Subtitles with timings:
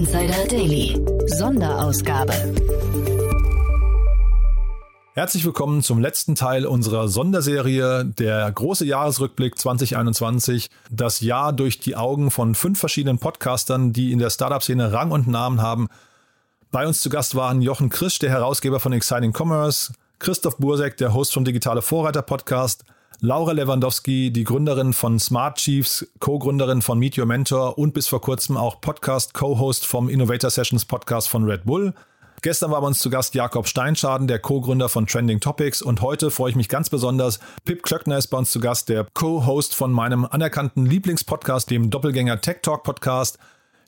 [0.00, 0.98] Insider Daily.
[1.26, 2.32] Sonderausgabe.
[5.12, 10.70] Herzlich willkommen zum letzten Teil unserer Sonderserie, der große Jahresrückblick 2021.
[10.90, 15.28] Das Jahr durch die Augen von fünf verschiedenen Podcastern, die in der Startup-Szene Rang und
[15.28, 15.88] Namen haben.
[16.70, 21.12] Bei uns zu Gast waren Jochen Krisch, der Herausgeber von Exciting Commerce, Christoph Bursek, der
[21.12, 22.84] Host vom Digitale Vorreiter Podcast,
[23.22, 28.22] Laura Lewandowski, die Gründerin von Smart Chiefs, Co-Gründerin von Meet Your Mentor und bis vor
[28.22, 31.92] kurzem auch Podcast-Co-Host vom Innovator Sessions Podcast von Red Bull.
[32.40, 35.82] Gestern war bei uns zu Gast Jakob Steinschaden, der Co-Gründer von Trending Topics.
[35.82, 37.40] Und heute freue ich mich ganz besonders.
[37.66, 42.40] Pip Klöckner ist bei uns zu Gast, der Co-Host von meinem anerkannten Lieblingspodcast, dem Doppelgänger
[42.40, 43.38] Tech Talk Podcast.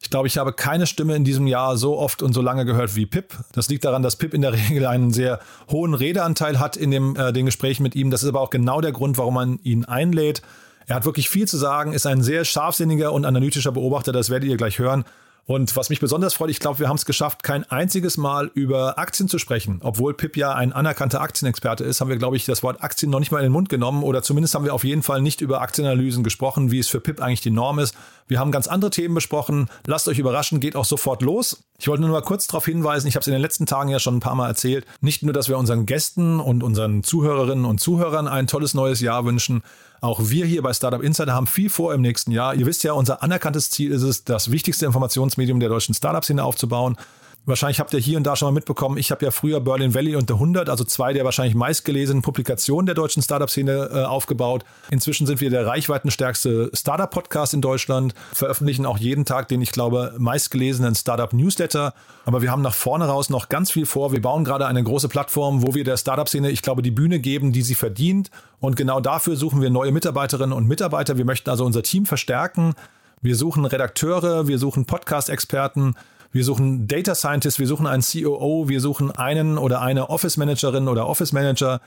[0.03, 2.97] Ich glaube, ich habe keine Stimme in diesem Jahr so oft und so lange gehört
[2.97, 3.39] wie Pip.
[3.53, 5.39] Das liegt daran, dass Pip in der Regel einen sehr
[5.71, 8.11] hohen Redeanteil hat in dem, äh, den Gesprächen mit ihm.
[8.11, 10.43] Das ist aber auch genau der Grund, warum man ihn einlädt.
[10.89, 14.51] Er hat wirklich viel zu sagen, ist ein sehr scharfsinniger und analytischer Beobachter, das werdet
[14.51, 15.05] ihr gleich hören.
[15.45, 18.99] Und was mich besonders freut, ich glaube, wir haben es geschafft, kein einziges Mal über
[18.99, 19.81] Aktien zu sprechen.
[19.83, 23.19] Obwohl Pip ja ein anerkannter Aktienexperte ist, haben wir, glaube ich, das Wort Aktien noch
[23.19, 25.61] nicht mal in den Mund genommen oder zumindest haben wir auf jeden Fall nicht über
[25.61, 27.97] Aktienanalysen gesprochen, wie es für Pip eigentlich die Norm ist.
[28.29, 29.69] Wir haben ganz andere Themen besprochen.
[29.85, 31.65] Lasst euch überraschen, geht auch sofort los.
[31.79, 33.99] Ich wollte nur mal kurz darauf hinweisen, ich habe es in den letzten Tagen ja
[33.99, 37.81] schon ein paar Mal erzählt, nicht nur, dass wir unseren Gästen und unseren Zuhörerinnen und
[37.81, 39.65] Zuhörern ein tolles neues Jahr wünschen,
[40.03, 42.55] auch wir hier bei Startup Insider haben viel vor im nächsten Jahr.
[42.55, 46.97] Ihr wisst ja, unser anerkanntes Ziel ist es, das wichtigste Informationsmedium der deutschen Startup-Szene aufzubauen.
[47.45, 50.15] Wahrscheinlich habt ihr hier und da schon mal mitbekommen, ich habe ja früher Berlin Valley
[50.15, 54.65] und The 100, also zwei der wahrscheinlich meistgelesenen Publikationen der deutschen Startup-Szene äh, aufgebaut.
[54.93, 60.15] Inzwischen sind wir der reichweitenstärkste Startup-Podcast in Deutschland, veröffentlichen auch jeden Tag den, ich glaube,
[60.19, 61.95] meistgelesenen Startup-Newsletter.
[62.27, 64.13] Aber wir haben nach vorne raus noch ganz viel vor.
[64.13, 67.53] Wir bauen gerade eine große Plattform, wo wir der Startup-Szene, ich glaube, die Bühne geben,
[67.53, 68.31] die sie verdient.
[68.61, 71.19] Und genau dafür suchen wir neue Mitarbeiterinnen und Mitarbeiter.
[71.19, 72.75] Wir möchten also unser Team verstärken.
[73.21, 75.97] Wir suchen Redakteure, wir suchen Podcast-Experten,
[76.33, 80.89] wir suchen Data Scientists, wir suchen einen COO, wir suchen einen oder eine Office Managerin
[80.89, 81.81] oder Office Manager.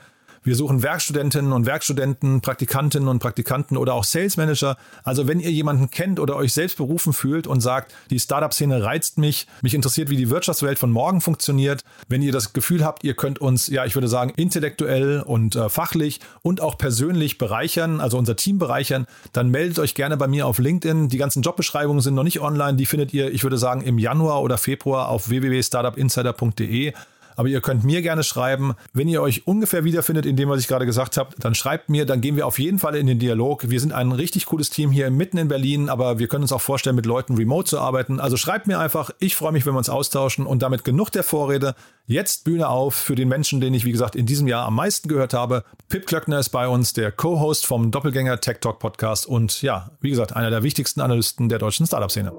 [0.46, 4.76] Wir suchen Werkstudentinnen und Werkstudenten, Praktikantinnen und Praktikanten oder auch Sales Manager.
[5.02, 9.18] Also wenn ihr jemanden kennt oder euch selbst berufen fühlt und sagt, die Startup-Szene reizt
[9.18, 13.14] mich, mich interessiert, wie die Wirtschaftswelt von morgen funktioniert, wenn ihr das Gefühl habt, ihr
[13.14, 18.16] könnt uns, ja, ich würde sagen, intellektuell und äh, fachlich und auch persönlich bereichern, also
[18.16, 21.08] unser Team bereichern, dann meldet euch gerne bei mir auf LinkedIn.
[21.08, 22.76] Die ganzen Jobbeschreibungen sind noch nicht online.
[22.76, 26.92] Die findet ihr, ich würde sagen, im Januar oder Februar auf www.startupinsider.de.
[27.36, 30.68] Aber ihr könnt mir gerne schreiben, wenn ihr euch ungefähr wiederfindet in dem, was ich
[30.68, 33.70] gerade gesagt habe, dann schreibt mir, dann gehen wir auf jeden Fall in den Dialog.
[33.70, 36.60] Wir sind ein richtig cooles Team hier mitten in Berlin, aber wir können uns auch
[36.60, 38.20] vorstellen, mit Leuten remote zu arbeiten.
[38.20, 41.22] Also schreibt mir einfach, ich freue mich, wenn wir uns austauschen und damit genug der
[41.22, 41.74] Vorrede.
[42.06, 45.08] Jetzt Bühne auf für den Menschen, den ich, wie gesagt, in diesem Jahr am meisten
[45.08, 45.64] gehört habe.
[45.88, 50.10] Pip Klöckner ist bei uns, der Co-Host vom Doppelgänger Tech Talk Podcast und ja, wie
[50.10, 52.32] gesagt, einer der wichtigsten Analysten der deutschen Startup-Szene.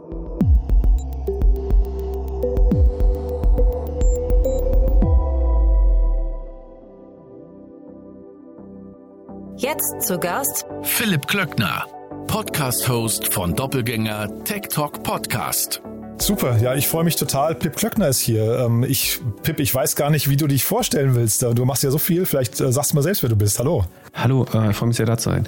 [9.58, 11.84] Jetzt zu Gast Philipp Klöckner,
[12.28, 15.82] Podcast-Host von Doppelgänger Tech Talk Podcast.
[16.20, 17.56] Super, ja, ich freue mich total.
[17.56, 18.60] Pip Klöckner ist hier.
[18.60, 21.42] Ähm, ich, Pip, ich weiß gar nicht, wie du dich vorstellen willst.
[21.42, 22.28] Du machst ja so viel.
[22.28, 23.58] Vielleicht äh, sagst du mal selbst, wer du bist.
[23.58, 23.86] Hallo.
[24.14, 25.48] Hallo, äh, ich freue mich sehr, da zu sein.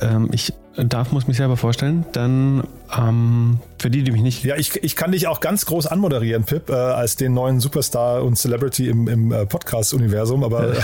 [0.00, 2.06] Ähm, ich darf, muss mich selber vorstellen.
[2.12, 2.64] Dann
[2.96, 4.44] ähm, für die, die mich nicht.
[4.44, 8.22] Ja, ich, ich kann dich auch ganz groß anmoderieren, Pip, äh, als den neuen Superstar
[8.22, 10.44] und Celebrity im, im äh, Podcast-Universum.
[10.44, 10.82] Aber ja,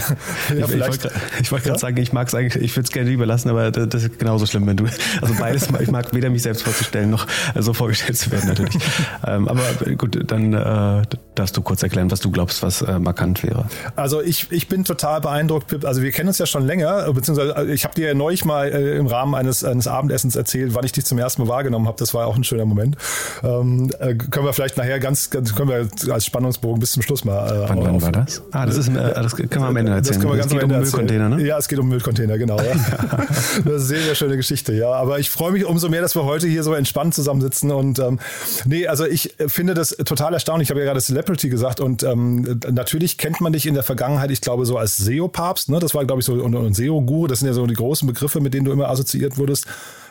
[0.59, 1.09] ja, vielleicht.
[1.41, 1.79] Ich wollte gerade ja?
[1.79, 4.19] sagen, ich mag es eigentlich, ich würde es gerne lieber lassen, aber das, das, ist
[4.19, 4.87] genauso schlimm, wenn du.
[5.21, 8.79] Also beides, ich mag weder mich selbst vorzustellen noch äh, so vorgestellt zu werden, natürlich.
[9.27, 9.63] ähm, aber
[9.97, 11.03] gut, dann äh,
[11.35, 13.67] darfst du kurz erklären, was du glaubst, was äh, markant wäre.
[13.95, 15.85] Also ich, ich bin total beeindruckt, Pip.
[15.85, 18.69] Also wir kennen uns ja schon länger, beziehungsweise äh, ich habe dir ja neulich mal
[18.69, 21.96] äh, im Rahmen eines, eines Abendessens erzählt, wann ich dich zum ersten Mal wahrgenommen habe.
[22.01, 22.97] Das war auch ein schöner Moment.
[23.43, 27.25] Ähm, äh, können wir vielleicht nachher ganz, ganz, können wir als Spannungsbogen bis zum Schluss
[27.25, 27.47] mal.
[27.47, 28.43] Äh, wann, wann war das?
[28.53, 30.15] Ah, das ist, äh, das können wir am Ende erzählen.
[30.15, 31.47] Das können wir ganz es geht am Ende um Müllcontainer, ne?
[31.47, 32.59] Ja, es geht um Müllcontainer, genau.
[32.59, 32.75] Ja.
[32.75, 34.93] das ist eine sehr, sehr schöne Geschichte, ja.
[34.93, 38.19] Aber ich freue mich umso mehr, dass wir heute hier so entspannt zusammensitzen und ähm,
[38.65, 40.67] nee, also ich finde das total erstaunlich.
[40.67, 44.31] Ich habe ja gerade Celebrity gesagt und ähm, natürlich kennt man dich in der Vergangenheit,
[44.31, 45.79] ich glaube, so als SEO-Papst, ne?
[45.79, 48.41] Das war, glaube ich, so und, und SEO-Guru, das sind ja so die großen Begriffe,
[48.41, 49.67] mit denen du immer assoziiert wurdest.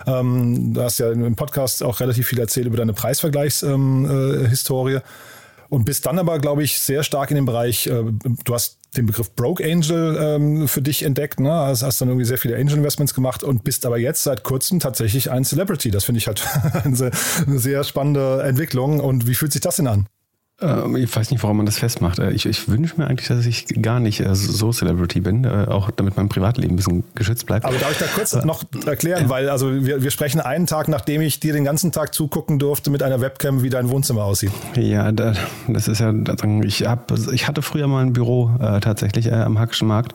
[0.06, 4.94] Ähm, du hast ja im Podcast auch relativ viel erzählt über deine Preisvergleichshistorie.
[4.94, 5.02] Ähm, äh,
[5.70, 8.04] und bist dann aber, glaube ich, sehr stark in dem Bereich, äh,
[8.44, 11.52] du hast den Begriff Broke Angel ähm, für dich entdeckt, ne?
[11.52, 14.80] Hast, hast dann irgendwie sehr viele Angel Investments gemacht und bist aber jetzt seit kurzem
[14.80, 15.92] tatsächlich ein Celebrity.
[15.92, 16.46] Das finde ich halt
[16.84, 17.12] eine
[17.60, 19.00] sehr spannende Entwicklung.
[19.00, 20.08] Und wie fühlt sich das denn an?
[20.62, 22.20] Ähm, ich weiß nicht, warum man das festmacht.
[22.20, 25.66] Äh, ich, ich wünsche mir eigentlich, dass ich gar nicht äh, so Celebrity bin, äh,
[25.68, 27.66] auch damit mein Privatleben ein bisschen geschützt bleibt.
[27.66, 31.22] Aber darf ich da kurz noch erklären, weil also wir, wir sprechen einen Tag, nachdem
[31.22, 34.52] ich dir den ganzen Tag zugucken durfte mit einer Webcam, wie dein Wohnzimmer aussieht.
[34.78, 35.34] Ja, da,
[35.68, 36.14] das ist ja,
[36.64, 38.52] ich, hab, ich hatte früher mal ein Büro
[38.82, 40.14] tatsächlich am Hackischen Markt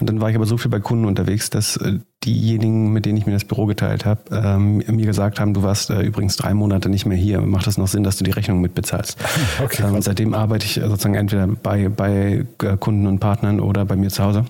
[0.00, 1.78] und dann war ich aber so viel bei Kunden unterwegs, dass
[2.26, 5.90] diejenigen, mit denen ich mir das Büro geteilt habe, ähm, mir gesagt haben, du warst
[5.90, 7.40] äh, übrigens drei Monate nicht mehr hier.
[7.40, 9.18] Macht das noch Sinn, dass du die Rechnung mitbezahlst?
[9.62, 9.84] Okay.
[9.86, 14.10] Ähm, seitdem arbeite ich sozusagen entweder bei, bei äh, Kunden und Partnern oder bei mir
[14.10, 14.44] zu Hause.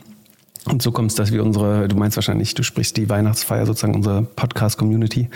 [0.68, 3.94] Und so kommt es, dass wir unsere, du meinst wahrscheinlich, du sprichst die Weihnachtsfeier sozusagen
[3.94, 5.28] unsere Podcast-Community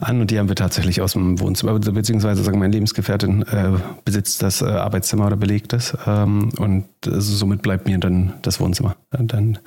[0.00, 3.70] an und die haben wir tatsächlich aus dem Wohnzimmer, beziehungsweise sagen meine Lebensgefährtin äh,
[4.04, 8.60] besitzt das äh, Arbeitszimmer oder belegt es ähm, und äh, somit bleibt mir dann das
[8.60, 8.96] Wohnzimmer.
[9.10, 9.58] Dann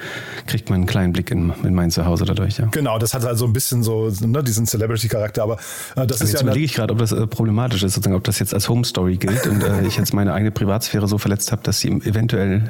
[0.46, 2.68] kriegt man einen kleinen Blick in, in mein Zuhause dadurch, ja.
[2.68, 5.56] Genau, das hat also ein bisschen so ne, diesen Celebrity-Charakter, aber
[5.96, 6.42] äh, das also ist jetzt ja...
[6.42, 9.48] überlege ich gerade, ob das äh, problematisch ist, sozusagen, ob das jetzt als Home-Story gilt
[9.48, 12.70] und äh, ich jetzt meine eigene Privatsphäre so verletzt habe, dass sie eventuell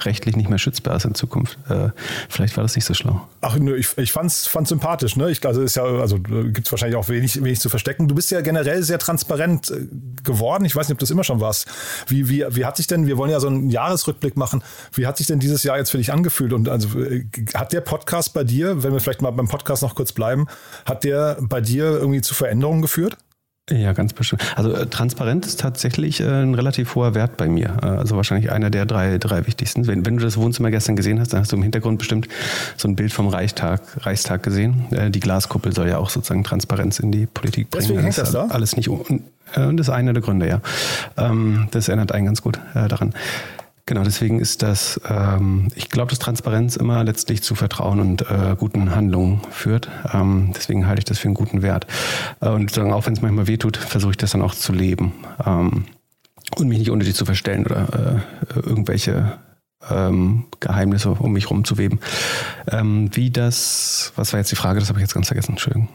[0.00, 1.58] rechtlich nicht mehr schützbar ist in Zukunft.
[1.70, 1.90] Äh,
[2.28, 3.26] vielleicht war das nicht so schlau.
[3.40, 5.16] Ach nö, ich, ich fand's, fand's sympathisch.
[5.16, 5.30] Ne?
[5.30, 8.08] Ich, also ist ja, also gibt es wahrscheinlich auch wenig, wenig zu verstecken.
[8.08, 9.86] Du bist ja generell sehr transparent äh,
[10.22, 10.64] geworden.
[10.64, 11.66] Ich weiß nicht, ob das immer schon warst.
[12.08, 14.62] Wie, wie, wie hat sich denn, wir wollen ja so einen Jahresrückblick machen,
[14.92, 16.52] wie hat sich denn dieses Jahr jetzt für dich angefühlt?
[16.52, 19.94] Und also äh, hat der Podcast bei dir, wenn wir vielleicht mal beim Podcast noch
[19.94, 20.46] kurz bleiben,
[20.84, 23.16] hat der bei dir irgendwie zu Veränderungen geführt?
[23.70, 24.42] Ja, ganz bestimmt.
[24.56, 27.76] Also äh, Transparenz ist tatsächlich äh, ein relativ hoher Wert bei mir.
[27.82, 29.86] Äh, also wahrscheinlich einer der drei, drei wichtigsten.
[29.86, 32.28] Wenn, wenn du das Wohnzimmer gestern gesehen hast, dann hast du im Hintergrund bestimmt
[32.76, 34.86] so ein Bild vom Reichstag, Reichstag gesehen.
[34.90, 37.82] Äh, die Glaskuppel soll ja auch sozusagen Transparenz in die Politik bringen.
[37.82, 38.46] Deswegen hängt das da?
[38.46, 38.88] Alles nicht.
[38.88, 39.22] Und
[39.54, 40.60] äh, das ist einer der Gründe, ja.
[41.16, 43.14] Ähm, das erinnert einen ganz gut äh, daran.
[43.86, 48.54] Genau, deswegen ist das, ähm, ich glaube, dass Transparenz immer letztlich zu Vertrauen und äh,
[48.58, 49.88] guten Handlungen führt.
[50.12, 51.86] Ähm, deswegen halte ich das für einen guten Wert.
[52.40, 55.12] Äh, und sagen, auch wenn es manchmal wehtut, versuche ich das dann auch zu leben.
[55.44, 55.86] Ähm,
[56.56, 58.22] und mich nicht unnötig zu verstellen oder
[58.54, 59.38] äh, irgendwelche
[59.88, 62.00] ähm, Geheimnisse um mich rumzuweben.
[62.70, 64.80] Ähm, wie das, was war jetzt die Frage?
[64.80, 65.52] Das habe ich jetzt ganz vergessen.
[65.52, 65.88] Entschuldigung.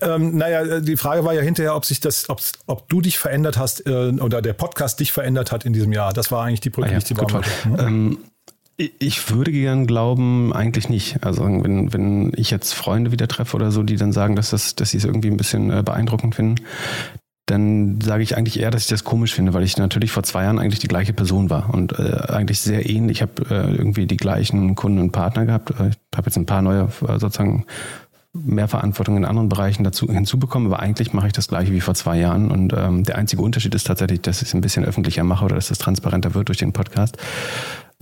[0.00, 3.58] Ähm, naja, die Frage war ja hinterher, ob sich das, ob, ob du dich verändert
[3.58, 6.12] hast äh, oder der Podcast dich verändert hat in diesem Jahr.
[6.12, 7.64] Das war eigentlich die Brücke, ah, ja, die ich.
[7.64, 7.78] Mhm.
[7.78, 8.18] Ähm,
[8.76, 11.24] ich würde gern glauben, eigentlich nicht.
[11.24, 14.74] Also wenn, wenn ich jetzt Freunde wieder treffe oder so, die dann sagen, dass, das,
[14.74, 16.56] dass sie es irgendwie ein bisschen äh, beeindruckend finden,
[17.46, 20.44] dann sage ich eigentlich eher, dass ich das komisch finde, weil ich natürlich vor zwei
[20.44, 23.18] Jahren eigentlich die gleiche Person war und äh, eigentlich sehr ähnlich.
[23.18, 25.70] Ich habe äh, irgendwie die gleichen Kunden und Partner gehabt.
[25.70, 27.66] Äh, ich habe jetzt ein paar neue äh, sozusagen
[28.34, 31.94] mehr Verantwortung in anderen Bereichen dazu hinzubekommen, aber eigentlich mache ich das gleiche wie vor
[31.94, 32.50] zwei Jahren.
[32.50, 35.56] Und ähm, der einzige Unterschied ist tatsächlich, dass ich es ein bisschen öffentlicher mache oder
[35.56, 37.18] dass es transparenter wird durch den Podcast.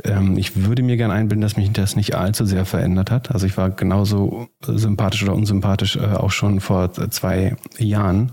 [0.05, 3.33] Ähm, ich würde mir gerne einbilden, dass mich das nicht allzu sehr verändert hat.
[3.33, 8.33] Also ich war genauso sympathisch oder unsympathisch äh, auch schon vor zwei Jahren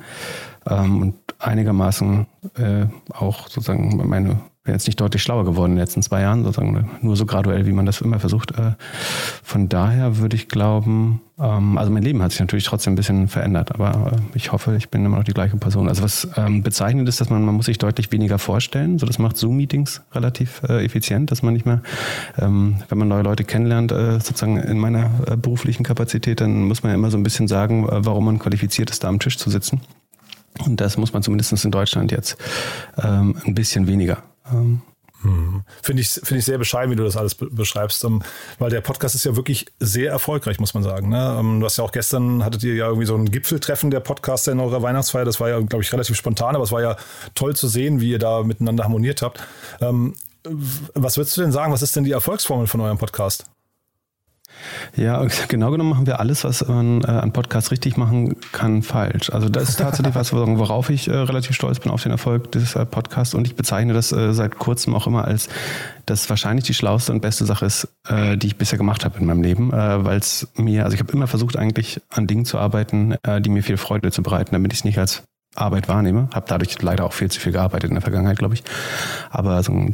[0.70, 2.28] ähm, und einigermaßen
[2.58, 6.44] äh, auch sozusagen meine bin jetzt nicht deutlich schlauer geworden in den letzten zwei Jahren,
[6.44, 8.52] sozusagen nur so graduell, wie man das immer versucht.
[8.52, 8.74] Äh,
[9.42, 13.30] von daher würde ich glauben, ähm, also mein Leben hat sich natürlich trotzdem ein bisschen
[13.30, 15.88] verändert, aber äh, ich hoffe, ich bin immer noch die gleiche Person.
[15.88, 19.00] Also was ähm, bezeichnend ist, dass man, man muss sich deutlich weniger vorstellen.
[19.00, 21.82] So, das macht Zoom-Meetings relativ äh, effizient, dass man nicht mehr,
[22.38, 26.96] ähm, wenn man neue Leute kennenlernt, sozusagen in meiner beruflichen Kapazität, dann muss man ja
[26.96, 29.82] immer so ein bisschen sagen, warum man qualifiziert ist, da am Tisch zu sitzen.
[30.66, 32.38] Und das muss man zumindest in Deutschland jetzt
[33.02, 34.24] ähm, ein bisschen weniger.
[34.52, 34.82] Ähm,
[35.22, 35.64] hm.
[35.82, 38.22] Finde ich, finde ich sehr bescheiden, wie du das alles beschreibst, um,
[38.60, 41.10] weil der Podcast ist ja wirklich sehr erfolgreich, muss man sagen.
[41.10, 41.38] Ne?
[41.40, 44.52] Ähm, du hast ja auch gestern, hattet ihr ja irgendwie so ein Gipfeltreffen der Podcaster
[44.52, 45.26] in eurer Weihnachtsfeier.
[45.26, 46.98] Das war ja, glaube ich, relativ spontan, aber es war ja
[47.34, 49.42] toll zu sehen, wie ihr da miteinander harmoniert habt.
[49.82, 50.14] Ähm,
[50.94, 51.74] was würdest du denn sagen?
[51.74, 53.46] Was ist denn die Erfolgsformel von eurem Podcast?
[54.96, 59.30] Ja, genau genommen machen wir alles, was man äh, an Podcasts richtig machen kann, falsch.
[59.30, 62.76] Also das ist tatsächlich was, worauf ich äh, relativ stolz bin auf den Erfolg des
[62.76, 65.50] äh, Podcasts und ich bezeichne das seit kurzem auch immer als
[66.06, 69.42] das wahrscheinlich die schlauste und beste Sache ist, die ich bisher gemacht habe in meinem
[69.42, 73.50] Leben, weil es mir, also ich habe immer versucht eigentlich an Dingen zu arbeiten, die
[73.50, 75.24] mir viel Freude zu bereiten, damit ich es nicht als
[75.58, 76.30] Arbeit wahrnehme.
[76.34, 78.64] Habe dadurch leider auch viel zu viel gearbeitet in der Vergangenheit, glaube ich.
[79.30, 79.92] Aber also,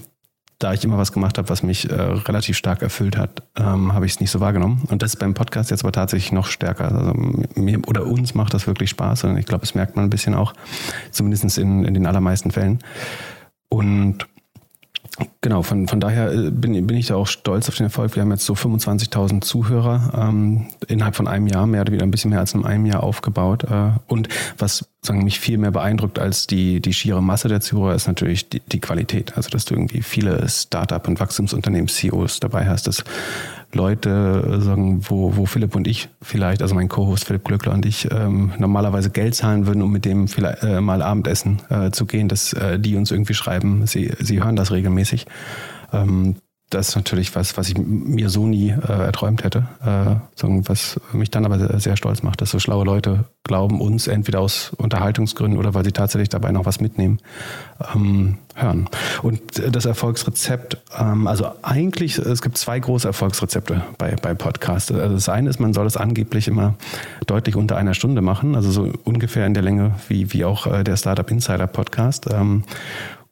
[0.64, 4.06] da ich immer was gemacht habe, was mich äh, relativ stark erfüllt hat, ähm, habe
[4.06, 4.84] ich es nicht so wahrgenommen.
[4.90, 6.86] Und das ist beim Podcast jetzt aber tatsächlich noch stärker.
[6.86, 7.14] Also
[7.56, 10.34] mir oder uns macht das wirklich Spaß und ich glaube, das merkt man ein bisschen
[10.36, 10.54] auch,
[11.12, 12.80] zumindest in, in den allermeisten Fällen.
[13.70, 14.28] Und
[15.42, 18.16] Genau, von, von daher äh, bin, bin ich da auch stolz auf den Erfolg.
[18.16, 22.12] Wir haben jetzt so 25.000 Zuhörer ähm, innerhalb von einem Jahr, mehr oder weniger ein
[22.12, 23.64] bisschen mehr als in einem Jahr aufgebaut.
[23.66, 27.94] Äh, und was sagen mich viel mehr beeindruckt als die, die schiere Masse der Zuhörer
[27.94, 29.38] ist natürlich die, die Qualität.
[29.38, 33.04] Also dass du irgendwie viele Start-up und Wachstumsunternehmen CEOs dabei hast, dass
[33.74, 38.10] Leute sagen, wo, wo Philipp und ich vielleicht, also mein Co-Host Philipp Glöckler und ich,
[38.12, 42.28] ähm, normalerweise Geld zahlen würden, um mit dem vielleicht äh, mal Abendessen äh, zu gehen,
[42.28, 45.26] dass äh, die uns irgendwie schreiben, sie, sie hören das regelmäßig.
[45.92, 46.36] Ähm,
[46.74, 49.68] das ist natürlich was, was ich mir so nie äh, erträumt hätte.
[49.84, 50.16] Äh,
[50.68, 54.72] was mich dann aber sehr stolz macht, dass so schlaue Leute glauben, uns entweder aus
[54.78, 57.20] Unterhaltungsgründen oder weil sie tatsächlich dabei noch was mitnehmen,
[57.94, 58.90] ähm, hören.
[59.22, 64.92] Und das Erfolgsrezept, ähm, also eigentlich, es gibt zwei große Erfolgsrezepte bei, bei Podcasts.
[64.92, 66.76] Also das eine ist, man soll es angeblich immer
[67.26, 70.84] deutlich unter einer Stunde machen, also so ungefähr in der Länge wie, wie auch äh,
[70.84, 72.64] der Startup Insider Podcast, ähm,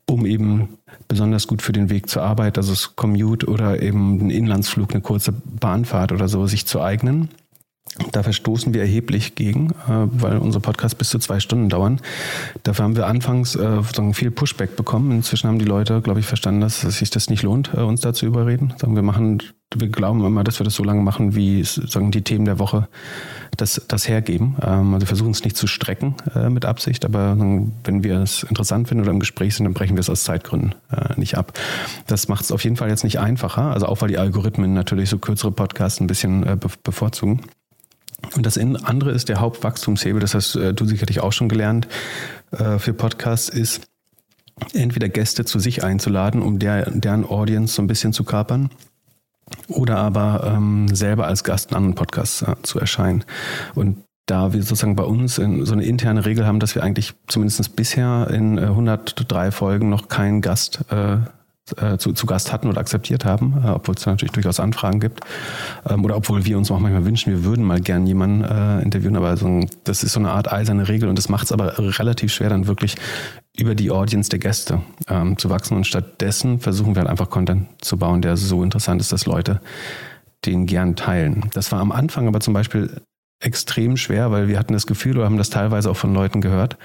[0.05, 0.77] um eben
[1.11, 5.01] besonders gut für den Weg zur Arbeit, also das Commute oder eben ein Inlandsflug, eine
[5.01, 7.27] kurze Bahnfahrt oder so, sich zu eignen.
[8.13, 11.99] Da verstoßen wir erheblich gegen, äh, weil unsere Podcasts bis zu zwei Stunden dauern.
[12.63, 15.11] Dafür haben wir anfangs äh, viel Pushback bekommen.
[15.11, 18.13] Inzwischen haben die Leute, glaube ich, verstanden, dass sich das nicht lohnt, äh, uns da
[18.13, 18.73] zu überreden.
[18.81, 19.43] Wir machen,
[19.75, 22.87] wir glauben immer, dass wir das so lange machen, wie sagen, die Themen der Woche
[23.57, 24.55] das, das hergeben.
[24.61, 26.15] Ähm, also versuchen es nicht zu strecken
[26.49, 30.01] mit Absicht, aber wenn wir es interessant finden oder im Gespräch sind, dann brechen wir
[30.01, 30.75] es aus Zeitgründen
[31.15, 31.53] nicht ab.
[32.07, 35.09] Das macht es auf jeden Fall jetzt nicht einfacher, also auch weil die Algorithmen natürlich
[35.09, 37.41] so kürzere Podcasts ein bisschen bevorzugen.
[38.35, 41.87] Und das andere ist der Hauptwachstumshebel, das hast äh, du sicherlich auch schon gelernt
[42.51, 43.81] äh, für Podcasts, ist
[44.73, 48.69] entweder Gäste zu sich einzuladen, um der, deren Audience so ein bisschen zu kapern,
[49.67, 53.23] oder aber ähm, selber als Gast in anderen Podcasts äh, zu erscheinen.
[53.75, 57.75] Und da wir sozusagen bei uns so eine interne Regel haben, dass wir eigentlich zumindest
[57.75, 61.17] bisher in 103 Folgen noch keinen Gast äh,
[61.77, 65.21] äh, zu, zu Gast hatten oder akzeptiert haben, äh, obwohl es natürlich durchaus Anfragen gibt.
[65.87, 69.15] Ähm, oder obwohl wir uns auch manchmal wünschen, wir würden mal gern jemanden äh, interviewen,
[69.15, 72.33] aber so, das ist so eine Art eiserne Regel und das macht es aber relativ
[72.33, 72.95] schwer, dann wirklich
[73.57, 75.75] über die Audience der Gäste ähm, zu wachsen.
[75.75, 79.61] Und stattdessen versuchen wir halt einfach Content zu bauen, der so interessant ist, dass Leute
[80.45, 81.49] den gern teilen.
[81.53, 83.01] Das war am Anfang aber zum Beispiel
[83.39, 86.77] extrem schwer, weil wir hatten das Gefühl oder haben das teilweise auch von Leuten gehört,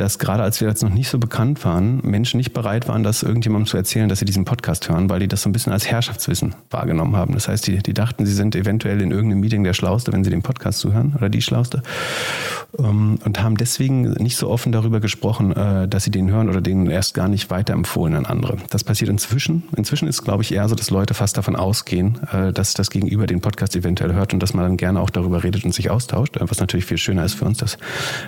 [0.00, 3.22] dass gerade als wir jetzt noch nicht so bekannt waren, Menschen nicht bereit waren, das
[3.22, 5.86] irgendjemandem zu erzählen, dass sie diesen Podcast hören, weil die das so ein bisschen als
[5.86, 7.34] Herrschaftswissen wahrgenommen haben.
[7.34, 10.30] Das heißt, die, die dachten, sie sind eventuell in irgendeinem Meeting der Schlauste, wenn sie
[10.30, 11.82] den Podcast zuhören oder die Schlauste.
[12.78, 16.60] Ähm, und haben deswegen nicht so offen darüber gesprochen, äh, dass sie den hören oder
[16.60, 18.58] den erst gar nicht weiterempfohlen an andere.
[18.70, 19.64] Das passiert inzwischen.
[19.76, 23.26] Inzwischen ist, glaube ich, eher so, dass Leute fast davon ausgehen, äh, dass das Gegenüber
[23.26, 26.36] den Podcast eventuell hört und dass man dann gerne auch darüber redet und sich austauscht.
[26.38, 27.78] Was natürlich viel schöner ist für uns, dass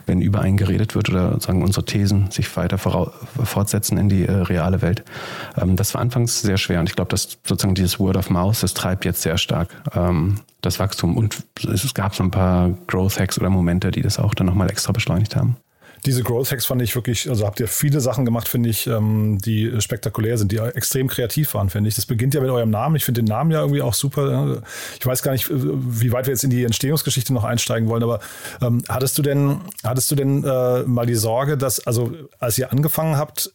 [0.06, 4.26] wenn über einen geredet wird oder sagen sozusagen unsere Thesen sich weiter fortsetzen in die
[4.26, 5.04] äh, reale Welt.
[5.60, 8.62] Ähm, das war anfangs sehr schwer und ich glaube, dass sozusagen dieses Word of Mouth,
[8.62, 13.18] das treibt jetzt sehr stark ähm, das Wachstum und es gab so ein paar Growth
[13.18, 15.56] Hacks oder Momente, die das auch dann nochmal extra beschleunigt haben
[16.06, 19.38] diese Growth Hacks fand ich wirklich, also habt ihr viele Sachen gemacht, finde ich, ähm,
[19.38, 21.96] die spektakulär sind, die extrem kreativ waren, finde ich.
[21.96, 22.96] Das beginnt ja mit eurem Namen.
[22.96, 24.62] Ich finde den Namen ja irgendwie auch super.
[24.98, 28.20] Ich weiß gar nicht, wie weit wir jetzt in die Entstehungsgeschichte noch einsteigen wollen, aber
[28.60, 32.72] ähm, hattest du denn, hattest du denn äh, mal die Sorge, dass, also als ihr
[32.72, 33.52] angefangen habt,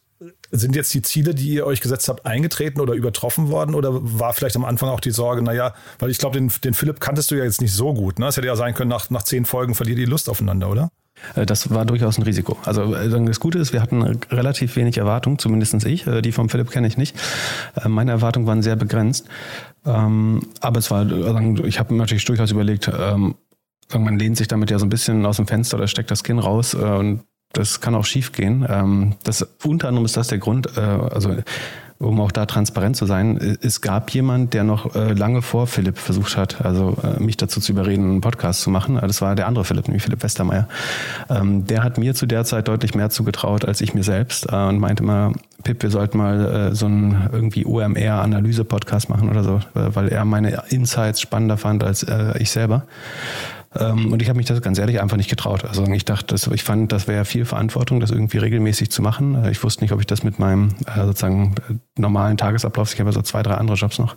[0.50, 3.74] sind jetzt die Ziele, die ihr euch gesetzt habt, eingetreten oder übertroffen worden?
[3.74, 7.00] Oder war vielleicht am Anfang auch die Sorge, naja, weil ich glaube, den, den Philipp
[7.00, 8.18] kanntest du ja jetzt nicht so gut.
[8.18, 8.28] Ne?
[8.28, 10.90] Es hätte ja sein können, nach, nach zehn Folgen verliert ihr die Lust aufeinander, oder?
[11.34, 12.56] Äh, das war durchaus ein Risiko.
[12.64, 16.06] Also äh, das Gute ist, wir hatten relativ wenig Erwartungen, zumindest ich.
[16.06, 17.16] Äh, die vom Philipp kenne ich nicht.
[17.86, 19.26] Meine Erwartungen waren sehr begrenzt.
[19.84, 21.06] Ähm, aber es war,
[21.64, 23.34] ich habe natürlich durchaus überlegt, ähm,
[23.96, 26.38] man lehnt sich damit ja so ein bisschen aus dem Fenster oder steckt das Kinn
[26.38, 28.66] raus und das kann auch schief gehen.
[28.68, 31.36] Ähm, das, unter anderem ist das der Grund, also
[31.98, 35.98] um auch da transparent zu sein, es gab jemand, der noch äh, lange vor Philipp
[35.98, 38.98] versucht hat, also äh, mich dazu zu überreden, einen Podcast zu machen.
[39.00, 40.68] Das war der andere Philipp, nämlich Philipp Westermeier.
[41.30, 44.56] Ähm, der hat mir zu der Zeit deutlich mehr zugetraut als ich mir selbst äh,
[44.56, 45.32] und meinte immer,
[45.64, 51.20] Pip, wir sollten mal so einen irgendwie OMR-Analyse-Podcast machen oder so, weil er meine Insights
[51.20, 52.06] spannender fand als
[52.38, 52.84] ich selber.
[53.78, 55.64] Ähm, und ich habe mich das ganz ehrlich einfach nicht getraut.
[55.64, 59.44] Also ich dachte, das, ich fand, das wäre viel Verantwortung, das irgendwie regelmäßig zu machen.
[59.44, 63.00] Äh, ich wusste nicht, ob ich das mit meinem äh, sozusagen äh, normalen Tagesablauf, ich
[63.00, 64.16] habe ja so zwei, drei andere Jobs noch,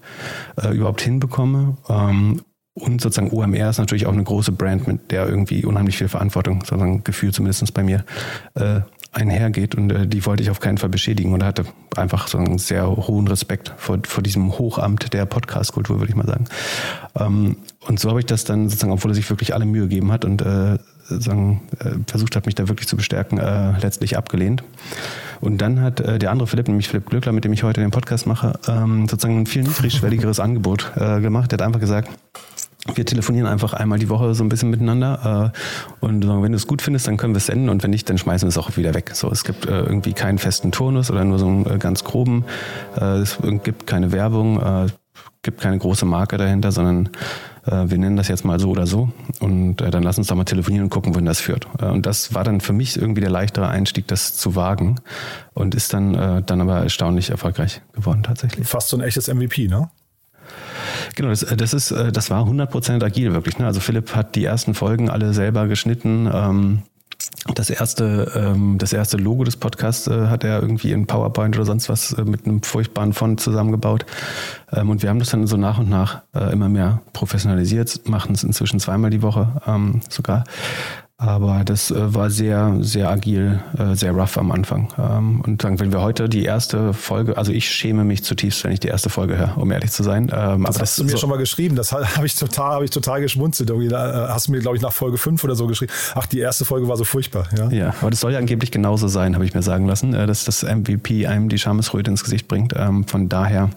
[0.72, 1.78] überhaupt hinbekomme.
[1.88, 2.42] Ähm,
[2.74, 6.62] und sozusagen OMR ist natürlich auch eine große Brand, mit der irgendwie unheimlich viel Verantwortung,
[6.62, 8.06] sozusagen Gefühl zumindest bei mir,
[9.12, 12.58] einhergeht und äh, die wollte ich auf keinen Fall beschädigen und hatte einfach so einen
[12.58, 16.46] sehr hohen Respekt vor, vor diesem Hochamt der Podcast-Kultur, würde ich mal sagen.
[17.20, 20.12] Ähm, und so habe ich das dann sozusagen, obwohl er sich wirklich alle Mühe gegeben
[20.12, 24.63] hat und äh, sagen, äh, versucht hat, mich da wirklich zu bestärken, äh, letztlich abgelehnt.
[25.42, 27.92] Und dann hat äh, der andere Philipp, nämlich Philipp Glückler, mit dem ich heute den
[27.92, 31.51] Podcast mache, ähm, sozusagen ein viel niedrigschwelligeres Angebot äh, gemacht.
[31.51, 32.10] Der hat einfach gesagt,
[32.95, 36.65] wir telefonieren einfach einmal die Woche so ein bisschen miteinander äh, und wenn du es
[36.65, 38.77] gut findest, dann können wir es senden und wenn nicht, dann schmeißen wir es auch
[38.77, 39.12] wieder weg.
[39.13, 42.45] So, es gibt äh, irgendwie keinen festen Turnus oder nur so einen äh, ganz groben.
[42.95, 44.62] Äh, es gibt keine Werbung.
[44.62, 44.88] Äh,
[45.41, 47.09] gibt keine große Marke dahinter, sondern
[47.65, 49.09] äh, wir nennen das jetzt mal so oder so
[49.39, 51.65] und äh, dann lass uns da mal telefonieren und gucken, wohin das führt.
[51.81, 55.00] Und das war dann für mich irgendwie der leichtere Einstieg, das zu wagen
[55.53, 58.67] und ist dann, dann aber erstaunlich erfolgreich geworden tatsächlich.
[58.67, 59.89] Fast so ein echtes MVP, ne?
[61.16, 63.58] Genau, das, das ist, äh, das war 100% agil wirklich.
[63.60, 63.66] Ne?
[63.66, 66.30] Also Philipp hat die ersten Folgen alle selber geschnitten.
[66.34, 66.84] Ähm,
[67.54, 71.66] das erste, ähm, das erste Logo des Podcasts äh, hat er irgendwie in PowerPoint oder
[71.66, 74.06] sonst was äh, mit einem furchtbaren Font zusammengebaut.
[74.72, 78.36] Ähm, und wir haben das dann so nach und nach äh, immer mehr professionalisiert, machen
[78.36, 80.46] es inzwischen zweimal die Woche ähm, sogar.
[81.22, 84.88] Aber das äh, war sehr, sehr agil, äh, sehr rough am Anfang.
[84.98, 88.72] Ähm, und dann, wenn wir heute die erste Folge, also ich schäme mich zutiefst, wenn
[88.72, 90.24] ich die erste Folge höre, um ehrlich zu sein.
[90.24, 91.76] Ähm, das aber hast das, du mir so schon mal geschrieben.
[91.76, 93.70] Das habe ich total, habe ich total geschmunzelt.
[93.70, 95.92] Irgendwie da äh, hast du mir, glaube ich, nach Folge 5 oder so geschrieben.
[96.16, 97.50] Ach, die erste Folge war so furchtbar.
[97.58, 100.46] Ja, ja aber das soll ja angeblich genauso sein, habe ich mir sagen lassen, dass
[100.46, 102.74] das MVP einem die Schamesröte ins Gesicht bringt.
[102.78, 103.72] Ähm, von daher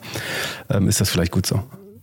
[0.87, 1.61] ist das vielleicht gut so.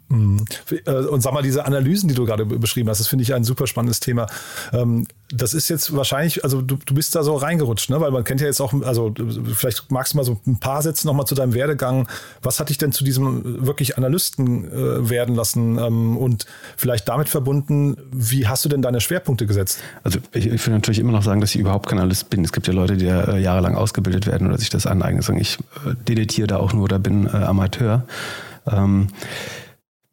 [0.09, 0.43] Mhm.
[0.85, 3.43] Äh, und sag mal, diese Analysen, die du gerade beschrieben hast, das finde ich ein
[3.43, 4.25] super spannendes Thema.
[4.73, 8.01] Ähm, das ist jetzt wahrscheinlich, also du, du bist da so reingerutscht, ne?
[8.01, 9.13] weil man kennt ja jetzt auch, also
[9.53, 12.07] vielleicht magst du mal so ein paar Sätze nochmal zu deinem Werdegang.
[12.41, 17.29] Was hat dich denn zu diesem wirklich Analysten äh, werden lassen ähm, und vielleicht damit
[17.29, 19.79] verbunden, wie hast du denn deine Schwerpunkte gesetzt?
[20.03, 22.43] Also ich, ich will natürlich immer noch sagen, dass ich überhaupt kein Analyst bin.
[22.43, 25.19] Es gibt ja Leute, die ja äh, jahrelang ausgebildet werden oder sich das aneignen.
[25.37, 28.05] Ich äh, deletiere da auch nur oder bin Amateur.
[28.65, 29.09] Ähm,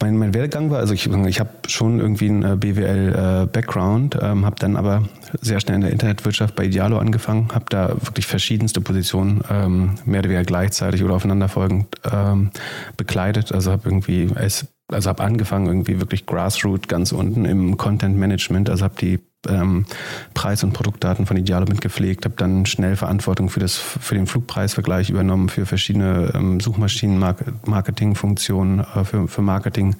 [0.02, 4.44] mein, mein Werdegang war, also ich, ich habe schon irgendwie einen äh, BWL-Background, äh, ähm,
[4.44, 5.08] habe dann aber
[5.40, 10.20] sehr schnell in der Internetwirtschaft bei Idealo angefangen, habe da wirklich verschiedenste Positionen, ähm, mehr
[10.20, 12.50] oder weniger gleichzeitig oder aufeinanderfolgend ähm,
[12.96, 13.52] bekleidet.
[13.52, 18.70] Also habe irgendwie es also habe angefangen irgendwie wirklich Grassroot ganz unten im Content Management,
[18.70, 19.86] also habe die ähm,
[20.34, 25.10] Preis- und Produktdaten von Idealo mitgepflegt, habe dann schnell Verantwortung für, das, für den Flugpreisvergleich
[25.10, 29.94] übernommen, für verschiedene ähm, Suchmaschinen-Marketing-Funktionen, äh, für, für Marketing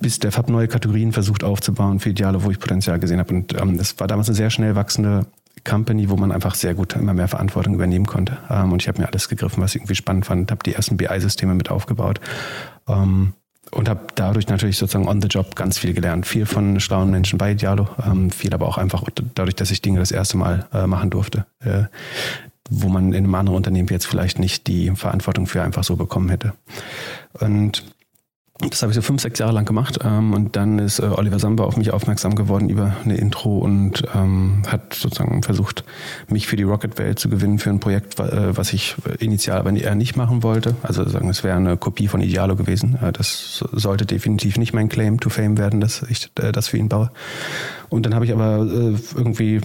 [0.00, 3.34] bis der Fab neue Kategorien versucht aufzubauen für Ideale, wo ich Potenzial gesehen habe.
[3.34, 5.26] Und ähm, das war damals eine sehr schnell wachsende
[5.64, 8.38] Company, wo man einfach sehr gut immer mehr Verantwortung übernehmen konnte.
[8.50, 10.96] Ähm, und ich habe mir alles gegriffen, was ich irgendwie spannend fand, habe die ersten
[10.96, 12.20] BI-Systeme mit aufgebaut.
[12.88, 13.34] Ähm,
[13.74, 16.26] und habe dadurch natürlich sozusagen on the job ganz viel gelernt.
[16.26, 19.98] Viel von schlauen Menschen bei Dialo, ähm, viel aber auch einfach dadurch, dass ich Dinge
[19.98, 21.84] das erste Mal äh, machen durfte, äh,
[22.70, 26.28] wo man in einem anderen Unternehmen jetzt vielleicht nicht die Verantwortung für einfach so bekommen
[26.28, 26.52] hätte.
[27.40, 27.82] Und
[28.58, 31.38] das habe ich so fünf, sechs Jahre lang gemacht ähm, und dann ist äh, Oliver
[31.38, 35.84] Samba auf mich aufmerksam geworden über eine Intro und ähm, hat sozusagen versucht,
[36.28, 39.94] mich für die Rocket-Welt zu gewinnen für ein Projekt, äh, was ich initial aber eher
[39.94, 40.76] nicht machen wollte.
[40.82, 42.98] Also sagen, es wäre eine Kopie von Idealo gewesen.
[43.02, 46.76] Äh, das sollte definitiv nicht mein Claim to Fame werden, dass ich äh, das für
[46.76, 47.10] ihn baue.
[47.88, 48.58] Und dann habe ich aber
[49.16, 49.60] irgendwie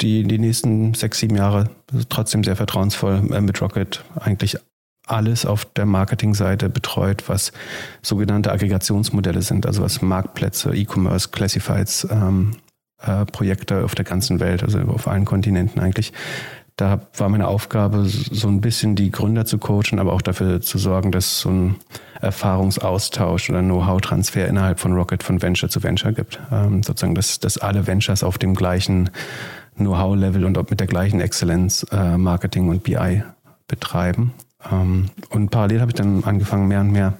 [0.00, 1.70] die, die nächsten sechs, sieben Jahre
[2.08, 4.58] trotzdem sehr vertrauensvoll mit Rocket eigentlich
[5.10, 7.52] alles auf der Marketingseite betreut, was
[8.02, 12.52] sogenannte Aggregationsmodelle sind, also was Marktplätze, E-Commerce, Classifieds, ähm,
[13.00, 16.12] äh, Projekte auf der ganzen Welt, also auf allen Kontinenten eigentlich.
[16.76, 20.78] Da war meine Aufgabe, so ein bisschen die Gründer zu coachen, aber auch dafür zu
[20.78, 21.76] sorgen, dass so ein
[22.20, 26.38] Erfahrungsaustausch oder Know-how-Transfer innerhalb von Rocket von Venture zu Venture gibt.
[26.52, 29.10] Ähm, sozusagen, dass, dass alle Ventures auf dem gleichen
[29.76, 33.24] Know-how-Level und auch mit der gleichen Exzellenz äh, Marketing und BI
[33.66, 34.32] betreiben.
[34.70, 37.14] Ähm, und parallel habe ich dann angefangen, mehr und mehr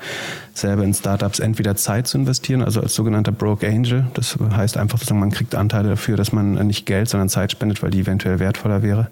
[0.54, 4.06] selber in Startups entweder Zeit zu investieren, also als sogenannter Broke Angel.
[4.14, 7.82] Das heißt einfach sozusagen, man kriegt Anteile dafür, dass man nicht Geld, sondern Zeit spendet,
[7.82, 9.08] weil die eventuell wertvoller wäre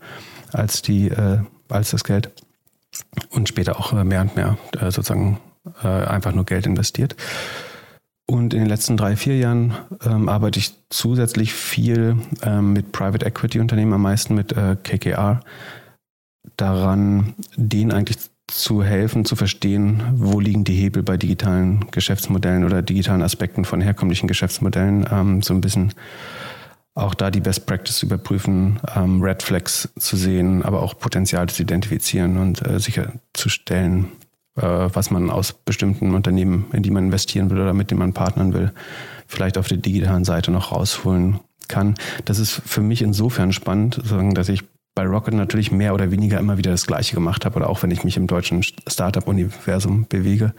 [0.52, 2.30] als die, äh, als das Geld.
[3.30, 5.38] Und später auch äh, mehr und mehr äh, sozusagen
[5.82, 7.16] äh, einfach nur Geld investiert.
[8.28, 13.24] Und in den letzten drei, vier Jahren ähm, arbeite ich zusätzlich viel ähm, mit Private
[13.24, 15.42] Equity Unternehmen, am meisten mit äh, KKR
[16.56, 22.82] daran, denen eigentlich zu helfen, zu verstehen, wo liegen die Hebel bei digitalen Geschäftsmodellen oder
[22.82, 25.92] digitalen Aspekten von herkömmlichen Geschäftsmodellen, ähm, so ein bisschen
[26.94, 31.62] auch da die Best Practice überprüfen, ähm, Red Flags zu sehen, aber auch Potenzial zu
[31.62, 34.06] identifizieren und äh, sicherzustellen,
[34.56, 38.14] äh, was man aus bestimmten Unternehmen, in die man investieren will oder mit denen man
[38.14, 38.72] partnern will,
[39.26, 41.96] vielleicht auf der digitalen Seite noch rausholen kann.
[42.24, 44.00] Das ist für mich insofern spannend,
[44.34, 44.62] dass ich
[44.96, 47.90] bei Rocket natürlich mehr oder weniger immer wieder das Gleiche gemacht habe oder auch wenn
[47.90, 50.54] ich mich im deutschen Startup-Universum bewege,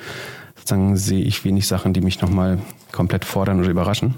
[0.56, 2.60] sozusagen sehe ich wenig Sachen, die mich nochmal
[2.92, 4.16] komplett fordern oder überraschen.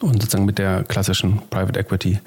[0.00, 2.20] Und sozusagen mit der klassischen Private Equity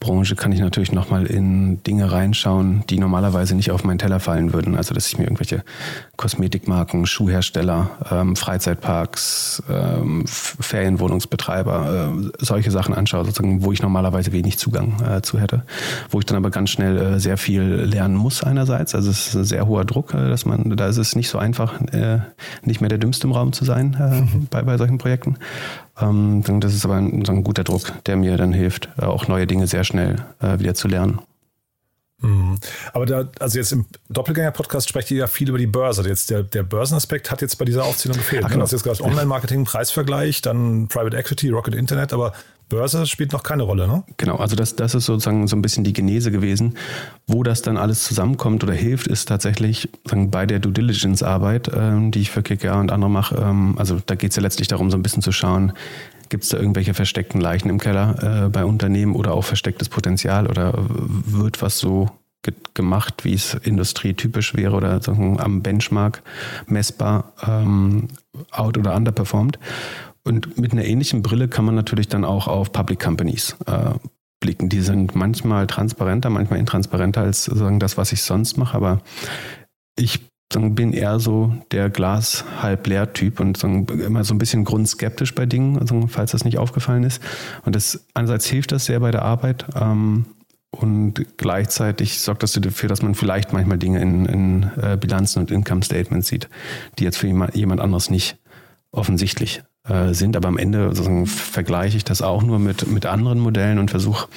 [0.00, 4.54] Branche kann ich natürlich nochmal in Dinge reinschauen, die normalerweise nicht auf meinen Teller fallen
[4.54, 4.74] würden.
[4.74, 5.62] Also dass ich mir irgendwelche
[6.16, 14.58] Kosmetikmarken, Schuhhersteller, ähm, Freizeitparks, ähm, Ferienwohnungsbetreiber, äh, solche Sachen anschaue, sozusagen, wo ich normalerweise wenig
[14.58, 15.64] Zugang äh, zu hätte.
[16.08, 18.94] Wo ich dann aber ganz schnell äh, sehr viel lernen muss einerseits.
[18.94, 21.38] Also es ist ein sehr hoher Druck, äh, dass man, da ist es nicht so
[21.38, 22.20] einfach, äh,
[22.62, 25.36] nicht mehr der Dümmste im Raum zu sein äh, bei, bei solchen Projekten.
[26.00, 29.28] Ähm, das ist aber ein, so ein guter Druck, der mir dann hilft, äh, auch
[29.28, 31.20] neue Dinge sehr schnell äh, wieder zu lernen.
[32.22, 32.58] Mhm.
[32.92, 36.06] Aber da, also jetzt im Doppelgänger-Podcast sprecht ihr ja viel über die Börse.
[36.06, 38.44] Jetzt der, der Börsenaspekt hat jetzt bei dieser Aufzählung gefehlt.
[38.44, 38.54] Ach, ne?
[38.54, 38.60] genau.
[38.60, 42.32] Du hast jetzt gerade Online-Marketing, Preisvergleich, dann Private Equity, Rocket Internet, aber
[42.70, 44.04] Börse spielt noch keine Rolle, ne?
[44.16, 46.78] Genau, also das, das ist sozusagen so ein bisschen die Genese gewesen.
[47.26, 52.20] Wo das dann alles zusammenkommt oder hilft, ist tatsächlich bei der Due Diligence-Arbeit, ähm, die
[52.20, 53.36] ich für KKR und andere mache.
[53.36, 55.74] Ähm, also da geht es ja letztlich darum, so ein bisschen zu schauen,
[56.30, 60.46] Gibt es da irgendwelche versteckten Leichen im Keller äh, bei Unternehmen oder auch verstecktes Potenzial
[60.46, 62.08] oder wird was so
[62.42, 66.22] ge gemacht, wie es industrietypisch wäre oder am Benchmark
[66.68, 68.06] messbar ähm,
[68.52, 69.58] out oder underperformed?
[70.30, 73.90] Und mit einer ähnlichen Brille kann man natürlich dann auch auf Public Companies äh,
[74.38, 74.68] blicken.
[74.68, 78.76] Die sind manchmal transparenter, manchmal intransparenter als sagen, das, was ich sonst mache.
[78.76, 79.00] Aber
[79.98, 80.20] ich
[80.54, 85.46] bin eher so der Glas halb leer Typ und immer so ein bisschen grundskeptisch bei
[85.46, 87.20] Dingen, also falls das nicht aufgefallen ist.
[87.64, 90.26] Und das einerseits hilft das sehr bei der Arbeit ähm,
[90.70, 95.50] und gleichzeitig sorgt das dafür, dass man vielleicht manchmal Dinge in, in äh, Bilanzen und
[95.50, 96.48] Income Statements sieht,
[97.00, 98.38] die jetzt für jemand anderes nicht
[98.92, 100.36] offensichtlich äh, sind.
[100.36, 100.94] Aber am Ende
[101.26, 104.28] vergleiche ich das auch nur mit, mit anderen Modellen und versuche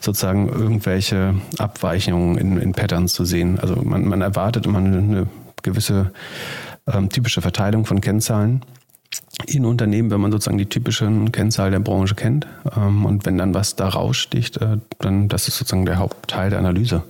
[0.00, 3.58] sozusagen irgendwelche Abweichungen in, in Patterns zu sehen.
[3.58, 5.26] Also man, man erwartet immer eine, eine
[5.62, 6.12] gewisse
[6.86, 8.64] ähm, typische Verteilung von Kennzahlen
[9.46, 12.46] in Unternehmen, wenn man sozusagen die typischen Kennzahlen der Branche kennt.
[12.76, 16.58] Ähm, und wenn dann was da raussticht, äh, dann das ist sozusagen der Hauptteil der
[16.58, 17.02] Analyse,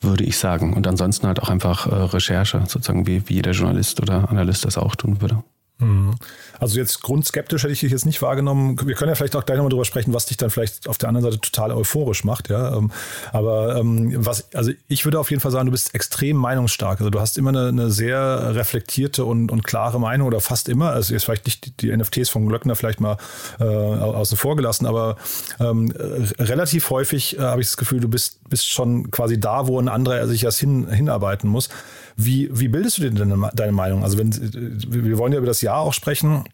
[0.00, 0.72] würde ich sagen.
[0.74, 4.78] Und ansonsten halt auch einfach äh, Recherche, sozusagen wie, wie jeder Journalist oder Analyst das
[4.78, 5.42] auch tun würde.
[5.80, 6.16] Mhm.
[6.58, 8.76] Also jetzt grundskeptisch hätte ich dich jetzt nicht wahrgenommen.
[8.84, 11.08] Wir können ja vielleicht auch gleich nochmal drüber sprechen, was dich dann vielleicht auf der
[11.08, 12.76] anderen Seite total euphorisch macht, ja.
[12.76, 12.90] Ähm,
[13.32, 17.00] aber ähm, was, also ich würde auf jeden Fall sagen, du bist extrem meinungsstark.
[17.00, 20.90] Also du hast immer eine, eine sehr reflektierte und, und klare Meinung oder fast immer.
[20.90, 23.16] Also jetzt vielleicht nicht die, die NFTs von Glöckner vielleicht mal
[23.60, 25.16] äh, außen vor gelassen, aber
[25.60, 25.92] ähm,
[26.38, 29.88] relativ häufig äh, habe ich das Gefühl, du bist, bist schon quasi da, wo ein
[29.88, 31.68] anderer sich erst hin, hinarbeiten muss.
[32.16, 34.02] Wie, wie bildest du dir denn deine Meinung?
[34.02, 36.44] Also wenn wir wollen ja über das Jahr auch sprechen.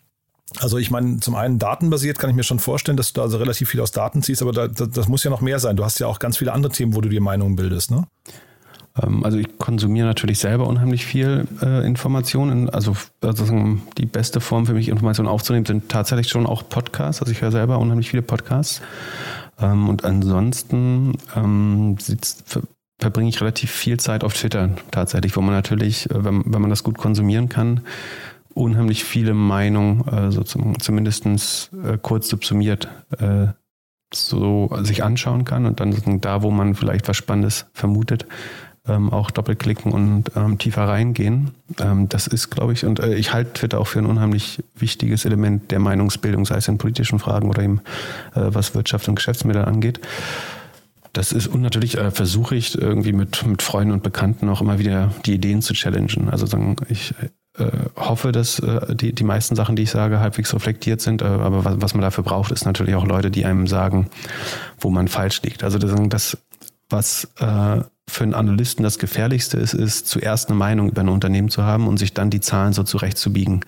[0.61, 3.39] Also ich meine, zum einen datenbasiert kann ich mir schon vorstellen, dass du da also
[3.39, 5.77] relativ viel aus Daten ziehst, aber da, das, das muss ja noch mehr sein.
[5.77, 8.07] Du hast ja auch ganz viele andere Themen, wo du dir Meinungen bildest, ne?
[9.03, 12.71] Ähm, also ich konsumiere natürlich selber unheimlich viel äh, Informationen.
[12.71, 13.45] Also, also
[13.99, 17.21] die beste Form für mich, Informationen aufzunehmen, sind tatsächlich schon auch Podcasts.
[17.21, 18.81] Also ich höre selber unheimlich viele Podcasts.
[19.61, 21.97] Ähm, und ansonsten ähm,
[22.99, 26.71] verbringe ich relativ viel Zeit auf Twitter tatsächlich, wo man natürlich, äh, wenn, wenn man
[26.71, 27.81] das gut konsumieren kann,
[28.55, 32.89] unheimlich viele Meinungen, äh, zum, zumindest äh, kurz subsumiert,
[33.19, 33.49] äh,
[34.13, 38.27] so sich anschauen kann und dann da, wo man vielleicht was Spannendes vermutet,
[38.87, 41.53] ähm, auch doppelklicken und ähm, tiefer reingehen.
[41.81, 45.25] Ähm, das ist, glaube ich, und äh, ich halte Twitter auch für ein unheimlich wichtiges
[45.25, 47.81] Element der Meinungsbildung, sei es in politischen Fragen oder eben
[48.35, 50.01] äh, was Wirtschaft und Geschäftsmittel angeht.
[51.15, 54.79] Das ist, und natürlich äh, versuche ich irgendwie mit, mit Freunden und Bekannten auch immer
[54.79, 56.29] wieder die Ideen zu challengen.
[56.29, 57.15] Also sagen, ich
[57.57, 61.23] äh, hoffe, dass äh, die, die meisten Sachen, die ich sage, halbwegs reflektiert sind.
[61.23, 64.09] Äh, aber was, was man dafür braucht, ist natürlich auch Leute, die einem sagen,
[64.81, 65.63] wo man falsch liegt.
[65.63, 66.37] Also das, das
[66.95, 71.51] was äh, für einen Analysten das Gefährlichste ist, ist zuerst eine Meinung über ein Unternehmen
[71.51, 73.65] zu haben und sich dann die Zahlen so zurechtzubiegen,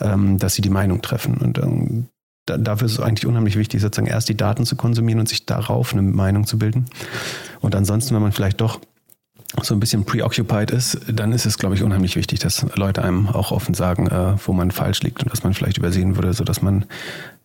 [0.00, 1.36] ähm, dass sie die Meinung treffen.
[1.36, 2.06] Und ähm,
[2.46, 5.44] da, dafür ist es eigentlich unheimlich wichtig, sozusagen erst die Daten zu konsumieren und sich
[5.44, 6.86] darauf eine Meinung zu bilden.
[7.60, 8.80] Und ansonsten, wenn man vielleicht doch
[9.62, 13.28] so ein bisschen preoccupied ist, dann ist es, glaube ich, unheimlich wichtig, dass Leute einem
[13.28, 16.62] auch offen sagen, äh, wo man falsch liegt und was man vielleicht übersehen würde, sodass
[16.62, 16.86] man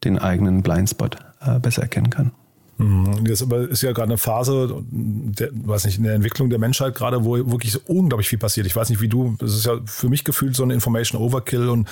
[0.03, 2.31] den eigenen Blindspot äh, besser erkennen kann.
[2.77, 3.23] Mhm.
[3.25, 7.23] Das ist ja gerade eine Phase, der, weiß nicht, in der Entwicklung der Menschheit gerade,
[7.23, 8.67] wo wirklich so unglaublich viel passiert.
[8.67, 11.69] Ich weiß nicht, wie du, das ist ja für mich gefühlt so eine Information Overkill
[11.69, 11.87] und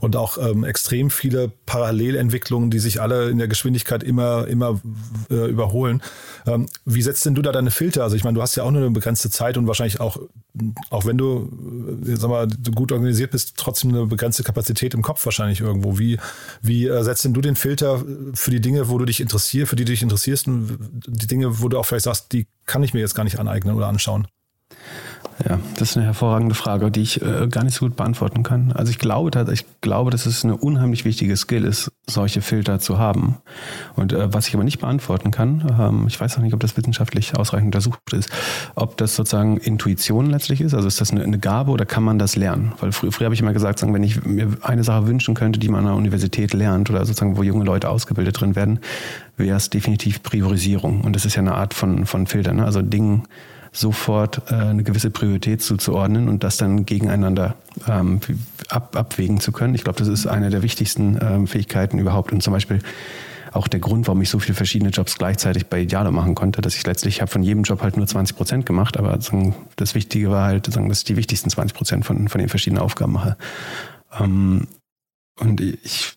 [0.00, 4.80] und auch ähm, extrem viele Parallelentwicklungen, die sich alle in der Geschwindigkeit immer, immer
[5.30, 6.02] äh, überholen.
[6.46, 8.02] Ähm, wie setzt denn du da deine Filter?
[8.02, 10.18] Also ich meine, du hast ja auch nur eine begrenzte Zeit und wahrscheinlich auch,
[10.90, 11.50] auch wenn du,
[12.06, 15.98] äh, sag mal, gut organisiert bist, trotzdem eine begrenzte Kapazität im Kopf wahrscheinlich irgendwo.
[15.98, 16.18] Wie,
[16.62, 18.04] wie äh, setzt denn du den Filter
[18.34, 21.60] für die Dinge, wo du dich interessierst, für die du dich interessierst und die Dinge,
[21.60, 24.28] wo du auch vielleicht sagst, die kann ich mir jetzt gar nicht aneignen oder anschauen?
[25.44, 28.72] Ja, das ist eine hervorragende Frage, die ich äh, gar nicht so gut beantworten kann.
[28.72, 32.98] Also ich glaube, ich glaube, dass es eine unheimlich wichtige Skill ist, solche Filter zu
[32.98, 33.36] haben.
[33.96, 36.76] Und äh, was ich aber nicht beantworten kann, ähm, ich weiß auch nicht, ob das
[36.78, 38.30] wissenschaftlich ausreichend untersucht ist,
[38.76, 40.72] ob das sozusagen Intuition letztlich ist.
[40.72, 42.72] Also ist das eine, eine Gabe oder kann man das lernen?
[42.80, 45.60] Weil früher, früher habe ich immer gesagt, sagen, wenn ich mir eine Sache wünschen könnte,
[45.60, 48.80] die man an der Universität lernt oder sozusagen, wo junge Leute ausgebildet drin werden,
[49.36, 51.02] wäre es definitiv Priorisierung.
[51.02, 52.54] Und das ist ja eine Art von, von Filter.
[52.54, 52.64] Ne?
[52.64, 53.24] Also Dingen
[53.76, 57.54] sofort äh, eine gewisse Priorität zuzuordnen und das dann gegeneinander
[57.86, 58.20] ähm,
[58.68, 59.74] ab, abwägen zu können.
[59.74, 62.80] Ich glaube, das ist eine der wichtigsten ähm, Fähigkeiten überhaupt und zum Beispiel
[63.52, 66.74] auch der Grund, warum ich so viele verschiedene Jobs gleichzeitig bei Idealo machen konnte, dass
[66.76, 69.18] ich letztlich habe von jedem Job halt nur 20 Prozent gemacht, aber
[69.76, 73.12] das Wichtige war halt, dass ich die wichtigsten 20 Prozent von, von den verschiedenen Aufgaben
[73.12, 73.36] mache.
[74.18, 74.68] Ähm,
[75.38, 76.14] und ich,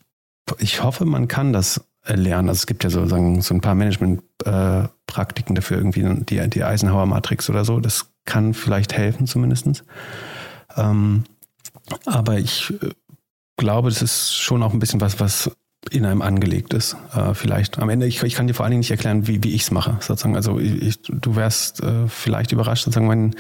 [0.60, 1.82] ich hoffe, man kann das
[2.16, 2.50] lernen.
[2.50, 7.50] Also es gibt ja so, sagen, so ein paar Management-Praktiken dafür, irgendwie die, die Eisenhower-Matrix
[7.50, 7.80] oder so.
[7.80, 9.84] Das kann vielleicht helfen zumindest.
[10.78, 11.24] Ähm,
[12.06, 12.90] aber ich äh,
[13.58, 15.52] glaube, das ist schon auch ein bisschen was, was
[15.92, 16.98] in einem angelegt ist.
[17.16, 19.56] Äh, vielleicht am Ende, ich, ich kann dir vor allen Dingen nicht erklären, wie, wie
[19.56, 19.98] ich es mache.
[20.02, 20.36] Sozusagen.
[20.36, 23.36] Also ich, du wärst äh, vielleicht überrascht, sozusagen, wenn,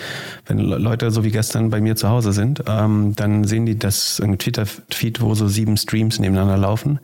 [0.46, 4.16] wenn Leute so wie gestern bei mir zu Hause sind, ähm, dann sehen die das
[4.18, 7.00] Twitter-Feed, wo so sieben Streams nebeneinander laufen.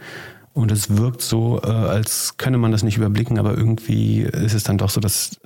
[0.55, 4.63] Und es wirkt so, äh, als könne man das nicht überblicken, aber irgendwie ist es
[4.63, 5.37] dann doch so, dass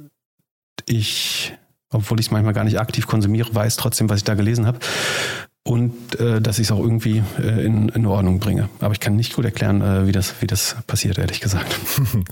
[0.86, 1.58] ich,
[1.90, 4.80] obwohl ich es manchmal gar nicht aktiv konsumiere, weiß trotzdem, was ich da gelesen habe
[5.64, 8.70] und äh, dass ich es auch irgendwie äh, in, in Ordnung bringe.
[8.80, 11.76] Aber ich kann nicht gut erklären, äh, wie, das, wie das passiert, ehrlich gesagt.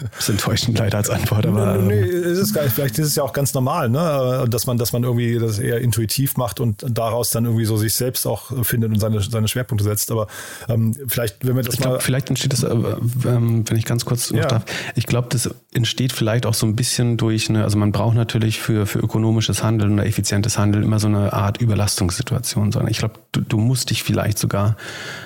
[0.01, 1.45] das ist enttäuschend leider als Antwort.
[1.45, 2.73] Aber, nee, nee, ist es gar nicht.
[2.73, 4.45] Vielleicht ist es ja auch ganz normal, ne?
[4.49, 7.93] dass, man, dass man irgendwie das eher intuitiv macht und daraus dann irgendwie so sich
[7.93, 10.09] selbst auch findet und seine, seine Schwerpunkte setzt.
[10.09, 10.27] Aber
[10.67, 11.89] ähm, vielleicht, wenn wir das ich mal...
[11.89, 14.47] Glaub, vielleicht entsteht das, äh, ähm, wenn ich ganz kurz noch ja.
[14.47, 14.63] darf,
[14.95, 18.59] ich glaube, das entsteht vielleicht auch so ein bisschen durch eine, also man braucht natürlich
[18.59, 23.19] für, für ökonomisches Handeln oder effizientes Handeln immer so eine Art Überlastungssituation, sondern ich glaube,
[23.37, 24.75] du, du musst dich vielleicht sogar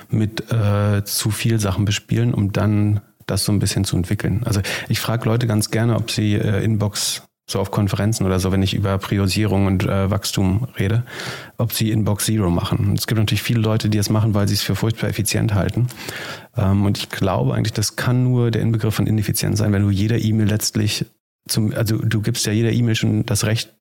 [0.09, 4.41] mit äh, zu viel Sachen bespielen, um dann das so ein bisschen zu entwickeln.
[4.45, 8.51] Also ich frage Leute ganz gerne, ob sie äh, Inbox so auf Konferenzen oder so,
[8.51, 11.03] wenn ich über Priorisierung und äh, Wachstum rede,
[11.57, 12.93] ob sie Inbox Zero machen.
[12.97, 15.87] Es gibt natürlich viele Leute, die das machen, weil sie es für furchtbar effizient halten.
[16.55, 19.89] Ähm, und ich glaube eigentlich, das kann nur der Inbegriff von ineffizient sein, wenn du
[19.89, 21.05] jeder E-Mail letztlich
[21.47, 23.73] zum, also du gibst ja jeder E-Mail schon das Recht,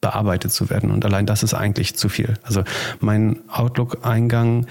[0.00, 0.90] bearbeitet zu werden.
[0.90, 2.34] Und allein das ist eigentlich zu viel.
[2.42, 2.64] Also
[3.00, 4.66] mein Outlook-Eingang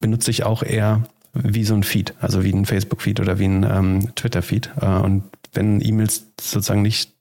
[0.00, 3.64] benutze ich auch eher wie so ein Feed, also wie ein Facebook-Feed oder wie ein
[3.64, 4.70] ähm, Twitter-Feed.
[4.80, 7.12] Äh, und wenn E-Mails sozusagen nicht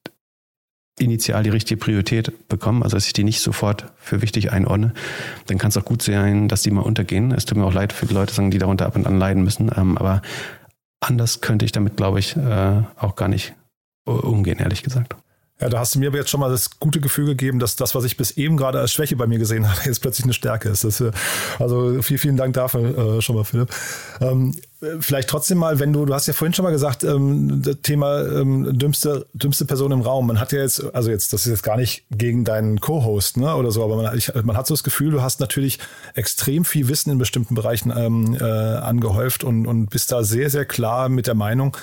[0.99, 4.93] initial die richtige Priorität bekommen, also dass ich die nicht sofort für wichtig einordne,
[5.47, 7.31] dann kann es auch gut sein, dass die mal untergehen.
[7.31, 9.71] Es tut mir auch leid für die Leute, die darunter ab und an leiden müssen.
[9.75, 10.21] Ähm, aber
[10.99, 13.53] anders könnte ich damit, glaube ich, äh, auch gar nicht
[14.05, 15.15] umgehen, ehrlich gesagt.
[15.61, 17.93] Ja, da hast du mir aber jetzt schon mal das gute Gefühl gegeben, dass das,
[17.93, 20.69] was ich bis eben gerade als Schwäche bei mir gesehen habe, jetzt plötzlich eine Stärke
[20.69, 20.83] ist.
[20.83, 21.11] Das, äh,
[21.59, 23.69] also vielen, vielen Dank dafür äh, schon mal, Philipp.
[24.19, 24.55] Ähm,
[24.99, 28.23] vielleicht trotzdem mal, wenn du, du hast ja vorhin schon mal gesagt, ähm, das Thema
[28.23, 30.27] ähm, dümmste, dümmste Person im Raum.
[30.27, 33.55] Man hat ja jetzt, also jetzt, das ist jetzt gar nicht gegen deinen Co-Host ne,
[33.55, 35.79] oder so, aber man, ich, man hat so das Gefühl, du hast natürlich
[36.15, 40.65] extrem viel Wissen in bestimmten Bereichen ähm, äh, angehäuft und, und bist da sehr, sehr
[40.65, 41.77] klar mit der Meinung.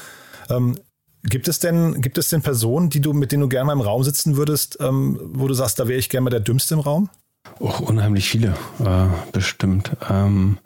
[0.50, 0.76] Ähm,
[1.22, 3.80] Gibt es denn, gibt es denn Personen, die du, mit denen du gerne mal im
[3.80, 6.80] Raum sitzen würdest, ähm, wo du sagst, da wäre ich gerne mal der Dümmste im
[6.80, 7.10] Raum?
[7.58, 8.54] Oh, unheimlich viele,
[8.84, 9.92] äh, bestimmt.
[10.08, 10.58] Ähm,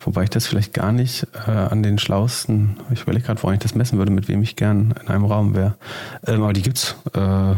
[0.00, 3.58] wobei ich das vielleicht gar nicht äh, an den schlausten, ich überlege gerade, wo ich
[3.60, 5.76] das messen würde, mit wem ich gern in einem Raum wäre.
[6.26, 6.96] Ähm, aber die gibt's.
[7.14, 7.54] Äh,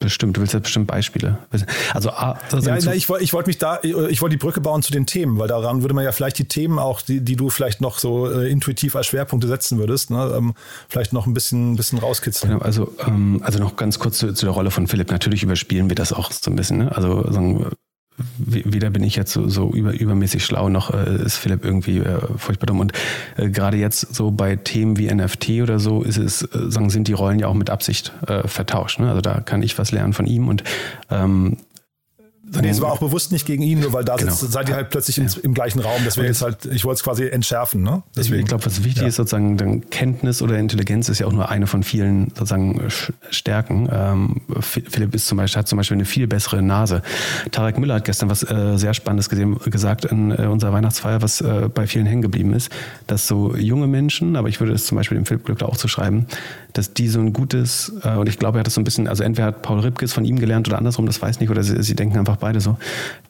[0.00, 1.38] Bestimmt, du willst ja bestimmt Beispiele.
[1.50, 1.66] Also,
[2.10, 4.92] also ja, na, ich wollte ich wollt mich da, ich wollte die Brücke bauen zu
[4.92, 7.80] den Themen, weil daran würde man ja vielleicht die Themen auch, die, die du vielleicht
[7.80, 10.54] noch so äh, intuitiv als Schwerpunkte setzen würdest, ne, ähm,
[10.88, 12.52] vielleicht noch ein bisschen, bisschen rauskitzeln.
[12.52, 15.10] Genau, also, ähm, also noch ganz kurz zu, zu, der Rolle von Philipp.
[15.10, 16.78] Natürlich überspielen wir das auch so ein bisschen.
[16.78, 16.96] Ne?
[16.96, 17.66] Also sagen,
[18.38, 22.18] weder bin ich jetzt so, so über, übermäßig schlau, noch äh, ist Philipp irgendwie äh,
[22.36, 22.80] furchtbar dumm.
[22.80, 22.92] Und
[23.36, 27.08] äh, gerade jetzt so bei Themen wie NFT oder so ist es, äh, sagen, sind
[27.08, 29.00] die Rollen ja auch mit Absicht äh, vertauscht.
[29.00, 29.08] Ne?
[29.08, 30.64] Also da kann ich was lernen von ihm und
[31.10, 31.58] ähm,
[32.60, 34.32] Nee, es war auch bewusst nicht gegen ihn, nur weil da genau.
[34.32, 36.04] sitzt, seid ihr halt plötzlich im, im gleichen Raum.
[36.04, 37.82] Wäre jetzt halt, ich wollte es quasi entschärfen.
[37.82, 38.02] Ne?
[38.16, 38.42] Deswegen.
[38.42, 39.08] Ich glaube, was wichtig ja.
[39.08, 42.82] ist sozusagen, dann Kenntnis oder Intelligenz ist ja auch nur eine von vielen sozusagen
[43.30, 43.88] Stärken.
[43.92, 47.02] Ähm, Philipp ist zum Beispiel, hat zum Beispiel eine viel bessere Nase.
[47.50, 51.40] Tarek Müller hat gestern was äh, sehr Spannendes gesehen, gesagt in äh, unserer Weihnachtsfeier, was
[51.40, 52.70] äh, bei vielen hängen geblieben ist,
[53.06, 55.88] dass so junge Menschen, aber ich würde es zum Beispiel dem Philipp Glück auch zu
[55.88, 56.26] schreiben,
[56.72, 59.08] dass die so ein gutes, äh, und ich glaube, er hat das so ein bisschen,
[59.08, 61.62] also entweder hat Paul Ripkes von ihm gelernt oder andersrum, das weiß ich nicht, oder
[61.62, 62.78] sie, sie denken einfach beide so,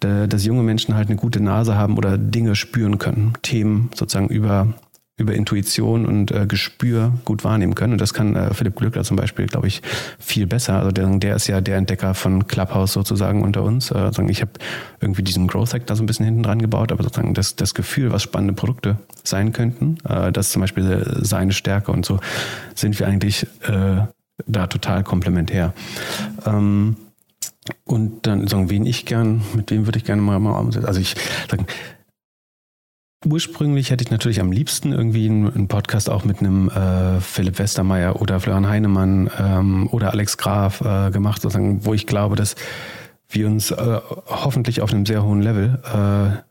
[0.00, 4.74] dass junge Menschen halt eine gute Nase haben oder Dinge spüren können, Themen sozusagen über
[5.18, 7.94] über Intuition und äh, Gespür gut wahrnehmen können.
[7.94, 9.82] Und das kann äh, Philipp Glückler zum Beispiel, glaube ich,
[10.18, 10.74] viel besser.
[10.78, 13.90] Also der, der ist ja der Entdecker von Clubhouse sozusagen unter uns.
[13.90, 14.52] Äh, ich habe
[15.00, 17.74] irgendwie diesen Growth Hack da so ein bisschen hinten dran gebaut, aber sozusagen das, das
[17.74, 22.20] Gefühl, was spannende Produkte sein könnten, äh, das ist zum Beispiel seine Stärke und so
[22.76, 24.02] sind wir eigentlich äh,
[24.46, 25.74] da total komplementär.
[26.46, 26.96] Ähm,
[27.84, 30.86] und dann sagen, wen ich gern, mit wem würde ich gerne mal, mal umsetzen.
[30.86, 31.14] Also ich
[31.50, 31.66] sagen,
[33.26, 38.22] Ursprünglich hätte ich natürlich am liebsten irgendwie einen Podcast auch mit einem äh, Philipp Westermeier
[38.22, 42.54] oder Florian Heinemann ähm, oder Alex Graf äh, gemacht, sozusagen, wo ich glaube, dass
[43.28, 46.47] wir uns äh, hoffentlich auf einem sehr hohen Level äh,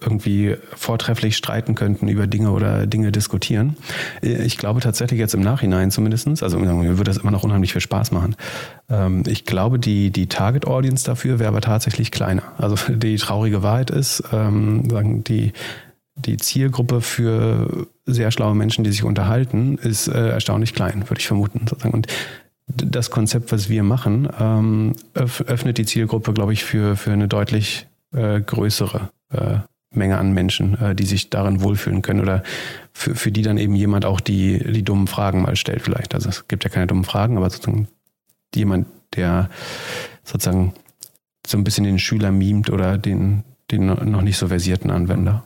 [0.00, 3.76] irgendwie vortrefflich streiten könnten über Dinge oder Dinge diskutieren.
[4.20, 7.80] Ich glaube tatsächlich jetzt im Nachhinein zumindestens, also mir würde das immer noch unheimlich viel
[7.80, 8.36] Spaß machen.
[8.90, 12.42] Ähm, ich glaube, die, die Target Audience dafür wäre aber tatsächlich kleiner.
[12.58, 15.52] Also die traurige Wahrheit ist, ähm, sagen die
[16.18, 21.26] die Zielgruppe für sehr schlaue Menschen, die sich unterhalten, ist äh, erstaunlich klein, würde ich
[21.26, 21.66] vermuten.
[21.92, 22.06] Und
[22.66, 27.86] das Konzept, was wir machen, ähm, öffnet die Zielgruppe, glaube ich, für, für eine deutlich
[28.14, 29.58] äh, größere äh,
[29.96, 32.42] Menge an Menschen, äh, die sich darin wohlfühlen können oder
[32.92, 36.14] für, für die dann eben jemand auch die, die dummen Fragen mal stellt vielleicht.
[36.14, 37.88] Also es gibt ja keine dummen Fragen, aber sozusagen
[38.54, 39.50] jemand, der
[40.24, 40.74] sozusagen
[41.46, 45.44] so ein bisschen den Schüler mimt oder den, den noch nicht so versierten Anwender.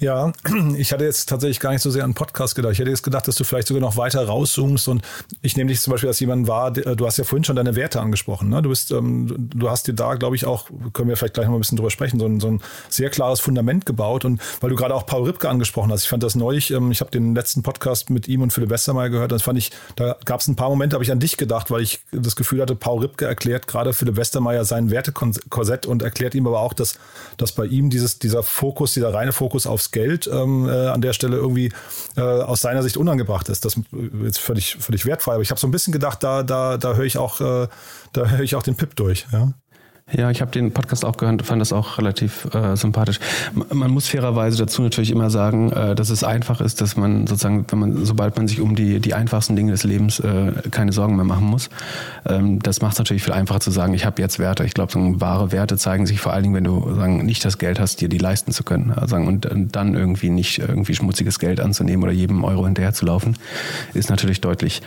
[0.00, 0.32] Ja,
[0.76, 2.72] ich hatte jetzt tatsächlich gar nicht so sehr an Podcast gedacht.
[2.72, 5.02] Ich hätte jetzt gedacht, dass du vielleicht sogar noch weiter rauszoomst und
[5.42, 8.00] ich nehme dich zum Beispiel als jemand wahr, du hast ja vorhin schon deine Werte
[8.00, 8.48] angesprochen.
[8.48, 8.62] Ne?
[8.62, 11.54] Du bist, ähm, du hast dir da, glaube ich, auch, können wir vielleicht gleich noch
[11.54, 14.24] ein bisschen drüber sprechen, so ein, so ein sehr klares Fundament gebaut.
[14.24, 17.00] Und weil du gerade auch Paul Ripke angesprochen hast, ich fand das neulich, ähm, ich
[17.00, 20.40] habe den letzten Podcast mit ihm und Philipp Westermeier gehört, das fand ich, da gab
[20.40, 23.00] es ein paar Momente, habe ich an dich gedacht, weil ich das Gefühl hatte, Paul
[23.00, 26.98] Ripke erklärt gerade Philipp Westermeier sein Wertekorsett und erklärt ihm aber auch, dass,
[27.36, 31.12] dass bei ihm dieses, dieser Fokus, dieser reine Fokus aufs Geld ähm, äh, an der
[31.12, 31.72] Stelle irgendwie
[32.16, 33.64] äh, aus seiner Sicht unangebracht ist.
[33.64, 33.84] Das ist
[34.22, 35.34] jetzt völlig, völlig wertfrei.
[35.34, 37.68] Aber ich habe so ein bisschen gedacht, da, da, da höre ich auch, äh,
[38.12, 39.26] da höre ich auch den Pip durch.
[39.32, 39.52] Ja?
[40.10, 43.20] Ja, ich habe den Podcast auch gehört, fand das auch relativ äh, sympathisch.
[43.52, 47.66] Man muss fairerweise dazu natürlich immer sagen, äh, dass es einfach ist, dass man sozusagen,
[47.68, 51.16] wenn man, sobald man sich um die, die einfachsten Dinge des Lebens äh, keine Sorgen
[51.16, 51.68] mehr machen muss,
[52.26, 54.64] ähm, das macht es natürlich viel einfacher zu sagen, ich habe jetzt Werte.
[54.64, 57.58] Ich glaube, so wahre Werte zeigen sich vor allen Dingen, wenn du sagen, nicht das
[57.58, 58.92] Geld hast, dir die leisten zu können.
[58.92, 63.36] Also, und, dann irgendwie nicht irgendwie schmutziges Geld anzunehmen oder jedem Euro hinterher zu laufen,
[63.92, 64.80] ist natürlich deutlich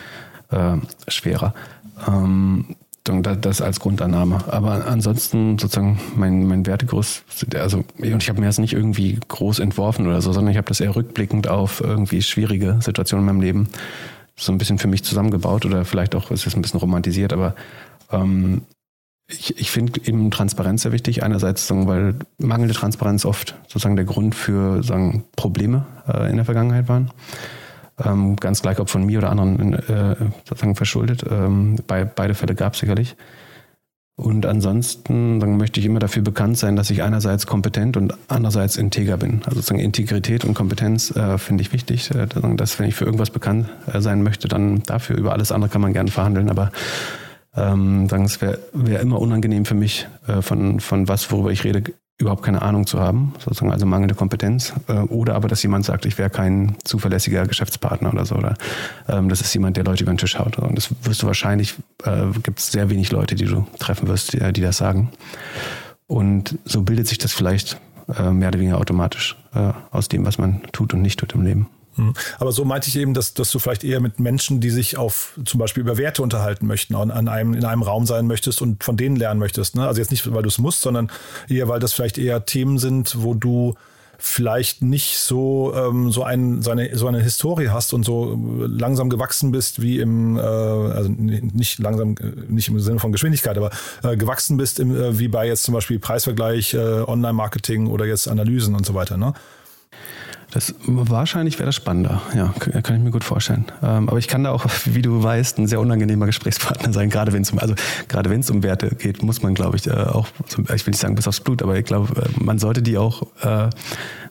[0.50, 1.54] äh, schwerer.
[2.08, 4.44] Ähm, das als Grundannahme.
[4.48, 7.24] Aber ansonsten sozusagen mein, mein Wertegerüst,
[7.56, 10.68] also und ich habe mir das nicht irgendwie groß entworfen oder so, sondern ich habe
[10.68, 13.70] das eher rückblickend auf irgendwie schwierige Situationen in meinem Leben
[14.36, 17.56] so ein bisschen für mich zusammengebaut oder vielleicht auch ist es ein bisschen romantisiert, aber
[18.12, 18.64] ähm,
[19.28, 21.24] ich, ich finde eben Transparenz sehr wichtig.
[21.24, 26.90] Einerseits, weil mangelnde Transparenz oft sozusagen der Grund für sagen, Probleme äh, in der Vergangenheit
[26.90, 27.12] waren
[28.04, 31.24] ähm, ganz gleich ob von mir oder anderen äh, sozusagen verschuldet.
[31.30, 33.16] Ähm, bei, beide Fälle gab es sicherlich.
[34.16, 38.76] Und ansonsten dann möchte ich immer dafür bekannt sein, dass ich einerseits kompetent und andererseits
[38.76, 39.42] integer bin.
[39.46, 42.12] Also sozusagen Integrität und Kompetenz äh, finde ich wichtig.
[42.14, 45.72] Äh, dass wenn ich für irgendwas bekannt äh, sein möchte, dann dafür über alles andere
[45.72, 46.50] kann man gerne verhandeln.
[46.50, 46.72] Aber
[47.56, 51.64] ähm, sagen, es wäre wär immer unangenehm für mich, äh, von, von was, worüber ich
[51.64, 51.84] rede,
[52.22, 56.06] überhaupt keine Ahnung zu haben, sozusagen also mangelnde Kompetenz, äh, oder aber, dass jemand sagt,
[56.06, 58.56] ich wäre kein zuverlässiger Geschäftspartner oder so, oder
[59.10, 60.58] ähm, das ist jemand, der Leute über den Tisch haut.
[60.58, 64.34] Und das wirst du wahrscheinlich, äh, gibt es sehr wenig Leute, die du treffen wirst,
[64.34, 65.10] die, die das sagen.
[66.08, 67.80] Und so bildet sich das vielleicht
[68.18, 71.42] äh, mehr oder weniger automatisch äh, aus dem, was man tut und nicht tut im
[71.42, 71.68] Leben.
[71.96, 72.14] Hm.
[72.40, 75.38] Aber so meinte ich eben, dass, dass du vielleicht eher mit Menschen, die sich auf
[75.46, 78.98] zum Beispiel über Werte unterhalten möchten, an einem, in einem Raum sein möchtest und von
[78.98, 79.76] denen lernen möchtest.
[79.76, 79.86] Ne?
[79.86, 81.12] Also jetzt nicht, weil du es musst, sondern
[81.50, 83.76] eher, weil das vielleicht eher Themen sind, wo du
[84.24, 89.10] vielleicht nicht so ähm, so, ein, so, eine, so eine Historie hast und so langsam
[89.10, 92.16] gewachsen bist wie im, äh, also nicht langsam,
[92.48, 93.72] nicht im Sinne von Geschwindigkeit, aber
[94.04, 98.28] äh, gewachsen bist im, äh, wie bei jetzt zum Beispiel Preisvergleich, äh, Online-Marketing oder jetzt
[98.28, 99.18] Analysen und so weiter.
[99.18, 99.34] Ne?
[100.52, 103.66] Das wahrscheinlich wäre das spannender, ja, kann ich mir gut vorstellen.
[103.82, 107.32] Ähm, aber ich kann da auch, wie du weißt, ein sehr unangenehmer Gesprächspartner sein, gerade
[107.32, 107.74] wenn es um, also
[108.54, 111.40] um Werte geht, muss man, glaube ich, äh, auch, ich will nicht sagen bis aufs
[111.40, 113.70] Blut, aber ich glaube, äh, man sollte die auch äh,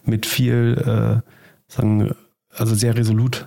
[0.04, 1.22] mit viel,
[1.68, 2.14] sagen,
[2.56, 3.46] also sehr resolut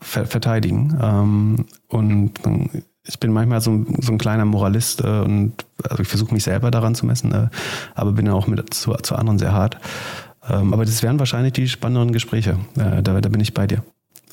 [0.00, 0.98] verteidigen.
[1.02, 2.32] Ähm, und
[3.06, 5.54] ich bin manchmal so, so ein kleiner Moralist und
[5.88, 7.50] also ich versuche mich selber daran zu messen,
[7.94, 9.78] aber bin auch mit zu, zu anderen sehr hart.
[10.50, 12.58] Ähm, aber das wären wahrscheinlich die spannenderen Gespräche.
[12.76, 13.82] Äh, da, da bin ich bei dir.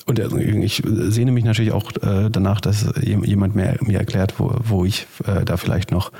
[0.06, 0.26] Und äh,
[0.60, 5.06] ich sehne mich natürlich auch äh, danach, dass jemand mir, mir erklärt, wo, wo ich
[5.44, 6.12] da vielleicht noch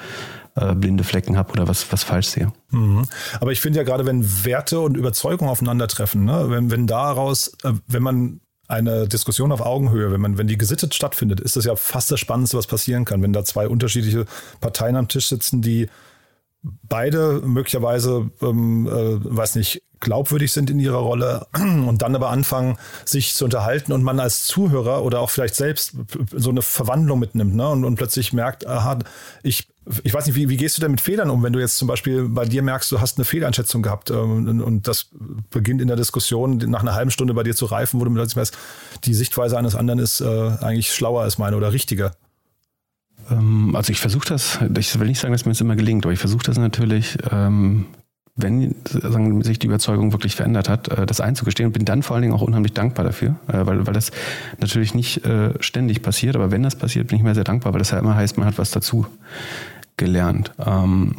[0.74, 2.52] blinde Flecken habe oder was, was falsch sehe.
[2.70, 3.04] Mhm.
[3.40, 7.52] Aber ich finde ja gerade, wenn Werte und Überzeugung aufeinandertreffen, ne, wenn, wenn daraus,
[7.86, 11.76] wenn man eine Diskussion auf Augenhöhe, wenn man, wenn die gesittet stattfindet, ist das ja
[11.76, 14.26] fast das Spannendste, was passieren kann, wenn da zwei unterschiedliche
[14.60, 15.88] Parteien am Tisch sitzen, die
[16.82, 22.78] beide möglicherweise, ähm, äh, weiß nicht, glaubwürdig sind in ihrer Rolle und dann aber anfangen,
[23.04, 25.94] sich zu unterhalten und man als Zuhörer oder auch vielleicht selbst
[26.32, 27.68] so eine Verwandlung mitnimmt ne?
[27.68, 28.98] und, und plötzlich merkt, aha,
[29.42, 29.68] ich
[30.02, 31.88] ich weiß nicht, wie, wie gehst du denn mit Fehlern um, wenn du jetzt zum
[31.88, 35.08] Beispiel bei dir merkst, du hast eine Fehleinschätzung gehabt ähm, und das
[35.50, 38.36] beginnt in der Diskussion nach einer halben Stunde bei dir zu reifen, wo du plötzlich
[38.36, 38.56] merkst,
[39.04, 40.26] die Sichtweise eines anderen ist äh,
[40.60, 42.12] eigentlich schlauer als meine oder richtiger.
[43.30, 46.12] Ähm, also ich versuche das, ich will nicht sagen, dass mir das immer gelingt, aber
[46.12, 47.86] ich versuche das natürlich, ähm,
[48.36, 52.22] wenn sich die Überzeugung wirklich verändert hat, äh, das einzugestehen und bin dann vor allen
[52.22, 54.12] Dingen auch unheimlich dankbar dafür, äh, weil, weil das
[54.60, 57.80] natürlich nicht äh, ständig passiert, aber wenn das passiert, bin ich mir sehr dankbar, weil
[57.80, 59.06] das ja immer heißt, man hat was dazu
[59.96, 60.52] gelernt.
[60.64, 61.16] Ähm,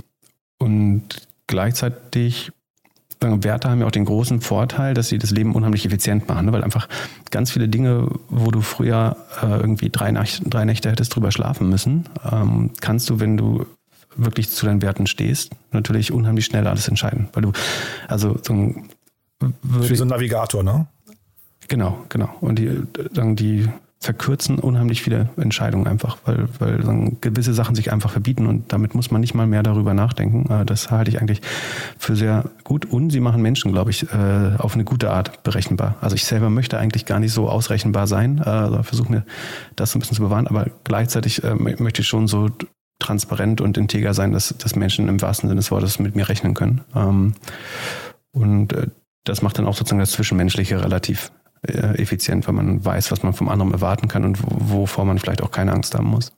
[0.60, 1.04] und
[1.48, 2.52] gleichzeitig
[3.22, 6.54] Werte haben ja auch den großen Vorteil, dass sie das Leben unheimlich effizient machen, ne?
[6.54, 6.88] weil einfach
[7.32, 11.70] ganz viele Dinge, wo du früher äh, irgendwie drei, Nacht, drei Nächte hättest drüber schlafen
[11.70, 13.66] müssen, ähm, kannst du, wenn du
[14.16, 17.30] wirklich zu deinen Werten stehst, natürlich unheimlich schnell alles entscheiden.
[17.34, 17.52] Weil du,
[18.08, 18.90] also so ein,
[19.62, 20.88] Wie so ein Navigator, ne?
[21.68, 22.30] Genau, genau.
[22.42, 22.82] Und die,
[23.14, 23.70] dann die
[24.02, 29.12] verkürzen unheimlich viele Entscheidungen einfach, weil, weil gewisse Sachen sich einfach verbieten und damit muss
[29.12, 30.50] man nicht mal mehr darüber nachdenken.
[30.50, 31.42] Äh, das halte ich eigentlich
[31.98, 35.96] für sehr gut und sie machen Menschen, glaube ich, äh, auf eine gute Art berechenbar.
[36.00, 39.26] Also ich selber möchte eigentlich gar nicht so ausrechenbar sein, also versuche mir
[39.76, 42.48] das ein bisschen zu bewahren, aber gleichzeitig äh, möchte ich schon so
[43.00, 46.54] transparent und integer sein, dass, dass Menschen im wahrsten Sinne des Wortes mit mir rechnen
[46.54, 46.82] können.
[46.96, 47.34] Ähm,
[48.32, 48.74] und
[49.26, 51.32] das macht dann auch sozusagen das Zwischenmenschliche relativ
[51.62, 55.42] äh, effizient, weil man weiß, was man vom anderen erwarten kann und wovor man vielleicht
[55.42, 56.32] auch keine Angst haben muss.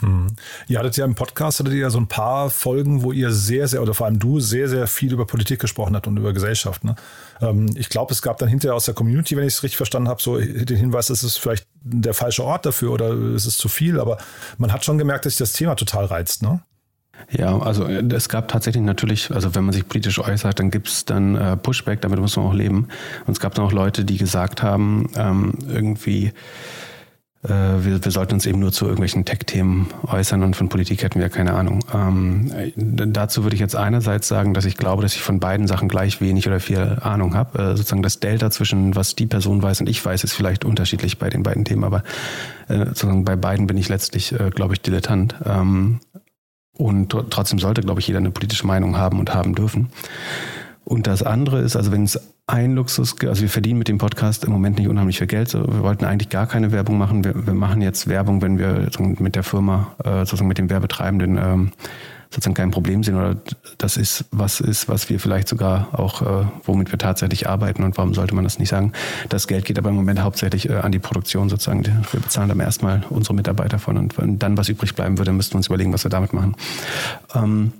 [0.00, 0.26] Hm.
[0.68, 3.66] Ihr hattet ja im Podcast, hattet ihr ja so ein paar Folgen, wo ihr sehr,
[3.66, 6.84] sehr, oder vor allem du, sehr, sehr viel über Politik gesprochen habt und über Gesellschaft.
[6.84, 6.96] Ne?
[7.40, 10.08] Ähm, ich glaube, es gab dann hinterher aus der Community, wenn ich es richtig verstanden
[10.08, 13.68] habe, so den Hinweis, es ist vielleicht der falsche Ort dafür oder es ist zu
[13.68, 14.18] viel, aber
[14.58, 16.60] man hat schon gemerkt, dass sich das Thema total reizt, ne?
[17.30, 20.88] Ja, also äh, es gab tatsächlich natürlich, also wenn man sich politisch äußert, dann gibt
[20.88, 22.88] es dann äh, Pushback, damit muss man auch leben.
[23.26, 26.32] Und es gab dann auch Leute, die gesagt haben, ähm, irgendwie,
[27.42, 31.20] äh, wir, wir sollten uns eben nur zu irgendwelchen Tech-Themen äußern und von Politik hätten
[31.20, 31.84] wir keine Ahnung.
[31.92, 35.66] Ähm, äh, dazu würde ich jetzt einerseits sagen, dass ich glaube, dass ich von beiden
[35.66, 37.58] Sachen gleich wenig oder viel Ahnung habe.
[37.58, 41.18] Äh, sozusagen das Delta zwischen was die Person weiß und ich weiß, ist vielleicht unterschiedlich
[41.18, 42.04] bei den beiden Themen, aber
[42.68, 45.34] äh, sozusagen bei beiden bin ich letztlich, äh, glaube ich, Dilettant.
[45.44, 46.00] Ähm,
[46.76, 49.88] und trotzdem sollte, glaube ich, jeder eine politische Meinung haben und haben dürfen.
[50.84, 54.44] Und das andere ist, also wenn es ein Luxus, also wir verdienen mit dem Podcast
[54.44, 55.52] im Moment nicht unheimlich viel Geld.
[55.52, 57.24] Wir wollten eigentlich gar keine Werbung machen.
[57.24, 61.38] Wir, wir machen jetzt Werbung, wenn wir mit der Firma, äh, sozusagen mit dem Werbetreibenden
[61.38, 61.72] ähm,
[62.36, 63.36] sozusagen kein Problem sehen oder
[63.78, 67.96] das ist was ist, was wir vielleicht sogar auch, äh, womit wir tatsächlich arbeiten und
[67.96, 68.92] warum sollte man das nicht sagen?
[69.30, 71.84] Das Geld geht aber im Moment hauptsächlich äh, an die Produktion sozusagen.
[71.84, 75.54] Wir bezahlen dann erstmal unsere Mitarbeiter von und wenn dann was übrig bleiben würde, müssten
[75.54, 76.56] wir uns überlegen, was wir damit machen.
[77.34, 77.72] Ähm,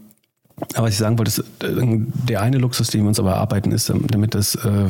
[0.74, 3.72] aber was ich sagen wollte, ist, äh, der eine Luxus, den wir uns aber erarbeiten,
[3.72, 4.86] ist, ähm, damit das äh,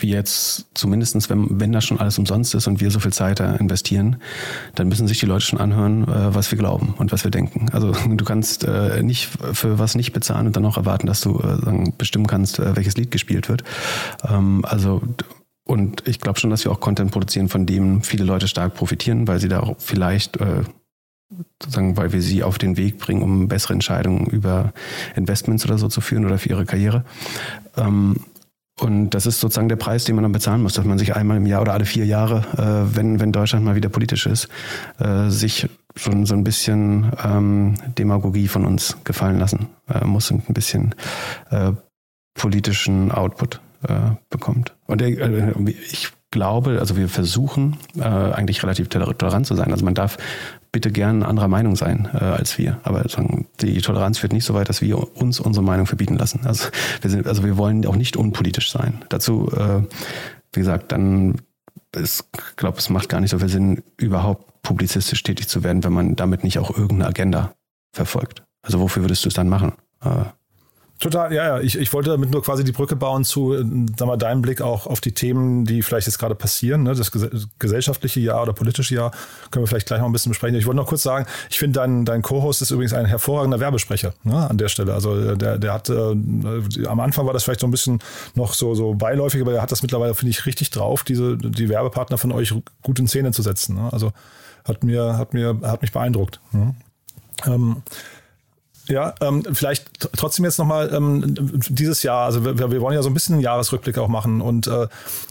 [0.00, 3.40] wie jetzt zumindestens, wenn, wenn das schon alles umsonst ist und wir so viel Zeit
[3.40, 4.16] investieren,
[4.74, 7.68] dann müssen sich die Leute schon anhören, äh, was wir glauben und was wir denken.
[7.72, 11.38] Also du kannst äh, nicht für was nicht bezahlen und dann auch erwarten, dass du
[11.38, 13.64] äh, bestimmen kannst, welches Lied gespielt wird.
[14.28, 15.02] Ähm, also
[15.64, 19.26] und ich glaube schon, dass wir auch Content produzieren, von dem viele Leute stark profitieren,
[19.26, 20.38] weil sie da auch vielleicht
[21.60, 24.72] sozusagen, weil wir sie auf den Weg bringen, um bessere Entscheidungen über
[25.16, 27.04] Investments oder so zu führen oder für ihre Karriere.
[27.76, 28.16] Ähm,
[28.78, 31.38] und das ist sozusagen der Preis, den man dann bezahlen muss, dass man sich einmal
[31.38, 34.48] im Jahr oder alle vier Jahre, äh, wenn, wenn Deutschland mal wieder politisch ist,
[34.98, 40.48] äh, sich schon so ein bisschen ähm, Demagogie von uns gefallen lassen äh, muss und
[40.48, 40.94] ein bisschen
[41.50, 41.72] äh,
[42.34, 44.74] politischen Output äh, bekommt.
[44.86, 45.54] Und äh,
[45.90, 49.72] ich glaube, also wir versuchen äh, eigentlich relativ tolerant zu sein.
[49.72, 50.18] Also man darf
[50.76, 52.80] bitte gern anderer Meinung sein äh, als wir.
[52.82, 53.02] Aber
[53.62, 56.40] die Toleranz führt nicht so weit, dass wir uns unsere Meinung verbieten lassen.
[56.44, 56.68] Also
[57.00, 59.02] wir sind, also wir wollen auch nicht unpolitisch sein.
[59.08, 59.80] Dazu, äh,
[60.52, 61.36] wie gesagt, dann
[61.94, 65.82] ist, ich glaube, es macht gar nicht so viel Sinn, überhaupt publizistisch tätig zu werden,
[65.82, 67.54] wenn man damit nicht auch irgendeine Agenda
[67.94, 68.42] verfolgt.
[68.60, 69.72] Also wofür würdest du es dann machen?
[70.04, 70.26] Äh,
[70.98, 71.60] Total, ja, ja.
[71.60, 73.64] Ich, ich wollte damit nur quasi die Brücke bauen zu, äh,
[73.98, 76.84] sag mal, deinem Blick auch auf die Themen, die vielleicht jetzt gerade passieren.
[76.84, 76.94] Ne?
[76.94, 77.12] Das
[77.58, 79.10] gesellschaftliche Jahr oder politische Jahr
[79.50, 80.56] können wir vielleicht gleich noch ein bisschen besprechen.
[80.56, 84.14] Ich wollte noch kurz sagen, ich finde, dein, dein Co-Host ist übrigens ein hervorragender Werbesprecher
[84.24, 84.48] ne?
[84.48, 84.94] an der Stelle.
[84.94, 87.98] Also äh, der, der hat, äh, am Anfang war das vielleicht so ein bisschen
[88.34, 91.68] noch so, so beiläufig, aber er hat das mittlerweile, finde ich, richtig drauf, diese, die
[91.68, 93.76] Werbepartner von euch gut in Szene zu setzen.
[93.76, 93.92] Ne?
[93.92, 94.12] Also
[94.64, 96.40] hat mir, hat mir, hat mich beeindruckt.
[96.52, 96.74] Ne?
[97.44, 97.82] Ähm,
[98.88, 101.34] Ja, ähm, vielleicht trotzdem jetzt nochmal ähm,
[101.68, 104.68] dieses Jahr, also wir, wir, wollen ja so ein bisschen einen Jahresrückblick auch machen und
[104.68, 104.86] äh,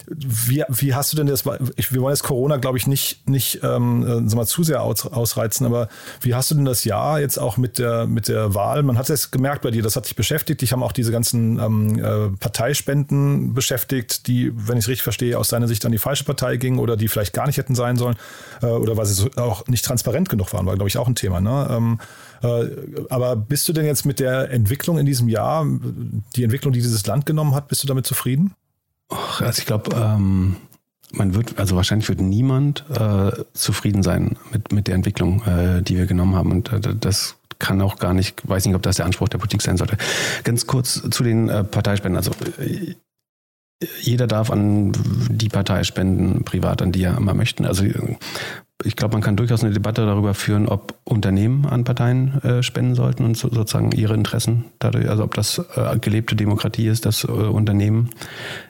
[0.08, 1.44] wie, wie hast du denn das,
[1.76, 5.06] ich, wir wollen jetzt Corona, glaube ich, nicht, nicht ähm, äh, mal zu sehr aus,
[5.06, 5.88] ausreizen, aber
[6.22, 8.84] wie hast du denn das Jahr jetzt auch mit der, mit der Wahl?
[8.84, 11.60] Man hat es gemerkt bei dir, das hat dich beschäftigt, dich haben auch diese ganzen
[11.60, 15.98] ähm, äh, Parteispenden beschäftigt, die, wenn ich es richtig verstehe, aus deiner Sicht an die
[15.98, 18.16] falsche Partei gingen oder die vielleicht gar nicht hätten sein sollen
[18.62, 21.16] äh, oder weil sie so auch nicht transparent genug waren, war, glaube ich, auch ein
[21.16, 21.42] Thema.
[21.42, 21.68] Ne?
[21.72, 22.00] Ähm,
[22.44, 22.70] äh,
[23.10, 25.66] aber bist du denn jetzt mit der Entwicklung in diesem Jahr,
[26.36, 28.54] die Entwicklung, die dieses Land genommen hat, bist du damit zufrieden?
[29.10, 30.56] Also ich glaube, ähm,
[31.12, 35.98] man wird, also wahrscheinlich wird niemand äh, zufrieden sein mit, mit der Entwicklung, äh, die
[35.98, 36.52] wir genommen haben.
[36.52, 39.62] Und äh, das kann auch gar nicht, weiß nicht, ob das der Anspruch der Politik
[39.62, 39.98] sein sollte.
[40.44, 42.18] Ganz kurz zu den äh, Parteispenden.
[42.18, 42.96] Also äh,
[44.02, 44.94] jeder darf an
[45.30, 47.66] die Partei spenden, privat, an die er immer möchten.
[47.66, 47.86] Also
[48.84, 52.96] ich glaube, man kann durchaus eine Debatte darüber führen, ob Unternehmen an Parteien äh, spenden
[52.96, 57.24] sollten und so, sozusagen ihre Interessen dadurch, also ob das äh, gelebte Demokratie ist, dass
[57.24, 58.10] äh, Unternehmen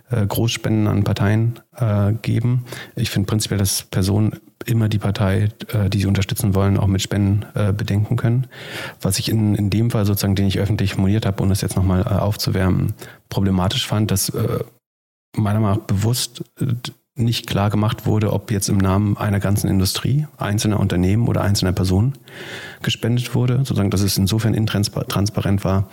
[0.10, 2.66] äh, Großspenden an Parteien äh, geben.
[2.96, 7.02] Ich finde prinzipiell, dass Personen immer die Partei, äh, die sie unterstützen wollen, auch mit
[7.02, 8.48] Spenden äh, bedenken können.
[9.02, 11.76] Was ich in, in dem Fall sozusagen, den ich öffentlich formuliert habe, um das jetzt
[11.76, 12.94] nochmal äh, aufzuwärmen,
[13.30, 14.60] problematisch fand, dass äh,
[15.36, 16.66] meiner Meinung nach bewusst äh,
[17.18, 21.72] nicht klar gemacht wurde, ob jetzt im Namen einer ganzen Industrie, einzelner Unternehmen oder einzelner
[21.72, 22.14] Personen
[22.82, 25.90] gespendet wurde, sozusagen, dass es insofern intransparent war,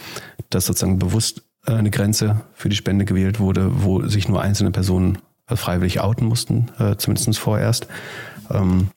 [0.50, 5.18] dass sozusagen bewusst eine Grenze für die Spende gewählt wurde, wo sich nur einzelne Personen
[5.48, 7.86] äh, freiwillig outen mussten, äh, zumindest vorerst.
[8.50, 8.88] Ähm,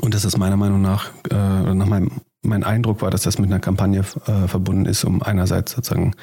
[0.00, 2.10] und das ist meiner Meinung nach, nach meinem
[2.42, 6.14] mein Eindruck war, dass das mit einer Kampagne verbunden ist, um einerseits sozusagen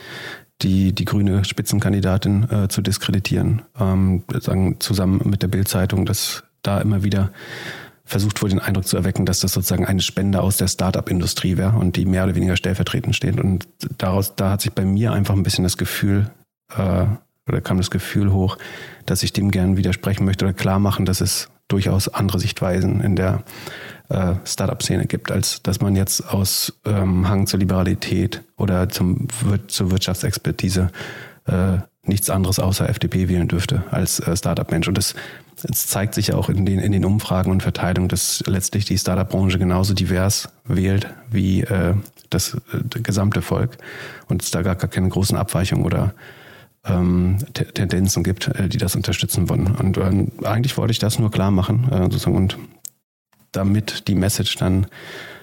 [0.62, 3.64] die, die grüne Spitzenkandidatin äh, zu diskreditieren.
[3.80, 7.32] Ähm, sagen, zusammen mit der Bildzeitung, dass da immer wieder
[8.06, 11.78] versucht wurde, den Eindruck zu erwecken, dass das sozusagen eine Spende aus der Start-up-Industrie wäre
[11.78, 13.40] und die mehr oder weniger stellvertretend steht.
[13.40, 16.30] Und daraus, da hat sich bei mir einfach ein bisschen das Gefühl,
[16.76, 17.06] äh,
[17.48, 18.58] oder kam das Gefühl hoch,
[19.06, 23.16] dass ich dem gern widersprechen möchte oder klar machen, dass es durchaus andere Sichtweisen in
[23.16, 23.44] der
[24.10, 29.28] äh, Startup-Szene gibt, als dass man jetzt aus ähm, Hang zur Liberalität oder zum,
[29.68, 30.92] zur Wirtschaftsexpertise
[31.46, 34.88] äh, nichts anderes außer FDP wählen dürfte als äh, Startup-Mensch.
[34.88, 35.16] Und das,
[35.64, 38.98] das zeigt sich ja auch in den, in den Umfragen und Verteilungen, dass letztlich die
[38.98, 41.96] Startup-Branche genauso divers wählt wie äh,
[42.30, 43.78] das, äh, gesamte Volk
[44.28, 46.14] und es da gar, keine großen Abweichungen oder
[46.86, 49.68] ähm, Tendenzen gibt, äh, die das unterstützen wollen.
[49.68, 52.58] Und äh, eigentlich wollte ich das nur klar machen äh, sozusagen und
[53.52, 54.88] damit die Message dann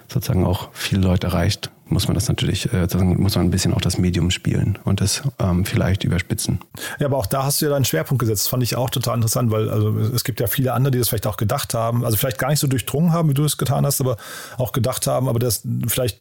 [0.08, 3.80] sozusagen auch viele Leute erreicht, muss man das natürlich, äh, muss man ein bisschen auch
[3.80, 6.60] das Medium spielen und das ähm, vielleicht überspitzen.
[6.98, 8.44] Ja, aber auch da hast du ja deinen Schwerpunkt gesetzt.
[8.44, 11.08] Das fand ich auch total interessant, weil also es gibt ja viele andere, die das
[11.08, 13.84] vielleicht auch gedacht haben, also vielleicht gar nicht so durchdrungen haben, wie du es getan
[13.84, 14.16] hast, aber
[14.58, 16.20] auch gedacht haben, aber das vielleicht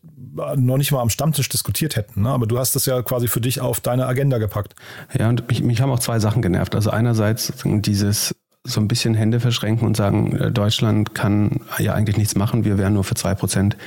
[0.55, 2.23] noch nicht mal am Stammtisch diskutiert hätten.
[2.23, 2.29] Ne?
[2.29, 4.75] Aber du hast das ja quasi für dich auf deine Agenda gepackt.
[5.17, 6.75] Ja, und mich, mich haben auch zwei Sachen genervt.
[6.75, 12.17] Also einerseits dieses so ein bisschen Hände verschränken und sagen, äh, Deutschland kann ja eigentlich
[12.17, 13.77] nichts machen, wir wären nur für zwei Prozent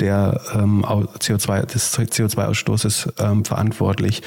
[0.00, 4.22] der ähm, CO2, des CO2-Ausstoßes ähm, verantwortlich.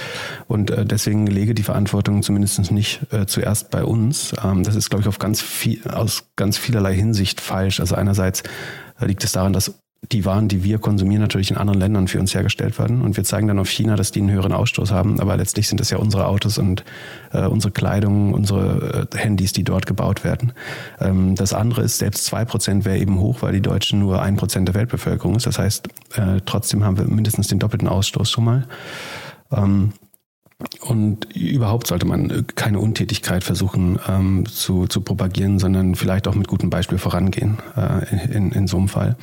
[0.48, 4.34] Und äh, deswegen lege die Verantwortung zumindest nicht äh, zuerst bei uns.
[4.44, 7.80] Ähm, das ist, glaube ich, auf ganz viel, aus ganz vielerlei Hinsicht falsch.
[7.80, 8.44] Also einerseits
[9.00, 12.20] äh, liegt es daran, dass die Waren, die wir konsumieren, natürlich in anderen Ländern für
[12.20, 13.02] uns hergestellt werden.
[13.02, 15.20] Und wir zeigen dann auf China, dass die einen höheren Ausstoß haben.
[15.20, 16.84] Aber letztlich sind es ja unsere Autos und
[17.32, 20.54] äh, unsere Kleidung, unsere äh, Handys, die dort gebaut werden.
[21.00, 24.38] Ähm, das andere ist, selbst zwei Prozent wäre eben hoch, weil die Deutschen nur ein
[24.38, 25.46] Prozent der Weltbevölkerung ist.
[25.46, 28.68] Das heißt, äh, trotzdem haben wir mindestens den doppelten Ausstoß schon mal.
[29.52, 29.94] Ähm,
[30.82, 36.48] und überhaupt sollte man keine Untätigkeit versuchen ähm, zu, zu propagieren, sondern vielleicht auch mit
[36.48, 39.18] gutem Beispiel vorangehen äh, in, in so einem Fall.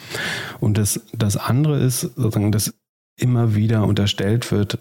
[0.61, 2.75] Und das, das andere ist sozusagen, dass
[3.17, 4.79] immer wieder unterstellt wird,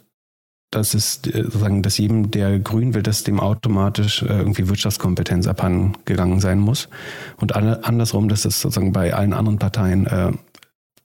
[0.71, 5.93] dass es sozusagen, dass jedem, der grün will, dass dem automatisch äh, irgendwie Wirtschaftskompetenz abhanden
[6.05, 6.89] gegangen sein muss.
[7.37, 10.31] Und andersrum, dass es sozusagen bei allen anderen Parteien äh,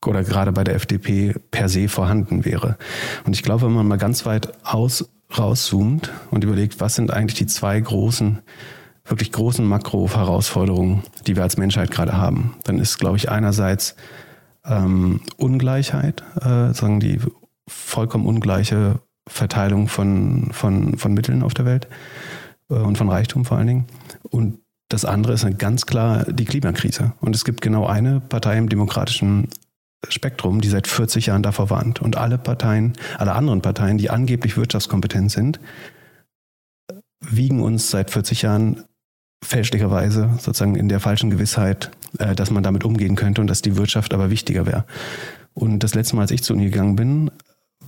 [0.05, 2.77] oder gerade bei der FDP per se vorhanden wäre.
[3.25, 5.09] Und ich glaube, wenn man mal ganz weit aus
[5.39, 8.41] rauszoomt und überlegt, was sind eigentlich die zwei großen,
[9.05, 13.97] wirklich großen Makro-Herausforderungen, die wir als Menschheit gerade haben, dann ist, glaube ich, einerseits
[14.65, 17.19] ähm, Ungleichheit, äh, sagen die
[17.67, 21.89] vollkommen ungleiche Verteilung von, von, von Mitteln auf der Welt
[22.71, 23.87] äh, und von Reichtum vor allen Dingen.
[24.23, 24.59] Und
[24.89, 27.13] das andere ist ganz klar die Klimakrise.
[27.21, 29.49] Und es gibt genau eine Partei im demokratischen
[30.09, 32.03] Spektrum, die seit 40 Jahren davor warnt.
[32.03, 35.61] Und alle Parteien, alle anderen Parteien, die angeblich wirtschaftskompetent sind,
[37.21, 38.85] wiegen uns seit 40 Jahren
[39.45, 43.77] fälschlicherweise sozusagen in der falschen Gewissheit, äh, dass man damit umgehen könnte und dass die
[43.77, 44.85] Wirtschaft aber wichtiger wäre.
[45.55, 47.31] Und das letzte Mal, als ich zu Uni gegangen bin,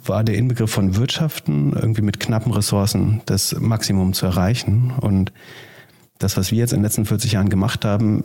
[0.04, 4.92] war der Inbegriff von Wirtschaften, irgendwie mit knappen Ressourcen das Maximum zu erreichen.
[5.00, 5.32] Und
[6.18, 8.24] das, was wir jetzt in den letzten 40 Jahren gemacht haben,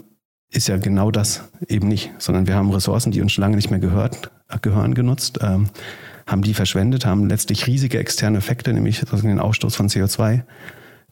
[0.52, 3.70] ist ja genau das eben nicht, sondern wir haben Ressourcen, die uns schon lange nicht
[3.70, 4.32] mehr gehört,
[4.62, 5.70] gehören, genutzt, ähm,
[6.26, 10.43] haben die verschwendet, haben letztlich riesige externe Effekte, nämlich den Ausstoß von CO2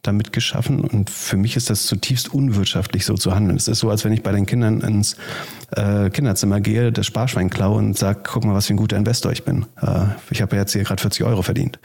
[0.03, 0.81] damit geschaffen.
[0.81, 3.57] Und für mich ist das zutiefst unwirtschaftlich, so zu handeln.
[3.57, 5.17] Es ist so, als wenn ich bei den Kindern ins
[5.71, 9.31] äh, Kinderzimmer gehe, das Sparschwein klaue und sage, guck mal, was für ein guter Investor
[9.31, 9.65] ich bin.
[9.81, 11.79] Äh, ich habe ja jetzt hier gerade 40 Euro verdient.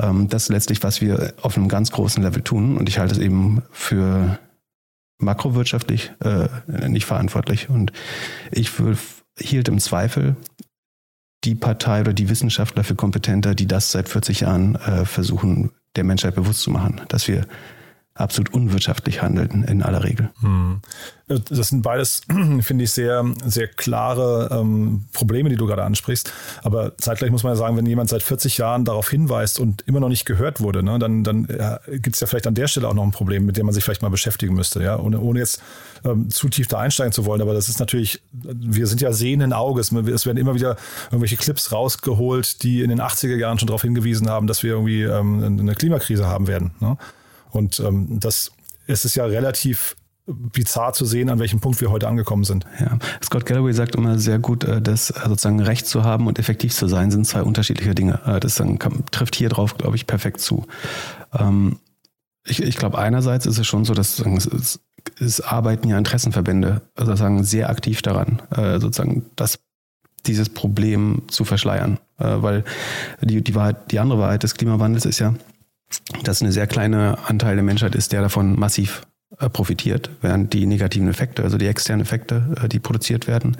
[0.00, 2.76] Ähm, das ist letztlich, was wir auf einem ganz großen Level tun.
[2.76, 4.38] Und ich halte es eben für
[5.18, 6.48] makrowirtschaftlich äh,
[6.88, 7.68] nicht verantwortlich.
[7.68, 7.92] Und
[8.50, 8.70] ich
[9.38, 10.36] hielt im Zweifel
[11.44, 16.04] die Partei oder die Wissenschaftler für kompetenter, die das seit 40 Jahren äh, versuchen, der
[16.04, 17.46] Menschheit bewusst zu machen, dass wir
[18.18, 20.30] absolut unwirtschaftlich handeln in aller Regel.
[20.40, 20.80] Hm.
[21.28, 22.22] Das sind beides,
[22.60, 26.32] finde ich, sehr, sehr klare ähm, Probleme, die du gerade ansprichst.
[26.62, 30.00] Aber zeitgleich muss man ja sagen, wenn jemand seit 40 Jahren darauf hinweist und immer
[30.00, 32.88] noch nicht gehört wurde, ne, dann, dann ja, gibt es ja vielleicht an der Stelle
[32.88, 35.40] auch noch ein Problem, mit dem man sich vielleicht mal beschäftigen müsste, ja, ohne, ohne
[35.40, 35.62] jetzt
[36.04, 37.42] ähm, zu tief da einsteigen zu wollen.
[37.42, 39.92] Aber das ist natürlich, wir sind ja sehenden Auges.
[39.92, 44.30] Es werden immer wieder irgendwelche Clips rausgeholt, die in den 80er Jahren schon darauf hingewiesen
[44.30, 46.70] haben, dass wir irgendwie ähm, eine Klimakrise haben werden.
[46.80, 46.96] Ne?
[47.50, 48.52] Und ähm, das
[48.88, 49.94] es ist ja relativ
[50.26, 52.66] bizarr zu sehen, an welchem Punkt wir heute angekommen sind.
[52.80, 56.38] Ja, Scott Galloway sagt immer sehr gut, äh, dass äh, sozusagen Recht zu haben und
[56.38, 58.20] effektiv zu sein sind zwei unterschiedliche Dinge.
[58.26, 58.62] Äh, das
[59.10, 60.66] trifft hier drauf, glaube ich, perfekt zu.
[61.32, 61.78] Ähm,
[62.44, 64.80] ich, ich glaube, einerseits ist es schon so, dass es,
[65.18, 68.40] es arbeiten ja Interessenverbände also sozusagen sehr aktiv daran,
[68.80, 69.58] sozusagen das
[70.26, 71.98] dieses Problem zu verschleiern.
[72.16, 72.64] Weil
[73.20, 75.34] die, die Wahrheit, die andere Wahrheit des Klimawandels ist ja,
[76.22, 79.02] dass eine sehr kleine Anteil der Menschheit ist, der davon massiv
[79.40, 83.58] äh, profitiert, während die negativen Effekte, also die externen Effekte, äh, die produziert werden,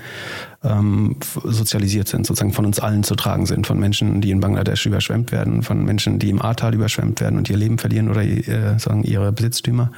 [0.65, 4.87] ähm, sozialisiert sind, sozusagen von uns allen zu tragen sind, von Menschen, die in Bangladesch
[4.87, 8.79] überschwemmt werden, von Menschen, die im Ahrtal überschwemmt werden und ihr Leben verlieren oder äh,
[8.79, 9.93] sagen ihre Besitztümer,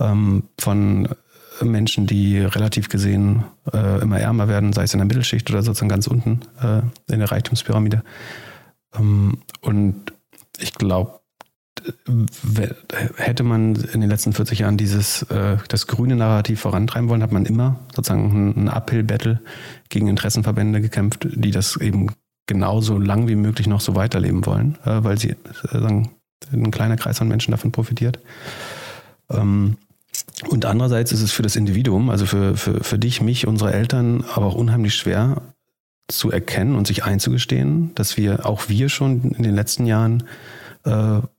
[0.00, 1.08] ähm, von
[1.60, 6.08] Menschen, die relativ gesehen immer ärmer werden, sei es in der Mittelschicht oder sozusagen ganz
[6.08, 6.40] unten
[7.08, 8.02] in der Reichtumspyramide.
[8.98, 10.12] Ähm, und
[10.58, 11.20] ich glaube,
[13.16, 17.32] hätte man in den letzten 40 Jahren dieses äh, das grüne Narrativ vorantreiben wollen, hat
[17.32, 19.40] man immer sozusagen ein Uphill-Battle
[19.88, 22.10] gegen Interessenverbände gekämpft, die das eben
[22.46, 25.36] genauso lang wie möglich noch so weiterleben wollen, äh, weil sie äh,
[25.72, 26.10] sagen,
[26.52, 28.18] ein kleiner Kreis von Menschen davon profitiert.
[29.30, 29.76] Ähm,
[30.48, 34.24] und andererseits ist es für das Individuum, also für, für, für dich, mich, unsere Eltern,
[34.34, 35.42] aber auch unheimlich schwer
[36.08, 40.24] zu erkennen und sich einzugestehen, dass wir, auch wir schon in den letzten Jahren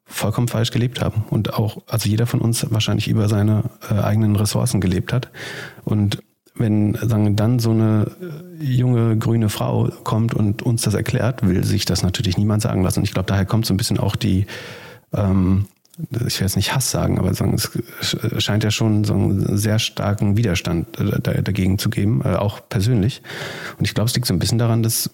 [0.06, 4.36] vollkommen falsch gelebt haben und auch, also jeder von uns wahrscheinlich über seine äh, eigenen
[4.36, 5.30] Ressourcen gelebt hat.
[5.84, 6.20] Und
[6.56, 11.64] wenn sagen, dann so eine äh, junge grüne Frau kommt und uns das erklärt, will
[11.64, 13.00] sich das natürlich niemand sagen lassen.
[13.00, 14.46] Und ich glaube, daher kommt so ein bisschen auch die,
[15.14, 15.66] ähm,
[15.98, 17.42] ich will jetzt nicht Hass sagen, aber es
[18.44, 23.22] scheint ja schon so einen sehr starken Widerstand äh, dagegen zu geben, äh, auch persönlich.
[23.78, 25.10] Und ich glaube, es liegt so ein bisschen daran, dass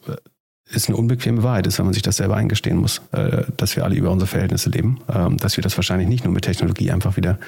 [0.74, 3.84] ist eine unbequeme Wahrheit ist, wenn man sich das selber eingestehen muss, äh, dass wir
[3.84, 7.18] alle über unsere Verhältnisse leben, ähm, dass wir das wahrscheinlich nicht nur mit Technologie einfach
[7.18, 7.40] wieder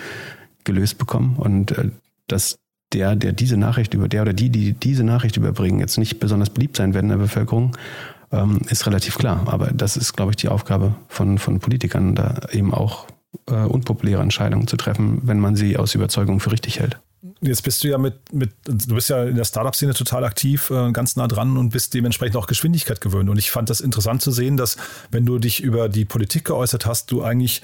[0.64, 1.90] gelöst bekommen und äh,
[2.28, 2.58] dass
[2.94, 6.50] der, der diese Nachricht über der oder die, die diese Nachricht überbringen, jetzt nicht besonders
[6.50, 7.76] beliebt sein werden in der Bevölkerung,
[8.32, 9.44] ähm, ist relativ klar.
[9.48, 13.08] Aber das ist, glaube ich, die Aufgabe von, von Politikern, da eben auch
[13.50, 17.00] äh, unpopuläre Entscheidungen zu treffen, wenn man sie aus Überzeugung für richtig hält.
[17.40, 20.92] Jetzt bist du ja mit, mit du bist ja in der Startup-Szene total aktiv, äh,
[20.92, 23.30] ganz nah dran und bist dementsprechend auch Geschwindigkeit gewöhnt.
[23.30, 24.76] Und ich fand das interessant zu sehen, dass,
[25.10, 27.62] wenn du dich über die Politik geäußert hast, du eigentlich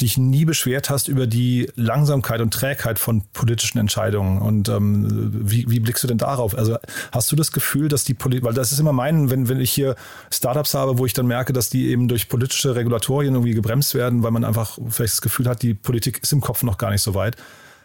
[0.00, 4.40] dich nie beschwert hast über die Langsamkeit und Trägheit von politischen Entscheidungen.
[4.40, 6.56] Und ähm, wie, wie blickst du denn darauf?
[6.56, 6.78] Also
[7.12, 9.70] hast du das Gefühl, dass die Politik, weil das ist immer mein, wenn, wenn ich
[9.70, 9.94] hier
[10.32, 14.22] Startups habe, wo ich dann merke, dass die eben durch politische Regulatorien irgendwie gebremst werden,
[14.22, 17.02] weil man einfach vielleicht das Gefühl hat, die Politik ist im Kopf noch gar nicht
[17.02, 17.36] so weit.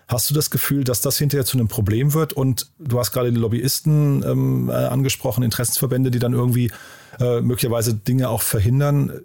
[0.08, 2.32] Hast du das Gefühl, dass das hinterher zu einem Problem wird?
[2.32, 6.72] Und du hast gerade die Lobbyisten ähm, äh, angesprochen, Interessensverbände, die dann irgendwie
[7.20, 9.22] äh, möglicherweise Dinge auch verhindern.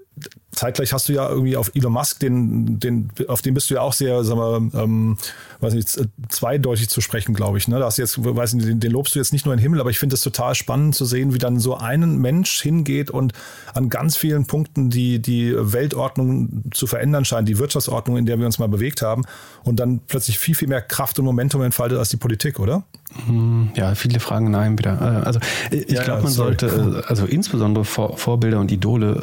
[0.63, 3.81] Zeitgleich hast du ja irgendwie auf Elon Musk, den, den, auf den bist du ja
[3.81, 5.19] auch sehr, sagen wir, ähm,
[5.59, 5.89] weiß nicht,
[6.29, 7.67] zweideutig zu sprechen, glaube ich.
[7.67, 7.81] Ne?
[7.81, 9.81] Da hast jetzt, weiß nicht, den, den lobst du jetzt nicht nur in den Himmel,
[9.81, 13.33] aber ich finde es total spannend zu sehen, wie dann so ein Mensch hingeht und
[13.75, 18.47] an ganz vielen Punkten die, die Weltordnung zu verändern scheint, die Wirtschaftsordnung, in der wir
[18.47, 19.25] uns mal bewegt haben,
[19.65, 22.85] und dann plötzlich viel, viel mehr Kraft und Momentum entfaltet als die Politik, oder?
[23.27, 24.93] Hm, ja, viele Fragen in einem wieder.
[24.93, 25.41] Äh, also
[25.73, 26.57] ich ja, glaube, man sorry.
[26.61, 29.21] sollte, äh, also insbesondere Vor Vorbilder und Idole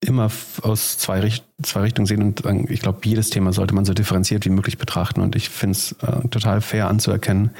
[0.00, 0.30] immer
[0.62, 4.44] aus zwei, Richt zwei Richtungen sehen und ich glaube, jedes Thema sollte man so differenziert
[4.46, 7.50] wie möglich betrachten und ich finde es äh, total fair anzuerkennen,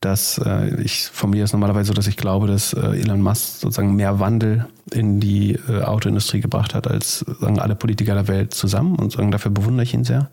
[0.00, 3.96] dass äh, ich formuliere es normalerweise so, dass ich glaube, dass äh, Elon Musk sozusagen
[3.96, 8.96] mehr Wandel in die äh, Autoindustrie gebracht hat als sagen alle Politiker der Welt zusammen
[8.96, 10.30] und sagen, dafür bewundere ich ihn sehr.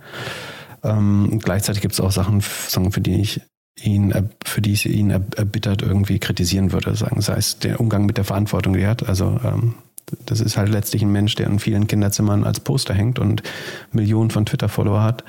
[0.83, 3.41] Ähm, gleichzeitig gibt es auch Sachen, sagen, für die ich
[3.81, 4.13] ihn,
[4.43, 8.25] für die ich ihn erbittert irgendwie kritisieren würde, sagen, sei es der Umgang mit der
[8.25, 9.07] Verantwortung, die er hat.
[9.07, 9.75] Also ähm,
[10.25, 13.43] das ist halt letztlich ein Mensch, der in vielen Kinderzimmern als Poster hängt und
[13.91, 15.23] Millionen von Twitter-Follower hat.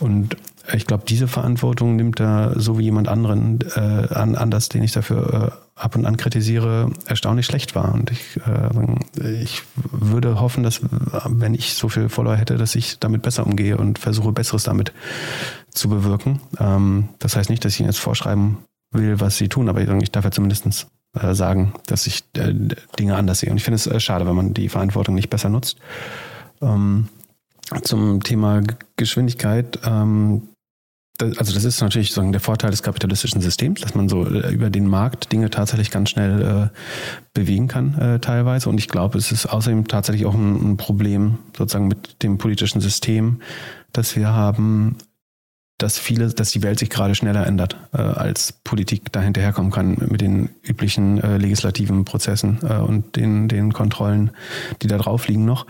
[0.00, 0.36] Und
[0.72, 3.80] ich glaube, diese Verantwortung nimmt er so wie jemand anderen äh,
[4.14, 7.92] an, anders, den ich dafür äh, ab und an kritisiere, erstaunlich schlecht war.
[7.92, 10.80] Und ich, äh, ich würde hoffen, dass
[11.26, 14.92] wenn ich so viel Follower hätte, dass ich damit besser umgehe und versuche, Besseres damit
[15.70, 16.40] zu bewirken.
[16.58, 18.58] Ähm, das heißt nicht, dass ich ihnen jetzt vorschreiben
[18.90, 22.52] will, was sie tun, aber ich darf ja zumindest äh, sagen, dass ich äh,
[22.98, 23.50] Dinge anders sehe.
[23.50, 25.78] Und ich finde es äh, schade, wenn man die Verantwortung nicht besser nutzt.
[26.60, 27.08] Ähm,
[27.82, 28.62] zum Thema
[28.96, 29.78] Geschwindigkeit.
[29.84, 30.48] Ähm,
[31.20, 34.70] also das ist natürlich sozusagen der Vorteil des kapitalistischen Systems, dass man so äh, über
[34.70, 36.78] den Markt Dinge tatsächlich ganz schnell äh,
[37.32, 38.68] bewegen kann teilweise.
[38.68, 42.80] Und ich glaube, es ist außerdem tatsächlich auch ein, ein Problem sozusagen mit dem politischen
[42.80, 43.40] System,
[43.92, 44.98] das wir haben,
[45.84, 49.98] dass viele, dass die Welt sich gerade schneller ändert, äh, als Politik da hinterherkommen kann
[50.08, 54.30] mit den üblichen äh, legislativen Prozessen äh, und den, den Kontrollen,
[54.80, 55.66] die da drauf liegen noch.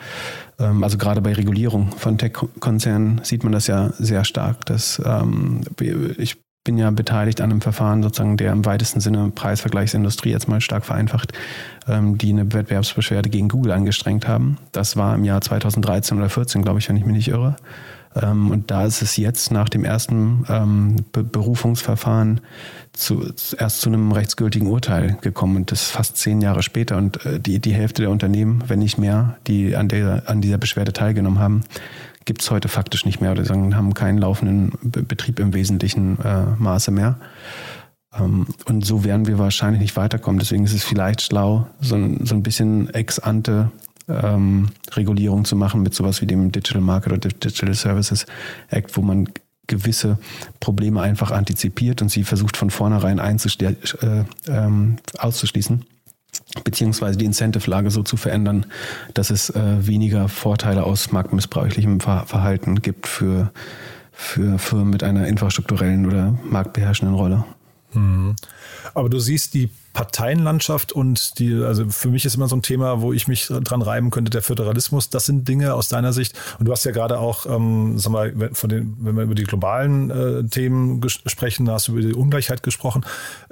[0.61, 4.65] Ähm, also gerade bei Regulierung von Tech-Konzernen sieht man das ja sehr stark.
[4.67, 5.63] Dass, ähm,
[6.17, 10.61] ich bin ja beteiligt an einem Verfahren, sozusagen, der im weitesten Sinne Preisvergleichsindustrie jetzt mal
[10.61, 11.33] stark vereinfacht,
[11.89, 14.59] ähm, die eine Wettbewerbsbeschwerde gegen Google angestrengt haben.
[14.71, 17.57] Das war im Jahr 2013 oder 2014, glaube ich, wenn ich mich nicht irre.
[18.21, 22.41] Ähm, und da ist es jetzt nach dem ersten ähm, Berufungsverfahren
[22.93, 23.25] zu,
[23.59, 26.97] erst zu einem rechtsgültigen Urteil gekommen und das fast zehn Jahre später.
[26.97, 30.59] Und äh, die, die Hälfte der Unternehmen, wenn nicht mehr, die an, der, an dieser
[30.59, 31.63] Beschwerde teilgenommen haben,
[32.25, 36.45] gibt es heute faktisch nicht mehr oder sagen, haben keinen laufenden Betrieb im wesentlichen äh,
[36.59, 37.19] Maße mehr.
[38.19, 40.39] Ähm, und so werden wir wahrscheinlich nicht weiterkommen.
[40.39, 43.71] Deswegen ist es vielleicht schlau, so ein, so ein bisschen ex ante
[44.09, 48.27] ähm, Regulierung zu machen mit sowas wie dem Digital Market oder Digital Services
[48.69, 49.29] Act, wo man
[49.67, 50.19] gewisse
[50.61, 53.75] Probleme einfach antizipiert und sie versucht von vornherein äh,
[54.47, 55.85] ähm, auszuschließen,
[56.65, 58.67] beziehungsweise die Incentive-Lage so zu verändern,
[59.15, 63.53] dass es äh, weniger Vorteile aus marktmissbräuchlichem Ver Verhalten gibt für,
[64.13, 67.45] für Firmen mit einer infrastrukturellen oder marktbeherrschenden Rolle.
[67.95, 68.37] Mhm.
[68.93, 73.01] Aber du siehst die Parteienlandschaft und die, also für mich ist immer so ein Thema,
[73.01, 75.09] wo ich mich dran reiben könnte, der Föderalismus.
[75.09, 76.37] Das sind Dinge aus deiner Sicht.
[76.59, 79.45] Und du hast ja gerade auch, ähm, sag mal, von den, wenn wir über die
[79.45, 83.07] globalen äh, Themen sprechen, hast du über die Ungleichheit gesprochen.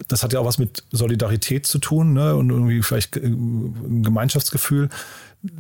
[0.08, 2.34] Das hat ja auch was mit Solidarität zu tun ne?
[2.34, 4.90] und irgendwie vielleicht äh, ein Gemeinschaftsgefühl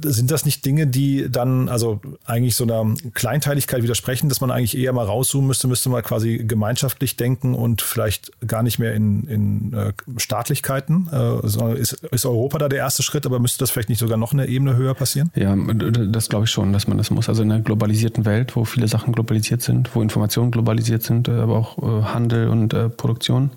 [0.04, 4.78] sind das nicht Dinge, die dann also eigentlich so einer Kleinteiligkeit widersprechen, dass man eigentlich
[4.78, 9.24] eher mal rauszoomen müsste, müsste man quasi gemeinschaftlich denken und vielleicht gar nicht mehr in,
[9.24, 11.08] in äh, Staatlichkeiten?
[11.12, 14.32] Äh, ist, ist Europa da der erste Schritt, aber müsste das vielleicht nicht sogar noch
[14.32, 15.32] eine Ebene höher passieren?
[15.34, 17.28] Ja, das glaube ich schon, dass man das muss.
[17.28, 21.32] Also in einer globalisierten Welt, wo viele Sachen globalisiert sind, wo Informationen globalisiert sind, äh,
[21.32, 23.50] aber auch äh, Handel und Produktion,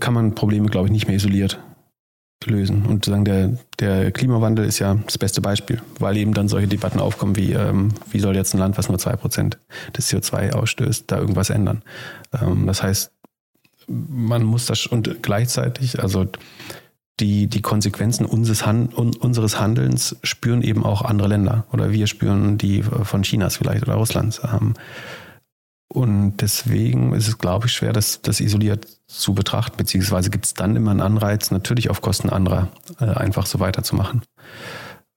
[0.00, 1.60] kann man Probleme, glaube ich, nicht mehr isoliert
[2.44, 2.84] lösen.
[2.86, 7.00] Und sagen, der, der Klimawandel ist ja das beste Beispiel, weil eben dann solche Debatten
[7.00, 9.58] aufkommen wie, ähm, wie soll jetzt ein Land, was nur zwei Prozent
[9.96, 11.82] des CO2 ausstößt, da irgendwas ändern.
[12.32, 13.10] Ähm, das heißt,
[13.88, 16.26] man muss das und gleichzeitig, also
[17.20, 22.58] die, die Konsequenzen unseres, Han unseres Handelns spüren eben auch andere Länder oder wir spüren
[22.58, 24.42] die von Chinas vielleicht oder Russlands.
[24.44, 24.74] Ähm,
[25.96, 30.52] und deswegen ist es, glaube ich, schwer, das, das isoliert zu betrachten, beziehungsweise gibt es
[30.52, 32.68] dann immer einen Anreiz, natürlich auf Kosten anderer
[33.00, 34.20] äh, einfach so weiterzumachen.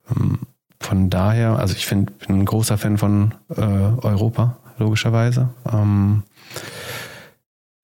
[0.09, 0.39] Ähm,
[0.79, 5.49] von daher, also ich find, bin ein großer Fan von äh, Europa, logischerweise.
[5.69, 6.23] Ähm,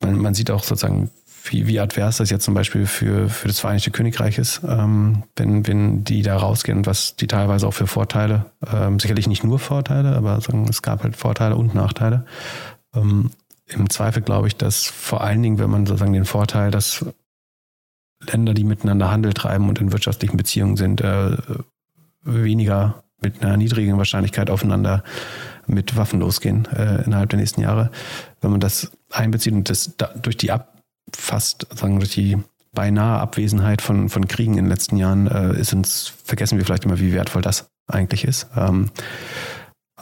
[0.01, 1.11] man, man, sieht auch sozusagen,
[1.43, 5.67] wie, wie advers das jetzt zum Beispiel für, für das Vereinigte Königreich ist, ähm, wenn,
[5.67, 9.59] wenn die da rausgehen und was die teilweise auch für Vorteile, ähm, sicherlich nicht nur
[9.59, 12.25] Vorteile, aber sagen, es gab halt Vorteile und Nachteile,
[12.95, 13.31] ähm,
[13.67, 17.05] Im Zweifel glaube ich, dass vor allen Dingen, wenn man sozusagen den Vorteil, dass
[18.21, 21.37] Länder, die miteinander Handel treiben und in wirtschaftlichen Beziehungen sind, äh,
[22.21, 25.03] weniger mit einer niedrigen Wahrscheinlichkeit aufeinander
[25.67, 27.91] mit Waffen losgehen äh, innerhalb der nächsten Jahre.
[28.41, 30.81] Wenn man das einbezieht und das da, durch die ab,
[31.15, 32.37] fast sagen durch die
[32.73, 36.85] beinahe Abwesenheit von, von Kriegen in den letzten Jahren äh, ist uns, vergessen wir vielleicht
[36.85, 38.47] immer, wie wertvoll das eigentlich ist.
[38.55, 38.91] Ähm,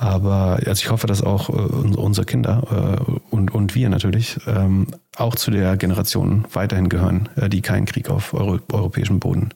[0.04, 4.88] aber also ich hoffe, dass auch äh, unsere Kinder äh, und, und wir natürlich ähm,
[5.16, 9.51] auch zu der Generation weiterhin gehören, äh, die keinen Krieg auf Euro, europäischem Boden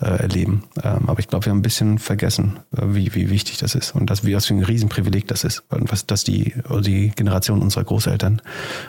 [0.00, 0.64] äh, erleben.
[0.82, 3.94] Ähm, aber ich glaube, wir haben ein bisschen vergessen, äh, wie, wie wichtig das ist
[3.94, 7.84] und dass, wie, was für ein Riesenprivileg das ist, was dass die, die Generation unserer
[7.84, 8.40] Großeltern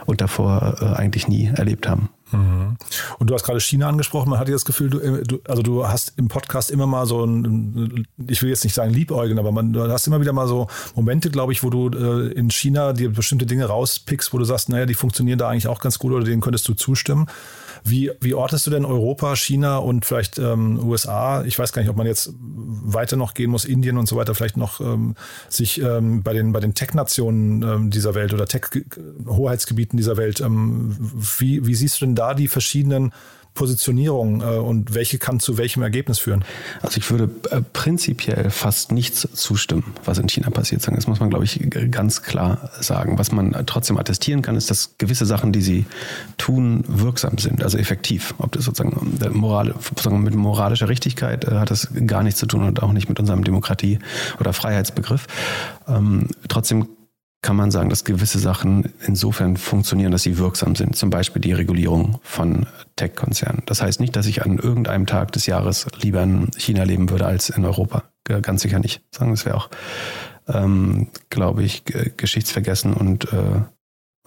[0.06, 2.10] und davor äh, eigentlich nie erlebt haben.
[2.34, 2.78] Mhm.
[3.20, 4.30] Und du hast gerade China angesprochen.
[4.30, 7.26] Man hatte das Gefühl, du, äh, du, also du hast im Podcast immer mal so
[7.26, 10.68] ein, ich will jetzt nicht sagen Liebäugeln, aber man, du hast immer wieder mal so
[10.96, 14.70] Momente, glaube ich, wo du äh, in China dir bestimmte Dinge rauspickst, wo du sagst,
[14.70, 17.28] naja, die funktionieren da eigentlich auch ganz gut oder denen könntest du zustimmen.
[17.86, 21.44] Wie, wie ortest du denn Europa, China und vielleicht ähm, USA?
[21.44, 24.36] Ich weiß gar nicht, ob man jetzt weiter noch gehen muss, Indien und so weiter,
[24.36, 25.16] vielleicht noch ähm,
[25.50, 30.96] sich ähm, bei den, bei den Tech-Nationen ähm, dieser Welt oder Tech-Hoheitsgebieten dieser Welt, ähm,
[31.38, 33.12] wie, wie siehst du denn da die verschiedenen
[33.54, 36.44] Positionierung äh, und welche kann zu welchem Ergebnis führen?
[36.82, 40.88] Also ich würde äh, prinzipiell fast nichts zustimmen, was in China passiert.
[40.88, 41.60] Das muss man, glaube ich,
[41.92, 43.18] ganz klar sagen.
[43.18, 45.86] Was man trotzdem attestieren kann, ist, dass gewisse Sachen, die sie
[46.38, 48.34] tun, wirksam sind, also effektiv.
[48.38, 52.64] Ob das sozusagen, äh, Moral, sozusagen mit moralischer Richtigkeit hat das gar nichts zu tun
[52.64, 54.00] und auch nicht mit unserem Demokratie-
[54.40, 55.28] oder Freiheitsbegriff.
[55.88, 56.88] Ähm, trotzdem
[57.44, 60.96] kann man sagen, dass gewisse Sachen insofern funktionieren, dass sie wirksam sind.
[60.96, 62.66] Zum Beispiel die Regulierung von
[62.96, 63.62] Tech-Konzernen.
[63.66, 67.26] Das heißt nicht, dass ich an irgendeinem Tag des Jahres lieber in China leben würde
[67.26, 68.04] als in Europa.
[68.24, 69.04] Ganz sicher nicht.
[69.12, 69.70] Sagen, das wäre auch,
[70.48, 71.84] ähm, glaube ich,
[72.16, 73.62] geschichtsvergessen und, äh,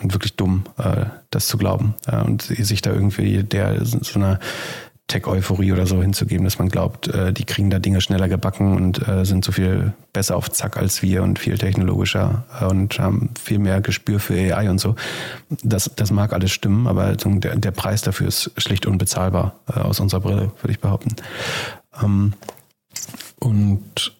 [0.02, 1.94] und wirklich dumm, äh, das zu glauben.
[2.06, 4.38] Äh, und sich da irgendwie der so einer
[5.09, 9.07] Tech-Euphorie oder so hinzugeben, dass man glaubt, äh, die kriegen da Dinge schneller gebacken und
[9.07, 13.30] äh, sind so viel besser auf Zack als wir und viel technologischer äh, und haben
[13.40, 14.96] viel mehr Gespür für AI und so.
[15.62, 20.20] Das, das mag alles stimmen, aber der, der Preis dafür ist schlicht unbezahlbar aus unserer
[20.20, 21.14] Brille, würde ich behaupten.
[22.02, 22.32] Ähm,
[23.38, 24.12] und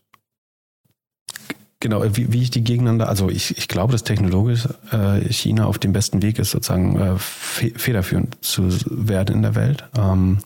[1.87, 5.79] Genau, wie, wie ich die gegeneinander, also ich, ich glaube, dass technologisch äh, China auf
[5.79, 9.85] dem besten Weg ist, sozusagen äh, federführend zu werden in der Welt.
[9.97, 10.39] Ähm,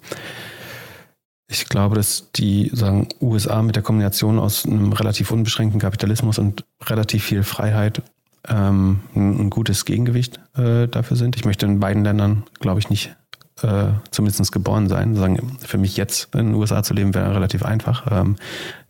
[1.49, 6.66] ich glaube, dass die sagen, USA mit der Kombination aus einem relativ unbeschränkten Kapitalismus und
[6.84, 8.03] relativ viel Freiheit
[8.47, 11.36] ähm, ein, ein, gutes Gegengewicht äh, dafür sind.
[11.36, 13.16] Ich möchte in beiden Ländern, glaube ich, nicht
[13.62, 15.16] äh, zumindest geboren sein.
[15.16, 18.07] Sagen, für mich jetzt in den USA zu leben, wäre relativ einfach.
[18.11, 18.36] Ähm,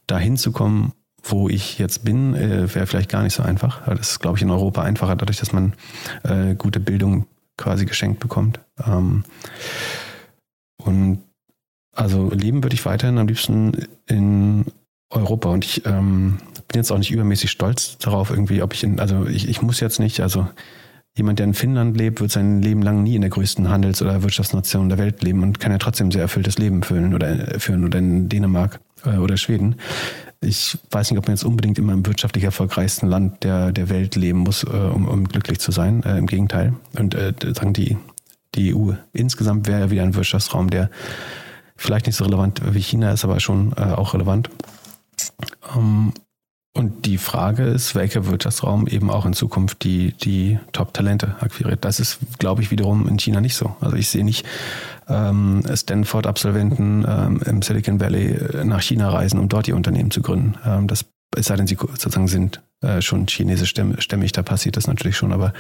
[0.09, 3.87] da hinzukommen wo ich jetzt bin, äh, wäre vielleicht gar nicht so einfach.
[3.87, 5.75] Das ist, glaube ich, in Europa einfacher, dadurch, dass man
[6.23, 8.61] äh, gute Bildung quasi geschenkt bekommt.
[8.85, 9.25] Ähm,
[10.83, 11.21] und
[11.95, 14.65] also leben würde ich weiterhin am liebsten in
[15.11, 15.51] Europa.
[15.51, 19.27] Und ich ähm, bin jetzt auch nicht übermäßig stolz darauf, irgendwie, ob ich in, also
[19.27, 20.47] ich, ich muss jetzt nicht, also
[21.17, 24.23] jemand, der in Finnland lebt, wird sein Leben lang nie in der größten Handels- oder
[24.23, 27.85] Wirtschaftsnation der Welt leben und kann ja trotzdem ein sehr erfülltes Leben führen oder führen
[27.85, 29.77] oder in Dänemark äh, oder Schweden
[30.43, 34.17] ich weiß nicht, ob man jetzt unbedingt immer im wirtschaftlich erfolgreichsten Land der, der Welt
[34.17, 36.03] leben muss, äh, um, um glücklich zu sein.
[36.03, 36.75] Äh, Im Gegenteil.
[36.99, 37.99] Und äh, sagen die,
[38.55, 40.91] die EU insgesamt wäre ja wieder ein Wirtschaftsraum, der
[41.77, 44.51] vielleicht nicht so relevant wie China ist, aber schon äh, auch relevant.
[45.77, 46.13] Ähm,
[46.73, 51.85] und die Frage ist, welcher Wirtschaftsraum eben auch in Zukunft die, die Top-Talente akquiriert.
[51.85, 53.75] Das ist, glaube ich, wiederum in China nicht so.
[53.81, 54.47] Also ich sehe nicht
[55.11, 60.23] ähm, Stanford-Absolventen ähm, im Silicon Valley äh, nach China reisen, um dort ihr Unternehmen zu
[60.23, 60.55] gründen.
[60.65, 61.05] Ähm, das
[61.37, 65.33] es sei denn, sie sozusagen sind äh, schon chinesisch stämmig, da passiert das natürlich schon,
[65.33, 65.53] aber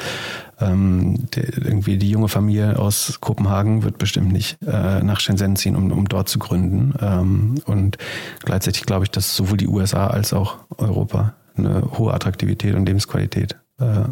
[0.58, 5.76] ähm, der, irgendwie die junge Familie aus Kopenhagen wird bestimmt nicht äh, nach Shenzhen ziehen,
[5.76, 6.94] um, um dort zu gründen.
[7.00, 7.98] Ähm, und
[8.40, 13.56] gleichzeitig glaube ich, dass sowohl die USA als auch Europa eine hohe Attraktivität und Lebensqualität
[13.78, 14.04] äh,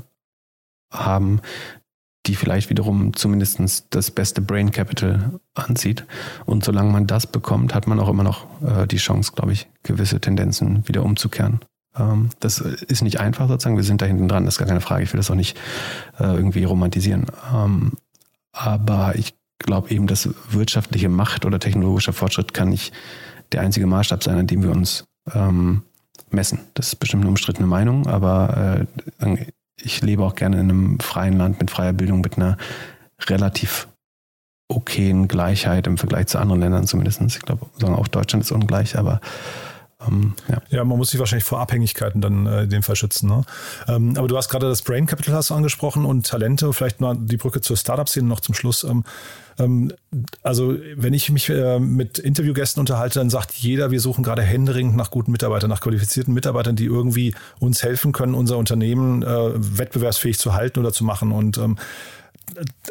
[0.90, 1.40] haben,
[2.28, 6.04] die vielleicht wiederum zumindest das beste Brain Capital anzieht.
[6.44, 9.68] Und solange man das bekommt, hat man auch immer noch äh, die Chance, glaube ich,
[9.82, 11.60] gewisse Tendenzen wieder umzukehren.
[11.96, 14.82] Ähm, das ist nicht einfach sozusagen, wir sind da hinten dran, das ist gar keine
[14.82, 15.58] Frage, ich will das auch nicht
[16.20, 17.26] äh, irgendwie romantisieren.
[17.52, 17.92] Ähm,
[18.52, 22.92] aber ich glaube eben, dass wirtschaftliche Macht oder technologischer Fortschritt kann nicht
[23.52, 25.82] der einzige Maßstab sein, an dem wir uns ähm,
[26.30, 26.60] messen.
[26.74, 28.86] Das ist bestimmt eine umstrittene Meinung, aber
[29.20, 29.46] äh,
[29.80, 32.56] ich lebe auch gerne in einem freien Land mit freier Bildung, mit einer
[33.26, 33.88] relativ
[34.68, 37.20] okayen Gleichheit im Vergleich zu anderen Ländern zumindest.
[37.22, 37.66] Ich glaube,
[37.96, 39.20] auch Deutschland ist ungleich, aber
[40.06, 40.62] ähm, ja.
[40.70, 40.84] ja.
[40.84, 43.28] man muss sich wahrscheinlich vor Abhängigkeiten dann äh, in dem Fall schützen.
[43.28, 43.42] Ne?
[43.88, 47.36] Ähm, aber du hast gerade das Brain Capital hast angesprochen und Talente, vielleicht mal die
[47.36, 48.84] Brücke zur Startup-Szene noch zum Schluss.
[48.84, 49.04] Ähm,
[49.58, 49.92] ähm,
[50.42, 54.96] also wenn ich mich äh, mit Interviewgästen unterhalte, dann sagt jeder, wir suchen gerade händeringend
[54.96, 60.38] nach guten Mitarbeitern, nach qualifizierten Mitarbeitern, die irgendwie uns helfen können, unser Unternehmen äh, wettbewerbsfähig
[60.38, 61.32] zu halten oder zu machen.
[61.32, 61.76] Und ähm,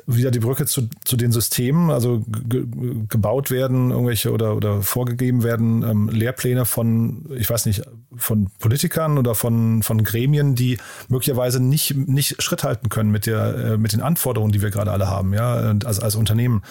[0.06, 2.24] wieder die Brücke zu, zu den Systemen, also
[3.10, 7.84] gebaut werden, irgendwelche oder, oder vorgegeben werden ähm, Lehrpläne von, ich weiß nicht,
[8.16, 10.78] von Politikern oder von, von Gremien, die
[11.10, 14.92] möglicherweise nicht, nicht Schritt halten können mit, der, äh, mit den Anforderungen, die wir gerade
[14.92, 16.62] alle haben, ja, als, als Unternehmen.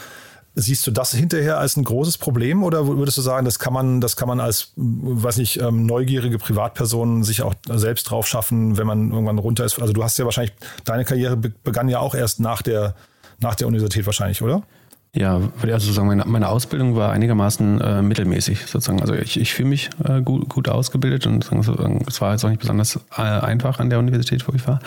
[0.58, 4.00] Siehst du das hinterher als ein großes Problem oder würdest du sagen, das kann man,
[4.00, 8.86] das kann man als, weiß nicht, ähm, neugierige Privatperson sich auch selbst drauf schaffen, wenn
[8.86, 9.78] man irgendwann runter ist?
[9.78, 10.54] Also du hast ja wahrscheinlich,
[10.84, 12.94] deine Karriere begann ja auch erst nach der,
[13.38, 14.62] nach der Universität wahrscheinlich, oder?
[15.16, 19.00] Ja, also sagen meine, meine Ausbildung war einigermaßen äh, mittelmäßig sozusagen.
[19.00, 21.50] Also ich, ich fühle mich äh, gut, gut ausgebildet und
[22.06, 24.80] es war jetzt auch nicht besonders äh, einfach an der Universität, wo ich war.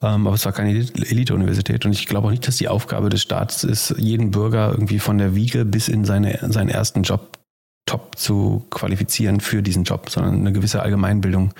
[0.00, 3.20] Ähm, aber es war keine Elite-Universität und ich glaube auch nicht, dass die Aufgabe des
[3.20, 7.36] Staates ist, jeden Bürger irgendwie von der Wiege bis in seine, seinen ersten Job
[7.84, 11.52] top zu qualifizieren für diesen Job, sondern eine gewisse Allgemeinbildung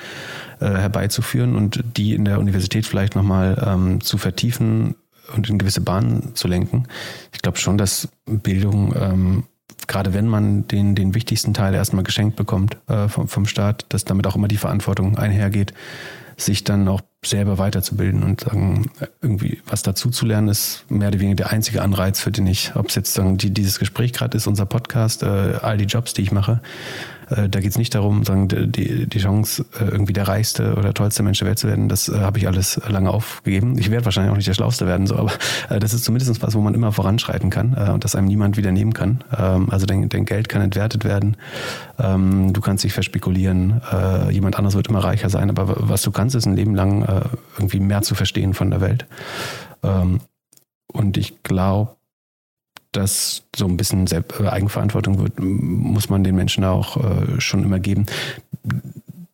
[0.60, 4.94] äh, herbeizuführen und die in der Universität vielleicht nochmal ähm, zu vertiefen
[5.34, 6.86] und in gewisse Bahnen zu lenken.
[7.32, 9.44] Ich glaube schon, dass Bildung, ähm,
[9.86, 14.04] gerade wenn man den, den wichtigsten Teil erstmal geschenkt bekommt äh, vom, vom Staat, dass
[14.04, 15.72] damit auch immer die Verantwortung einhergeht,
[16.36, 21.18] sich dann auch selber weiterzubilden und sagen, irgendwie was dazu zu lernen, ist mehr oder
[21.18, 24.36] weniger der einzige Anreiz, für den ich, ob es jetzt sagen, die, dieses Gespräch gerade
[24.36, 26.60] ist, unser Podcast, äh, all die Jobs, die ich mache,
[27.30, 30.94] äh, da geht es nicht darum, sagen, die, die Chance, äh, irgendwie der reichste oder
[30.94, 31.88] tollste Mensch der Welt zu werden.
[31.88, 33.78] Das äh, habe ich alles lange aufgegeben.
[33.78, 35.32] Ich werde wahrscheinlich auch nicht der Schlauste werden, so, aber
[35.68, 38.56] äh, das ist zumindest was, wo man immer voranschreiten kann äh, und das einem niemand
[38.56, 39.24] wieder nehmen kann.
[39.36, 41.36] Ähm, also dein, dein Geld kann entwertet werden.
[41.98, 43.80] Ähm, du kannst dich verspekulieren.
[43.92, 45.50] Äh, jemand anderes wird immer reicher sein.
[45.50, 47.20] Aber was du kannst, ist ein Leben lang äh,
[47.56, 49.06] irgendwie mehr zu verstehen von der Welt.
[49.82, 50.20] Ähm,
[50.92, 51.97] und ich glaube,
[52.92, 57.62] dass so ein bisschen Selbst äh, Eigenverantwortung wird, muss man den Menschen auch äh, schon
[57.62, 58.06] immer geben.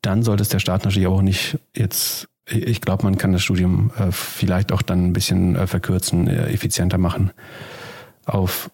[0.02, 3.90] Dann sollte es der Staat natürlich auch nicht jetzt, ich glaube, man kann das Studium
[3.98, 7.30] äh, vielleicht auch dann ein bisschen äh, verkürzen, äh, effizienter machen
[8.26, 8.70] auf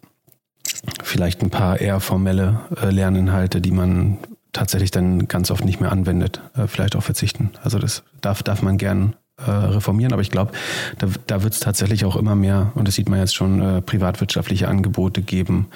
[1.03, 4.19] vielleicht ein paar eher formelle äh, Lerninhalte, die man
[4.53, 7.51] tatsächlich dann ganz oft nicht mehr anwendet, vielleicht auch verzichten.
[7.63, 9.15] Also das darf, darf man gern
[9.47, 10.53] äh, reformieren, aber ich glaube,
[10.99, 13.83] da, da wird es tatsächlich auch immer mehr, und das sieht man jetzt schon, äh,
[13.83, 15.69] privatwirtschaftliche Angebote geben,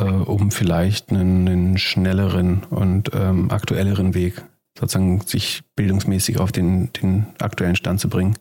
[0.00, 4.42] äh, um vielleicht einen, einen schnelleren und ähm, aktuelleren Weg,
[4.78, 8.36] sozusagen sich bildungsmäßig auf den, den aktuellen Stand zu bringen.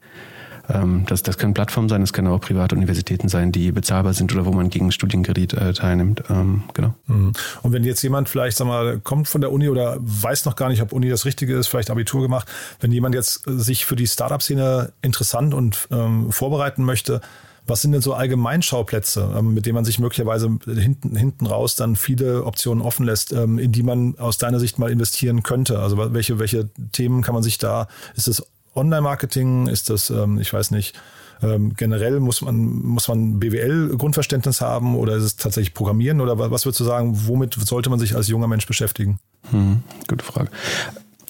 [0.70, 4.34] Ähm, das, das können Plattformen sein, das können auch private Universitäten sein, die bezahlbar sind
[4.34, 6.24] oder wo man gegen Studienkredit äh, teilnimmt.
[6.30, 6.94] Ähm, genau.
[7.08, 7.34] Mhm.
[7.64, 10.70] Und wenn jetzt jemand vielleicht, sag mal, kommt von der Uni oder weiß noch gar
[10.70, 12.48] nicht, ob Uni das Richtige ist, vielleicht Abitur gemacht,
[12.80, 17.22] wenn jemand jetzt sich für die Startup-Szene interessant und ähm, vorbereiten möchte,
[17.68, 21.96] was sind denn so Allgemeinschauplätze, ähm, mit denen man sich möglicherweise hinten, hinten raus dann
[21.96, 25.80] viele Optionen offen lässt, ähm, in die man aus deiner Sicht mal investieren könnte?
[25.80, 28.44] Also welche, welche Themen kann man sich da, ist es
[28.78, 29.68] Online-Marketing?
[29.68, 30.96] Ist das, ähm, ich weiß nicht,
[31.42, 36.66] ähm, generell muss man, muss man BWL-Grundverständnis haben oder ist es tatsächlich Programmieren oder was
[36.66, 39.20] würdest du sagen, womit sollte man sich als junger Mensch beschäftigen?
[39.52, 40.50] Hm, gute Frage.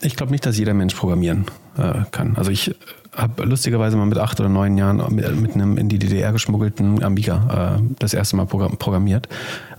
[0.01, 1.45] Ich glaube nicht, dass jeder Mensch programmieren
[1.77, 2.37] äh, kann.
[2.37, 2.75] Also ich
[3.17, 7.03] habe lustigerweise mal mit acht oder neun Jahren mit, mit einem in die DDR geschmuggelten
[7.03, 9.27] Amiga äh, das erste Mal programmiert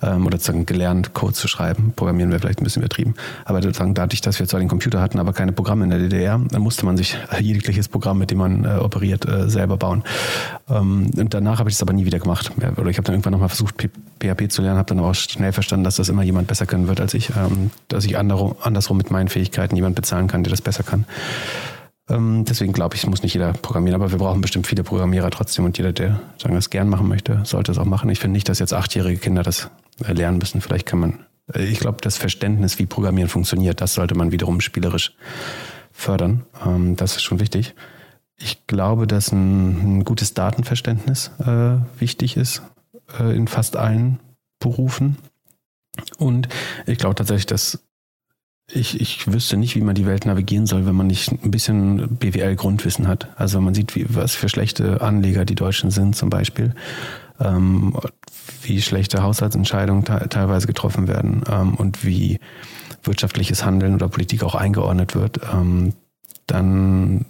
[0.03, 1.93] ähm, oder sozusagen gelernt, Code zu schreiben.
[1.95, 3.15] Programmieren wäre vielleicht ein bisschen übertrieben.
[3.45, 6.41] Aber sozusagen dadurch, dass wir zwar den Computer hatten, aber keine Programme in der DDR,
[6.51, 10.03] dann musste man sich jegliches Programm, mit dem man äh, operiert, äh, selber bauen.
[10.69, 12.51] Ähm, und danach habe ich es aber nie wieder gemacht.
[12.77, 13.77] Oder ich habe dann irgendwann nochmal versucht,
[14.21, 16.89] PHP zu lernen, habe dann aber auch schnell verstanden, dass das immer jemand besser können
[16.89, 17.31] wird als ich.
[17.31, 21.05] Ähm, dass ich andersrum mit meinen Fähigkeiten jemand bezahlen kann, der das besser kann.
[22.09, 25.65] Ähm, deswegen glaube ich, muss nicht jeder programmieren, aber wir brauchen bestimmt viele Programmierer trotzdem
[25.65, 28.11] und jeder, der sagen, das gern machen möchte, sollte es auch machen.
[28.11, 29.71] Ich finde nicht, dass jetzt achtjährige Kinder das
[30.05, 30.61] äh, lernen müssen.
[30.61, 34.61] Vielleicht kann man, äh, ich glaube, das Verständnis, wie Programmieren funktioniert, das sollte man wiederum
[34.61, 35.15] spielerisch
[35.93, 36.45] fördern.
[36.65, 37.75] Ähm, das ist schon wichtig.
[38.37, 42.63] Ich glaube, dass ein, ein gutes Datenverständnis äh, wichtig ist
[43.19, 44.21] äh, in fast allen
[44.61, 45.17] Berufen.
[46.19, 46.49] Und
[46.87, 47.81] ich glaube tatsächlich, dass
[48.71, 52.17] ich, ich wüsste nicht, wie man die Welt navigieren soll, wenn man nicht ein bisschen
[52.19, 53.29] BWL-Grundwissen hat.
[53.37, 56.75] Also man sieht, wie, was für schlechte Anleger die Deutschen sind zum Beispiel,
[57.41, 57.97] ähm,
[58.63, 62.41] wie schlechte Haushaltsentscheidungen teilweise getroffen werden ähm, und wie
[63.03, 65.41] wirtschaftliches Handeln oder Politik auch eingeordnet wird.
[65.51, 65.95] Ähm,
[66.47, 67.25] dann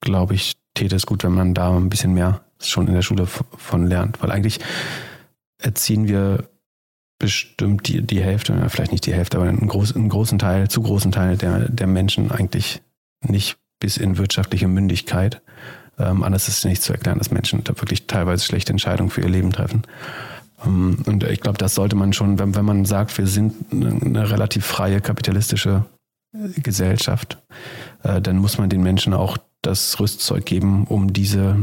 [0.00, 3.26] glaube ich, täte es gut, wenn man da ein bisschen mehr schon in der Schule
[3.26, 4.22] von lernt.
[4.22, 4.60] Weil eigentlich
[5.58, 6.48] erziehen wir
[7.20, 10.82] bestimmt die, die Hälfte, vielleicht nicht die Hälfte, aber einen, groß, einen großen Teil, zu
[10.82, 12.82] großen Teil der, der Menschen eigentlich
[13.24, 15.40] nicht bis in wirtschaftliche Mündigkeit.
[15.98, 19.28] Ähm, anders ist nicht zu erklären, dass Menschen da wirklich teilweise schlechte Entscheidungen für ihr
[19.28, 19.82] Leben treffen.
[20.64, 24.30] Ähm, und ich glaube, das sollte man schon, wenn, wenn man sagt, wir sind eine
[24.30, 25.84] relativ freie kapitalistische
[26.32, 27.38] Gesellschaft,
[28.02, 31.56] äh, dann muss man den Menschen auch das Rüstzeug geben, um diese,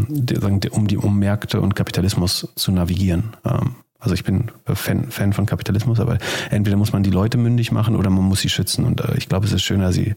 [0.72, 3.36] um die um Märkte und Kapitalismus zu navigieren.
[3.44, 6.18] Ähm, also ich bin Fan, Fan von Kapitalismus, aber
[6.52, 8.86] entweder muss man die Leute mündig machen oder man muss sie schützen.
[8.86, 10.16] Und äh, ich glaube, es ist schöner, sie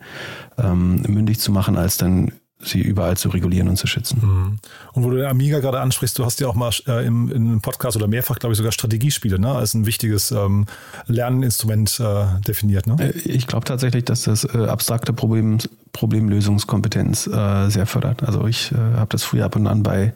[0.59, 4.21] ähm, mündig zu machen, als dann sie überall zu regulieren und zu schützen.
[4.23, 4.59] Mhm.
[4.93, 7.61] Und wo du den Amiga gerade ansprichst, du hast ja auch mal äh, im, im
[7.61, 9.53] Podcast oder mehrfach, glaube ich, sogar Strategiespiele ne?
[9.53, 10.67] als ein wichtiges ähm,
[11.07, 12.87] Lerninstrument äh, definiert.
[12.87, 12.97] Ne?
[13.01, 15.59] Äh, ich glaube tatsächlich, dass das äh, abstrakte Problem,
[15.93, 18.23] Problemlösungskompetenz äh, sehr fördert.
[18.23, 20.13] Also ich habe das früher ab und an bei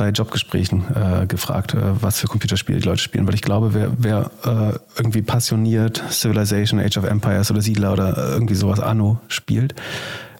[0.00, 3.92] bei Jobgesprächen äh, gefragt, äh, was für Computerspiele die Leute spielen, weil ich glaube, wer,
[3.98, 9.74] wer äh, irgendwie passioniert Civilization, Age of Empires oder Siedler oder irgendwie sowas Anno spielt,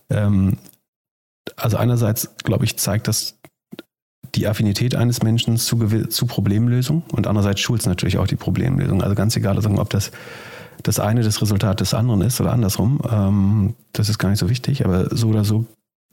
[0.08, 0.56] ähm,
[1.56, 3.38] also einerseits, glaube ich, zeigt das
[4.34, 5.76] die Affinität eines Menschen zu,
[6.08, 9.02] zu Problemlösung und andererseits schult es natürlich auch die Problemlösung.
[9.02, 10.10] Also ganz egal, ob das
[10.82, 14.48] das eine das Resultat des anderen ist oder andersrum, ähm, das ist gar nicht so
[14.48, 15.66] wichtig, aber so oder so,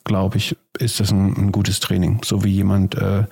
[0.07, 2.21] glaube ich, ist das ein, ein, gutes Training.
[2.23, 3.25] So wie jemand, äh,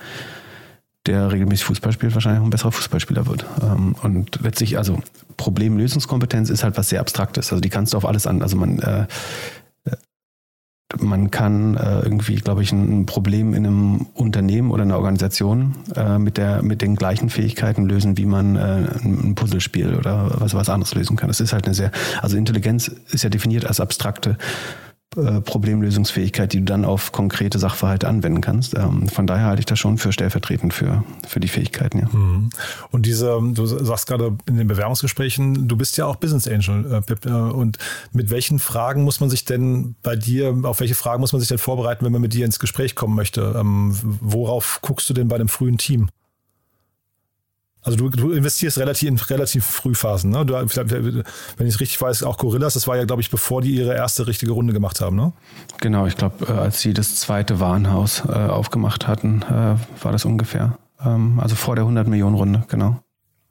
[1.06, 3.46] der regelmäßig Fußball spielt, wahrscheinlich ein besserer Fußballspieler wird.
[3.62, 5.00] Ähm, und letztlich, also
[5.36, 7.52] Problemlösungskompetenz ist halt was sehr Abstraktes.
[7.52, 9.06] Also die kannst du auf alles an, also man äh,
[11.00, 16.18] man kann äh, irgendwie, glaube ich, ein Problem in einem Unternehmen oder einer Organisation äh,
[16.18, 20.68] mit, der, mit den gleichen Fähigkeiten lösen, wie man äh, ein Puzzlespiel oder was, was
[20.68, 21.28] anderes lösen kann.
[21.28, 21.90] Das ist halt eine sehr,
[22.22, 24.38] also Intelligenz ist ja definiert als abstrakte
[25.16, 28.74] äh, Problemlösungsfähigkeit, die du dann auf konkrete Sachverhalte anwenden kannst.
[28.74, 32.00] Ähm, von daher halte ich das schon für stellvertretend für, für die Fähigkeiten.
[32.00, 32.08] Ja.
[32.12, 32.50] Mhm.
[32.90, 37.02] Und diese, du sagst gerade in den Bewerbungsgesprächen, du bist ja auch Business Angel, äh,
[37.02, 37.78] Pip, äh, und
[38.12, 41.48] mit welchen Fragen muss man sich denn bei dir, auf welche Fragen muss man sich
[41.48, 43.54] denn vorbereiten, wenn man mit dir ins Gespräch kommen möchte?
[43.58, 46.08] Ähm, worauf guckst du denn bei einem frühen Team?
[47.86, 50.44] Also du, du investierst relativ in relativ Frühphasen, ne?
[50.44, 53.76] Du, wenn ich es richtig weiß, auch Gorillas, das war ja, glaube ich, bevor die
[53.76, 55.32] ihre erste richtige Runde gemacht haben, ne?
[55.78, 60.24] Genau, ich glaube, äh, als sie das zweite Warenhaus äh, aufgemacht hatten, äh, war das
[60.24, 60.78] ungefähr.
[61.00, 62.98] Ähm, also vor der 100 Millionen Runde, genau.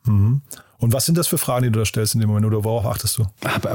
[0.03, 0.41] Mhm.
[0.79, 2.87] Und was sind das für Fragen, die du da stellst in dem Moment oder worauf
[2.87, 3.23] achtest du?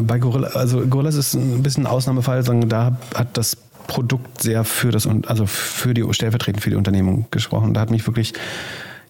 [0.03, 3.57] Bei Gorilla, also Gorillas ist ein bisschen ein Ausnahmefall, sagen, da hat das
[3.87, 7.73] Produkt sehr für das also für die stellvertretend für die Unternehmung gesprochen.
[7.73, 8.35] Da hat mich wirklich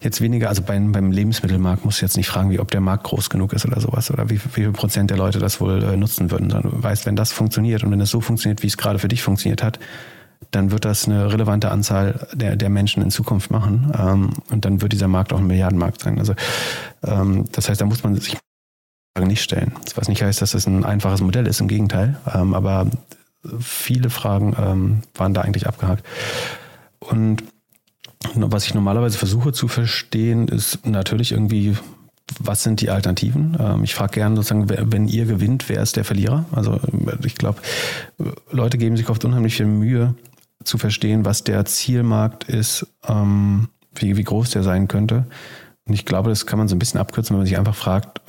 [0.00, 3.04] jetzt weniger, also beim, beim Lebensmittelmarkt muss ich jetzt nicht fragen, wie ob der Markt
[3.04, 5.96] groß genug ist oder sowas oder wie, wie viel Prozent der Leute das wohl äh,
[5.96, 6.48] nutzen würden.
[6.48, 9.22] Du weißt, wenn das funktioniert und wenn es so funktioniert, wie es gerade für dich
[9.22, 9.78] funktioniert hat,
[10.50, 13.92] dann wird das eine relevante Anzahl der, der Menschen in Zukunft machen.
[13.96, 16.18] Ähm, und dann wird dieser Markt auch ein Milliardenmarkt sein.
[16.18, 16.34] Also
[17.04, 18.36] ähm, das heißt, da muss man sich
[19.18, 19.72] nicht stellen.
[19.96, 22.16] Was nicht heißt, dass das ein einfaches Modell ist, im Gegenteil.
[22.32, 22.86] Ähm, aber
[23.60, 26.06] viele Fragen ähm, waren da eigentlich abgehakt.
[27.00, 27.44] Und
[28.34, 31.76] was ich normalerweise versuche zu verstehen, ist natürlich irgendwie,
[32.38, 33.56] was sind die Alternativen?
[33.58, 36.44] Ähm, ich frage gerne sozusagen, wenn ihr gewinnt, wer ist der Verlierer?
[36.52, 36.78] Also
[37.24, 37.60] ich glaube,
[38.50, 40.14] Leute geben sich oft unheimlich viel Mühe
[40.64, 45.26] zu verstehen, was der Zielmarkt ist, ähm, wie, wie groß der sein könnte.
[45.86, 48.20] Und ich glaube, das kann man so ein bisschen abkürzen, wenn man sich einfach fragt,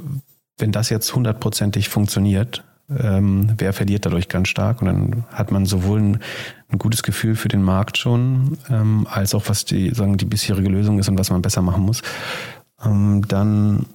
[0.58, 2.64] wenn das jetzt hundertprozentig funktioniert,
[3.00, 4.82] ähm, wer verliert dadurch ganz stark.
[4.82, 6.20] Und dann hat man sowohl ein,
[6.70, 10.70] ein gutes Gefühl für den Markt schon, ähm, als auch was die, sagen, die bisherige
[10.70, 12.02] Lösung ist und was man besser machen muss.
[12.84, 13.86] Ähm, dann,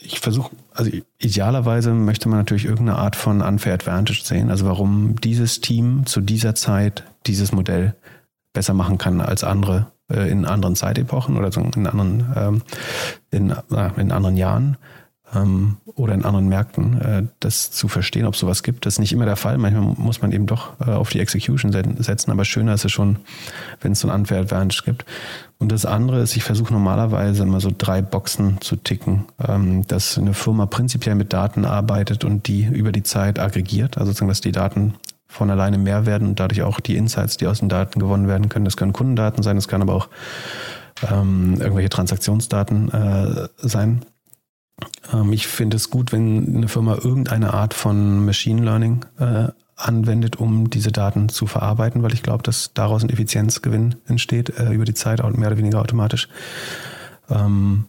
[0.00, 5.16] ich versuche, also idealerweise möchte man natürlich irgendeine Art von Unfair Advantage sehen, also warum
[5.20, 7.94] dieses Team zu dieser Zeit dieses Modell
[8.52, 12.62] besser machen kann als andere äh, in anderen Zeitepochen oder in anderen, ähm,
[13.30, 14.76] in, äh, in anderen Jahren
[15.34, 18.86] ähm, oder in anderen Märkten, äh, das zu verstehen, ob sowas gibt.
[18.86, 19.58] Das ist nicht immer der Fall.
[19.58, 23.16] Manchmal muss man eben doch äh, auf die Execution setzen, aber schöner ist es schon,
[23.80, 25.04] wenn es so ein Unfair Advantage gibt.
[25.58, 30.18] Und das andere ist, ich versuche normalerweise immer so drei Boxen zu ticken, ähm, dass
[30.18, 34.40] eine Firma prinzipiell mit Daten arbeitet und die über die Zeit aggregiert, also sozusagen, dass
[34.40, 34.94] die Daten
[35.28, 38.50] von alleine mehr werden und dadurch auch die Insights, die aus den Daten gewonnen werden
[38.50, 38.66] können.
[38.66, 40.08] Das können Kundendaten sein, das kann aber auch
[41.10, 44.04] ähm, irgendwelche Transaktionsdaten äh, sein.
[45.12, 50.36] Ähm, ich finde es gut, wenn eine Firma irgendeine Art von Machine Learning äh, anwendet,
[50.36, 54.84] um diese Daten zu verarbeiten, weil ich glaube, dass daraus ein Effizienzgewinn entsteht äh, über
[54.84, 56.28] die Zeit, mehr oder weniger automatisch.
[57.30, 57.86] Ähm,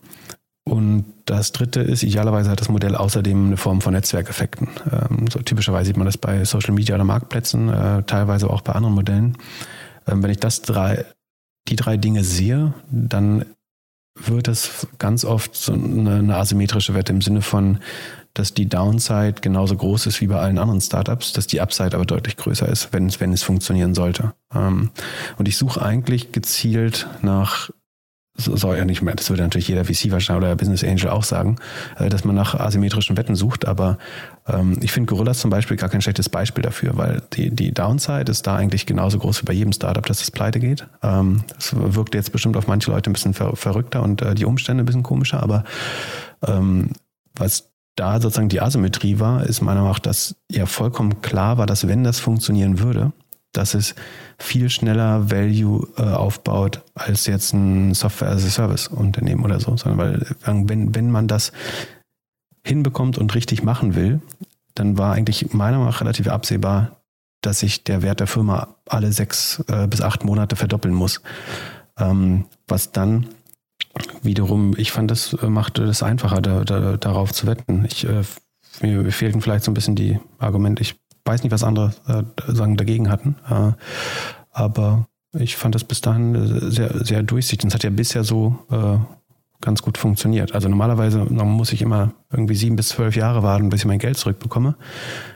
[0.65, 4.69] und das dritte ist, idealerweise hat das Modell außerdem eine Form von Netzwerkeffekten.
[4.91, 8.73] Ähm, so typischerweise sieht man das bei Social Media oder Marktplätzen, äh, teilweise auch bei
[8.73, 9.37] anderen Modellen.
[10.07, 11.05] Ähm, wenn ich das drei,
[11.67, 13.45] die drei Dinge sehe, dann
[14.15, 17.79] wird es ganz oft so eine, eine asymmetrische Wette im Sinne von,
[18.33, 22.05] dass die Downside genauso groß ist wie bei allen anderen Startups, dass die Upside aber
[22.05, 24.33] deutlich größer ist, wenn es, wenn es funktionieren sollte.
[24.53, 24.91] Ähm,
[25.37, 27.69] und ich suche eigentlich gezielt nach
[28.35, 31.23] so soll ja nicht mehr, das würde natürlich jeder VC wahrscheinlich oder Business Angel auch
[31.23, 31.57] sagen,
[31.97, 33.99] äh, dass man nach asymmetrischen Wetten sucht, aber
[34.47, 38.31] ähm, ich finde Gorillas zum Beispiel gar kein schlechtes Beispiel dafür, weil die, die Downside
[38.31, 40.87] ist da eigentlich genauso groß wie bei jedem Startup, dass es pleite geht.
[41.03, 44.45] Ähm, das wirkt jetzt bestimmt auf manche Leute ein bisschen ver verrückter und äh, die
[44.45, 45.63] Umstände ein bisschen komischer, aber
[46.45, 46.89] ähm,
[47.35, 51.67] was da sozusagen die Asymmetrie war, ist meiner Meinung nach, dass ja vollkommen klar war,
[51.67, 53.11] dass wenn das funktionieren würde,
[53.53, 53.95] dass es
[54.37, 59.77] viel schneller Value äh, aufbaut als jetzt ein Software-as-a-Service-Unternehmen oder so.
[59.77, 61.51] Sondern weil, wenn, wenn man das
[62.65, 64.21] hinbekommt und richtig machen will,
[64.73, 66.97] dann war eigentlich meiner Meinung nach relativ absehbar,
[67.41, 71.21] dass sich der Wert der Firma alle sechs äh, bis acht Monate verdoppeln muss.
[71.97, 73.27] Ähm, was dann
[74.23, 77.85] wiederum, ich fand, das äh, machte das einfacher, da, da, darauf zu wetten.
[77.85, 78.23] Ich, äh,
[78.81, 80.81] mir fehlten vielleicht so ein bisschen die Argumente.
[80.81, 82.23] Ich weiß nicht, was andere äh,
[82.53, 83.71] sagen dagegen hatten, äh,
[84.51, 87.67] aber ich fand das bis dahin äh, sehr, sehr durchsichtig.
[87.67, 88.97] Es hat ja bisher so äh,
[89.61, 90.53] ganz gut funktioniert.
[90.53, 94.17] Also normalerweise muss ich immer irgendwie sieben bis zwölf Jahre warten, bis ich mein Geld
[94.17, 94.75] zurückbekomme.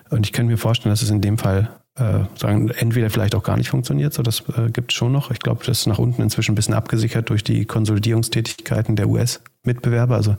[0.10, 3.44] Und ich könnte mir vorstellen, dass es in dem Fall äh, sagen, entweder vielleicht auch
[3.44, 5.32] gar nicht funktioniert, so das äh, gibt es schon noch.
[5.32, 10.16] Ich glaube, das ist nach unten inzwischen ein bisschen abgesichert durch die Konsolidierungstätigkeiten der US-Mitbewerber.
[10.16, 10.36] Also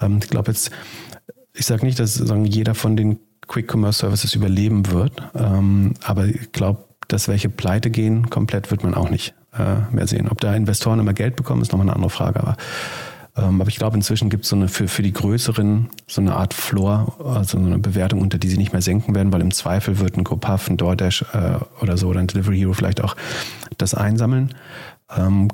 [0.00, 0.70] ähm, ich glaube jetzt,
[1.54, 3.18] ich sage nicht, dass sagen, jeder von den
[3.52, 8.82] Quick Commerce Services überleben wird, ähm, aber ich glaube, dass welche pleite gehen, komplett wird
[8.82, 10.28] man auch nicht äh, mehr sehen.
[10.28, 12.40] Ob da Investoren immer Geld bekommen, ist nochmal eine andere Frage.
[12.40, 12.56] Aber
[13.36, 16.34] ähm, aber ich glaube, inzwischen gibt es so eine für, für die größeren so eine
[16.34, 19.52] Art Floor, also so eine Bewertung, unter die sie nicht mehr senken werden, weil im
[19.52, 23.16] Zweifel wird ein GoPuff, ein DoorDash äh, oder so oder ein Delivery Hero vielleicht auch
[23.78, 24.54] das einsammeln.
[25.16, 25.48] Ähm,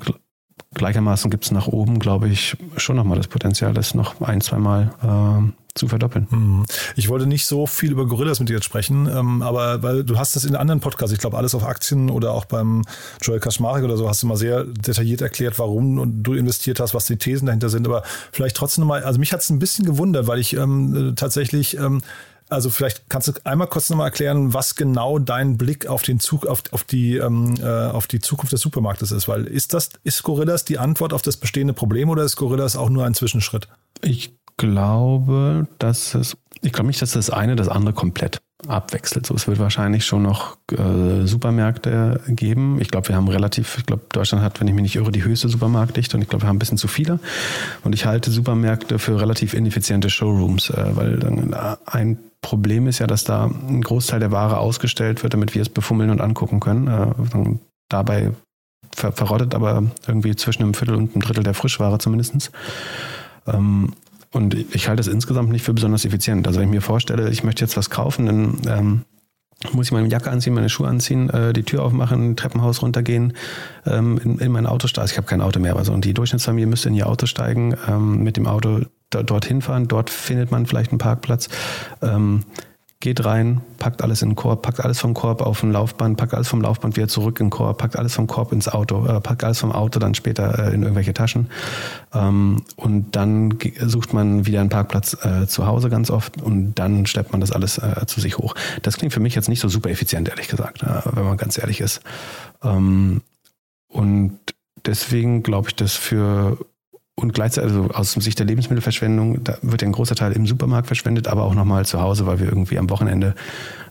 [0.73, 4.91] gleichermaßen gibt es nach oben, glaube ich, schon nochmal das Potenzial, das noch ein, zweimal
[5.01, 6.27] äh, zu verdoppeln.
[6.29, 6.65] Hm.
[6.95, 10.17] Ich wollte nicht so viel über Gorillas mit dir jetzt sprechen, ähm, aber weil du
[10.17, 12.83] hast das in anderen Podcasts, ich glaube alles auf Aktien oder auch beim
[13.21, 17.05] Joel Kaczmarek oder so, hast du mal sehr detailliert erklärt, warum du investiert hast, was
[17.05, 17.87] die Thesen dahinter sind.
[17.87, 21.77] Aber vielleicht trotzdem mal, also mich hat es ein bisschen gewundert, weil ich ähm, tatsächlich
[21.77, 22.01] ähm,
[22.49, 26.47] also vielleicht kannst du einmal kurz nochmal erklären, was genau dein Blick auf den Zug,
[26.47, 30.23] auf, auf die ähm, äh, auf die Zukunft des Supermarktes ist, weil ist das ist
[30.23, 33.67] Gorillas die Antwort auf das bestehende Problem oder ist Gorillas auch nur ein Zwischenschritt?
[34.01, 39.25] Ich glaube, dass es, ich glaube nicht, dass das eine das andere komplett abwechselt.
[39.25, 42.77] So, es wird wahrscheinlich schon noch äh, Supermärkte geben.
[42.81, 45.23] Ich glaube, wir haben relativ, ich glaube, Deutschland hat, wenn ich mich nicht irre, die
[45.23, 47.19] höchste Supermarktdichte und ich glaube, wir haben ein bisschen zu viele.
[47.83, 52.99] Und ich halte Supermärkte für relativ ineffiziente Showrooms, äh, weil dann äh, ein Problem ist
[52.99, 56.59] ja, dass da ein Großteil der Ware ausgestellt wird, damit wir es befummeln und angucken
[56.59, 56.87] können.
[56.87, 57.57] Äh,
[57.87, 58.31] dabei
[58.93, 62.51] ver verrottet aber irgendwie zwischen einem Viertel und einem Drittel der Frischware zumindest.
[63.47, 63.93] Ähm,
[64.31, 66.47] und ich halte es insgesamt nicht für besonders effizient.
[66.47, 69.05] Also wenn ich mir vorstelle, ich möchte jetzt was kaufen, dann ähm,
[69.73, 73.33] muss ich meine Jacke anziehen, meine Schuhe anziehen, äh, die Tür aufmachen, Treppenhaus runtergehen,
[73.85, 75.01] ähm, in, in mein Auto steigen.
[75.03, 77.75] Also ich habe kein Auto mehr, also und die Durchschnittsfamilie müsste in ihr Auto steigen,
[77.87, 79.87] ähm, mit dem Auto dorthin fahren.
[79.87, 81.49] Dort findet man vielleicht einen Parkplatz.
[82.01, 82.43] Ähm,
[83.01, 86.33] geht rein, packt alles in den Korb, packt alles vom Korb auf ein Laufband, packt
[86.33, 89.21] alles vom Laufband wieder zurück in den Korb, packt alles vom Korb ins Auto, äh,
[89.21, 91.49] packt alles vom Auto dann später äh, in irgendwelche Taschen.
[92.13, 97.05] Ähm, und dann sucht man wieder einen Parkplatz äh, zu Hause ganz oft und dann
[97.05, 98.53] schleppt man das alles äh, zu sich hoch.
[98.81, 101.57] Das klingt für mich jetzt nicht so super effizient, ehrlich gesagt, äh, wenn man ganz
[101.57, 102.01] ehrlich ist.
[102.61, 103.21] Ähm,
[103.87, 104.37] und
[104.85, 106.57] deswegen glaube ich, dass für
[107.21, 110.87] und gleichzeitig, also aus Sicht der Lebensmittelverschwendung, da wird ja ein großer Teil im Supermarkt
[110.87, 113.35] verschwendet, aber auch nochmal zu Hause, weil wir irgendwie am Wochenende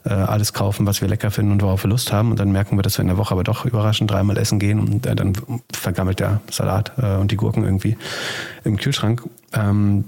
[0.04, 2.30] äh, alles kaufen, was wir lecker finden und worauf wir Lust haben.
[2.30, 4.80] Und dann merken wir, dass wir in der Woche aber doch überraschend dreimal essen gehen
[4.80, 5.34] und äh, dann
[5.72, 7.96] vergammelt der Salat äh, und die Gurken irgendwie
[8.64, 9.22] im Kühlschrank.
[9.52, 10.06] Ähm,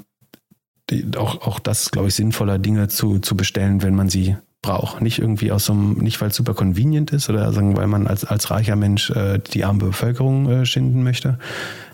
[0.91, 5.01] die, auch, auch das glaube ich, sinnvoller, Dinge zu, zu bestellen, wenn man sie braucht.
[5.01, 8.07] Nicht irgendwie aus so einem, nicht weil es super convenient ist oder sagen, weil man
[8.07, 11.39] als, als reicher Mensch äh, die arme Bevölkerung äh, schinden möchte,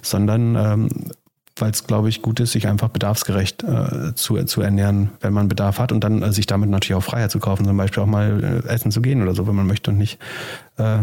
[0.03, 0.89] sondern ähm,
[1.59, 5.49] weil es, glaube ich, gut ist, sich einfach bedarfsgerecht äh, zu, zu ernähren, wenn man
[5.49, 8.09] Bedarf hat und dann äh, sich damit natürlich auch Freiheit zu kaufen, zum Beispiel auch
[8.09, 10.19] mal äh, essen zu gehen oder so, wenn man möchte und nicht
[10.77, 10.99] äh,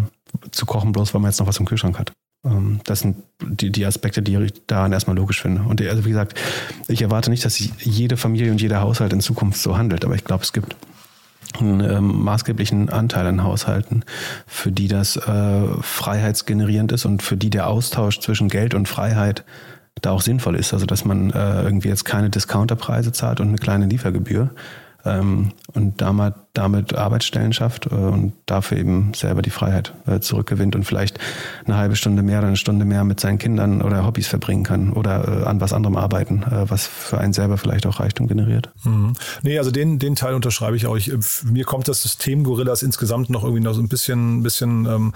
[0.52, 2.12] zu kochen, bloß weil man jetzt noch was im Kühlschrank hat.
[2.46, 5.64] Ähm, das sind die, die Aspekte, die ich daran erstmal logisch finde.
[5.64, 6.40] Und also wie gesagt,
[6.88, 10.24] ich erwarte nicht, dass jede Familie und jeder Haushalt in Zukunft so handelt, aber ich
[10.24, 10.76] glaube, es gibt
[11.60, 14.04] einen ähm, maßgeblichen Anteil an Haushalten,
[14.48, 19.44] für die das äh, freiheitsgenerierend ist und für die der Austausch zwischen Geld und Freiheit
[20.02, 20.74] da auch sinnvoll ist.
[20.74, 24.52] Also dass man äh, irgendwie jetzt keine Discounterpreise zahlt und eine kleine Liefergebühr,
[25.06, 30.76] ähm, und damit, damit Arbeitsstellen schafft äh, und dafür eben selber die Freiheit äh, zurückgewinnt
[30.76, 31.20] und vielleicht
[31.66, 34.94] eine halbe Stunde mehr oder eine Stunde mehr mit seinen Kindern oder Hobbys verbringen kann
[34.94, 38.70] oder äh, an was anderem arbeiten, äh, was für einen selber vielleicht auch Reichtum generiert.
[38.84, 39.14] Mhm.
[39.42, 40.96] Nee, also den, den Teil unterschreibe ich auch.
[40.96, 41.12] Ich,
[41.44, 45.14] mir kommt das System Gorillas insgesamt noch irgendwie noch so ein bisschen, bisschen ähm,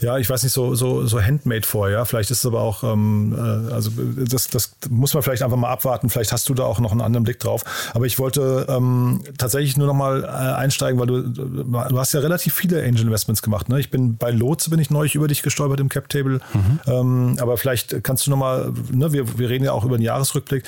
[0.00, 2.04] ja, ich weiß nicht, so, so, so handmade vor, ja.
[2.04, 5.70] Vielleicht ist es aber auch, ähm, äh, also das, das muss man vielleicht einfach mal
[5.70, 6.08] abwarten.
[6.08, 7.64] Vielleicht hast du da auch noch einen anderen Blick drauf.
[7.94, 12.20] Aber ich wollte ähm, tatsächlich nur noch mal äh, einsteigen, weil du, du hast ja
[12.20, 13.68] relativ viele Angel Investments gemacht.
[13.68, 13.78] Ne?
[13.78, 16.40] Ich bin bei Lotse bin ich neulich über dich gestolpert im Cap Table.
[16.54, 16.80] Mhm.
[16.86, 20.04] Ähm, aber vielleicht kannst du noch mal, ne, wir, wir reden ja auch über den
[20.04, 20.64] Jahresrückblick.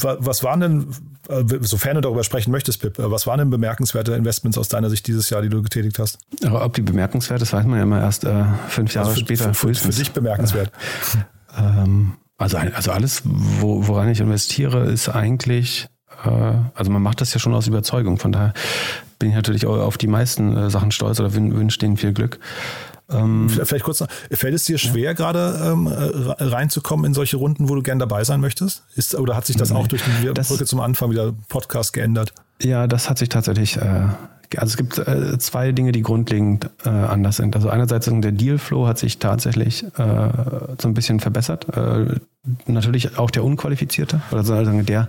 [0.00, 0.86] Was waren denn
[1.60, 5.06] sofern du darüber sprechen möchtest, Pip, äh, was waren denn bemerkenswerte Investments aus deiner Sicht
[5.06, 6.18] dieses Jahr, die du getätigt hast?
[6.44, 9.26] Aber ob die bemerkenswert ist, weiß man ja immer erst äh, fünf Jahre also für,
[9.26, 9.54] später.
[9.54, 10.70] Für, für, dich bemerkenswert.
[11.58, 15.88] Ähm, also, also alles, wo, woran ich investiere, ist eigentlich,
[16.22, 16.28] äh,
[16.74, 18.18] also man macht das ja schon aus Überzeugung.
[18.18, 18.52] Von daher
[19.18, 22.38] bin ich natürlich auch auf die meisten äh, Sachen stolz oder wünsche denen viel Glück.
[23.10, 25.12] Ähm, Vielleicht kurz noch, fällt es dir schwer, ja.
[25.12, 28.82] gerade ähm, reinzukommen in solche Runden, wo du gern dabei sein möchtest?
[28.96, 32.32] Ist, oder hat sich das nee, auch durch die Brücke zum Anfang wieder Podcast geändert?
[32.62, 34.08] Ja, das hat sich tatsächlich, äh,
[34.56, 37.54] also es gibt äh, zwei Dinge, die grundlegend äh, anders sind.
[37.54, 39.88] Also einerseits der Dealflow hat sich tatsächlich äh,
[40.80, 41.66] so ein bisschen verbessert.
[41.76, 42.18] Äh,
[42.66, 45.08] natürlich auch der Unqualifizierte, oder also der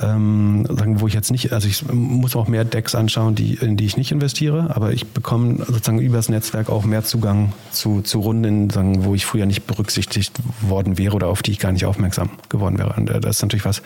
[0.00, 3.76] ähm, sagen, wo ich jetzt nicht, also ich muss auch mehr Decks anschauen, die, in
[3.76, 8.02] die ich nicht investiere, aber ich bekomme sozusagen über das Netzwerk auch mehr Zugang zu,
[8.02, 11.72] zu Runden, sagen, wo ich früher nicht berücksichtigt worden wäre oder auf die ich gar
[11.72, 12.94] nicht aufmerksam geworden wäre.
[12.96, 13.82] Und äh, das ist natürlich was,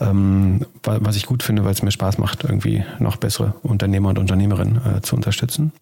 [0.00, 4.18] ähm, was ich gut finde, weil es mir Spaß macht, irgendwie noch bessere Unternehmer und
[4.18, 5.72] Unternehmerinnen äh, zu unterstützen.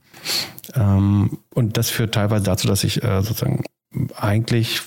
[0.75, 3.65] Ähm, und das führt teilweise dazu, dass ich äh, sozusagen
[4.17, 4.83] eigentlich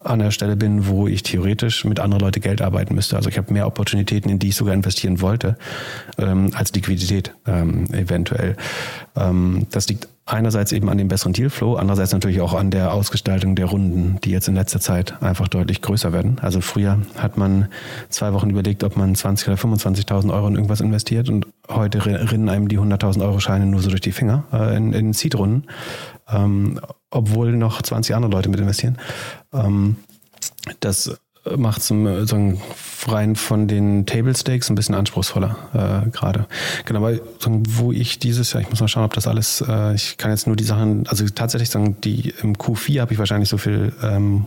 [0.00, 3.16] an der Stelle bin, wo ich theoretisch mit anderen Leuten Geld arbeiten müsste.
[3.16, 5.56] Also ich habe mehr Opportunitäten, in die ich sogar investieren wollte,
[6.18, 8.56] ähm, als Liquidität ähm, eventuell.
[9.16, 13.56] Ähm, das liegt einerseits eben an dem besseren Dealflow, andererseits natürlich auch an der Ausgestaltung
[13.56, 16.38] der Runden, die jetzt in letzter Zeit einfach deutlich größer werden.
[16.42, 17.68] Also früher hat man
[18.10, 22.48] zwei Wochen überlegt, ob man 20 oder 25.000 Euro in irgendwas investiert und heute rinnen
[22.48, 25.64] einem die 100.000 Euro Scheine nur so durch die Finger äh, in, in Seed-Runden
[26.30, 26.78] ähm,
[27.10, 28.98] obwohl noch 20 andere Leute mit investieren.
[29.52, 29.96] Ähm,
[30.80, 31.18] das
[31.56, 32.60] macht es sozusagen
[33.06, 36.46] rein von den Table Stakes ein bisschen anspruchsvoller äh, gerade.
[36.84, 37.18] Genau, aber
[37.68, 40.46] wo ich dieses Jahr, ich muss mal schauen, ob das alles, äh, ich kann jetzt
[40.46, 44.46] nur die Sachen, also tatsächlich sagen, die im Q4 habe ich wahrscheinlich so viel ähm,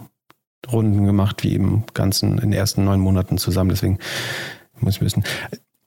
[0.71, 3.71] Runden gemacht wie im ganzen, in den ersten neun Monaten zusammen.
[3.71, 3.99] Deswegen
[4.79, 5.23] muss ich wissen.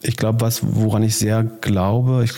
[0.02, 2.32] Ich glaube, was, woran ich sehr glaube, ich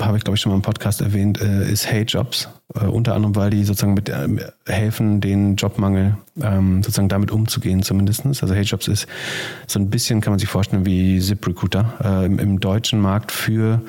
[0.00, 2.48] habe ich glaube ich schon mal im Podcast erwähnt, äh, ist Hey Jobs.
[2.74, 4.28] Äh, unter anderem, weil die sozusagen mit äh,
[4.66, 8.42] helfen, den Jobmangel ähm, sozusagen damit umzugehen zumindestens.
[8.42, 9.06] Also Hey Jobs ist
[9.66, 13.80] so ein bisschen, kann man sich vorstellen, wie ZipRecruiter äh, im, im deutschen Markt für,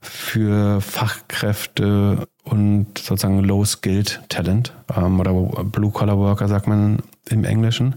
[0.00, 6.98] für Fachkräfte und sozusagen Low-Skilled Talent ähm, oder Blue-Collar-Worker sagt man
[7.28, 7.96] im Englischen.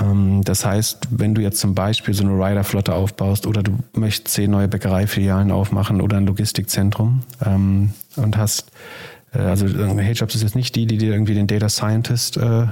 [0.00, 4.28] Ähm, das heißt, wenn du jetzt zum Beispiel so eine Rider-Flotte aufbaust oder du möchtest
[4.28, 8.70] zehn neue Bäckereifilialen aufmachen oder ein Logistikzentrum ähm, und hast,
[9.32, 12.66] äh, also HeyJobs ist jetzt nicht die, die dir irgendwie den Data Scientist äh,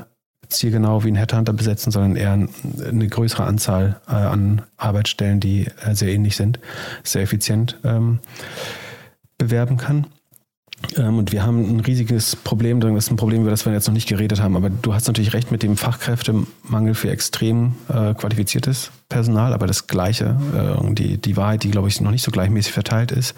[0.48, 5.94] zielgenau wie ein Headhunter besetzen, sondern eher eine größere Anzahl äh, an Arbeitsstellen, die äh,
[5.94, 6.60] sehr ähnlich sind,
[7.02, 8.20] sehr effizient ähm,
[9.38, 10.06] bewerben kann.
[10.96, 13.86] Ähm, und wir haben ein riesiges Problem, das ist ein Problem, über das wir jetzt
[13.86, 18.14] noch nicht geredet haben, aber du hast natürlich recht mit dem Fachkräftemangel für extrem äh,
[18.14, 22.30] qualifiziertes Personal, aber das Gleiche, äh, die, die Wahrheit, die glaube ich noch nicht so
[22.30, 23.34] gleichmäßig verteilt ist,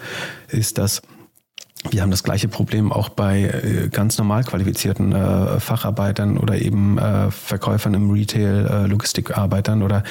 [0.49, 1.01] ist, dass
[1.91, 6.97] wir haben das gleiche Problem auch bei äh, ganz normal qualifizierten äh, Facharbeitern oder eben
[6.97, 10.03] äh, Verkäufern im Retail, Logistikarbeitern oder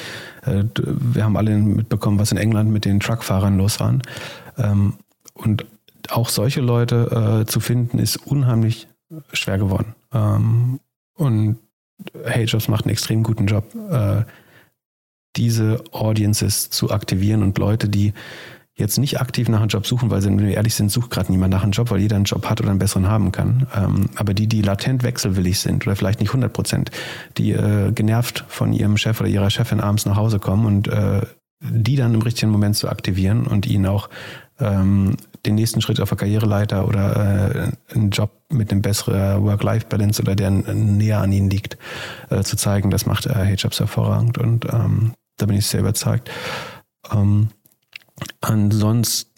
[0.45, 3.95] wir haben alle mitbekommen, was in England mit den Truckfahrern los war.
[4.59, 4.93] Ähm,
[5.33, 5.65] und
[6.11, 8.87] auch solche Leute äh, zu finden, ist unheimlich
[9.33, 9.95] schwer geworden.
[10.13, 10.79] Ähm,
[11.15, 11.57] und
[12.25, 14.23] HeyJobs macht einen extrem guten Job, äh,
[15.35, 18.13] diese Audiences zu aktivieren und Leute, die
[18.77, 21.31] jetzt nicht aktiv nach einem Job suchen, weil sie, wenn wir ehrlich sind, sucht gerade
[21.31, 23.67] niemand nach einem Job, weil jeder einen Job hat oder einen besseren haben kann.
[23.73, 26.91] Ähm, aber die, die latent wechselwillig sind oder vielleicht nicht 100 Prozent,
[27.37, 31.21] die äh, genervt von ihrem Chef oder ihrer Chefin abends nach Hause kommen und äh,
[31.61, 34.09] die dann im richtigen Moment zu aktivieren und ihnen auch
[34.59, 40.21] ähm, den nächsten Schritt auf der Karriereleiter oder äh, einen Job mit einem besseren Work-Life-Balance
[40.21, 41.77] oder der näher an ihnen liegt,
[42.29, 46.31] äh, zu zeigen, das macht äh, H-Jobs hervorragend und ähm, da bin ich sehr überzeugt.
[47.11, 47.49] Ähm,
[48.41, 49.29] ansonsten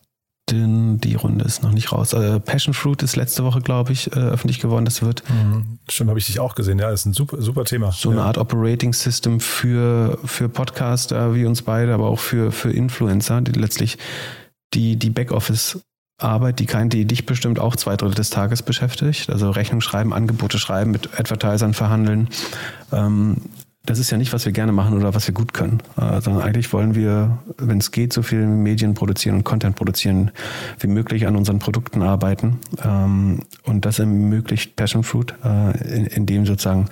[0.49, 2.13] die Runde ist noch nicht raus.
[2.13, 4.85] Äh, Passion Fruit ist letzte Woche, glaube ich, äh, öffentlich geworden.
[4.85, 5.23] Das wird.
[5.29, 5.79] Mhm.
[5.89, 6.79] Stimmt, habe ich dich auch gesehen.
[6.79, 7.91] Ja, ist ein super, super Thema.
[7.91, 12.71] So eine Art Operating System für, für Podcaster wie uns beide, aber auch für, für
[12.71, 13.97] Influencer, die letztlich
[14.73, 15.79] die, die Backoffice
[16.19, 19.29] Arbeit, die kein, die dich bestimmt auch zwei Drittel des Tages beschäftigt.
[19.29, 22.29] Also Rechnung schreiben, Angebote schreiben, mit Advertisern verhandeln.
[22.91, 23.37] Ähm,
[23.85, 26.41] das ist ja nicht, was wir gerne machen oder was wir gut können, äh, sondern
[26.41, 30.31] eigentlich wollen wir, wenn es geht, so viel Medien produzieren und Content produzieren
[30.79, 32.59] wie möglich an unseren Produkten arbeiten.
[32.83, 36.89] Ähm, und das ermöglicht Passion Fruit, äh, in, in sozusagen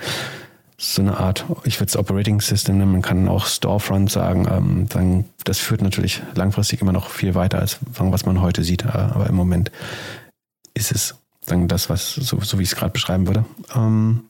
[0.78, 4.86] so eine Art, ich würde es Operating System nennen, man kann auch Storefront sagen, ähm,
[4.88, 8.88] dann, das führt natürlich langfristig immer noch viel weiter als was man heute sieht, äh,
[8.88, 9.70] aber im Moment
[10.74, 11.14] ist es
[11.46, 13.44] dann das, was so, so wie ich es gerade beschreiben würde.
[13.74, 14.24] Ähm,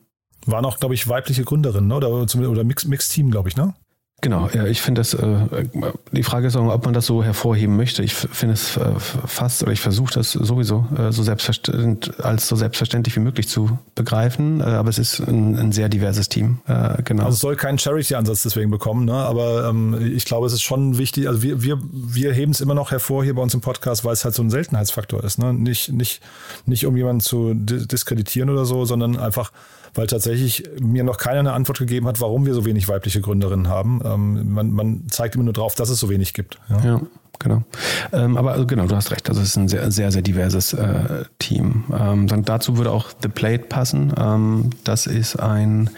[0.45, 1.95] Waren auch, glaube ich, weibliche Gründerinnen, ne?
[1.95, 3.73] oder, oder Mix, Mixed Team, glaube ich, ne?
[4.21, 5.67] Genau, ja, ich finde das, äh,
[6.11, 8.01] die Frage ist auch, ob man das so hervorheben möchte.
[8.01, 12.55] Ich finde es äh, fast, oder ich versuche das sowieso äh, so selbstverständlich, als so
[12.55, 17.03] selbstverständlich wie möglich zu begreifen, äh, aber es ist ein, ein sehr diverses Team, äh,
[17.03, 17.25] genau.
[17.25, 19.13] Also es soll keinen Charity-Ansatz deswegen bekommen, ne?
[19.13, 22.73] aber ähm, ich glaube, es ist schon wichtig, also wir, wir, wir heben es immer
[22.73, 25.53] noch hervor hier bei uns im Podcast, weil es halt so ein Seltenheitsfaktor ist, ne?
[25.53, 26.21] nicht, nicht,
[26.65, 29.51] nicht um jemanden zu diskreditieren oder so, sondern einfach,
[29.93, 33.67] weil tatsächlich mir noch keiner eine Antwort gegeben hat, warum wir so wenig weibliche Gründerinnen
[33.67, 34.01] haben.
[34.03, 36.59] Ähm, man, man, zeigt immer nur drauf, dass es so wenig gibt.
[36.69, 37.01] Ja, ja
[37.39, 37.63] genau.
[38.11, 39.29] Ähm, aber also genau, du hast recht.
[39.29, 41.85] Es ist ein sehr, sehr, sehr diverses äh, Team.
[41.97, 44.13] Ähm, dann dazu würde auch The Plate passen.
[44.17, 45.89] Ähm, das ist ein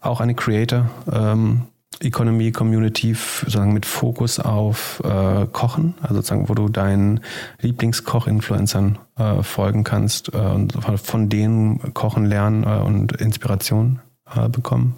[0.00, 0.90] auch eine Creator.
[1.10, 1.62] Ähm,
[2.00, 7.20] Economy Community sozusagen mit Fokus auf äh, Kochen, also sozusagen, wo du deinen
[7.60, 10.72] Lieblingskoch-Influencern äh, folgen kannst äh, und
[11.02, 14.00] von denen kochen lernen äh, und Inspiration
[14.34, 14.96] äh, bekommen.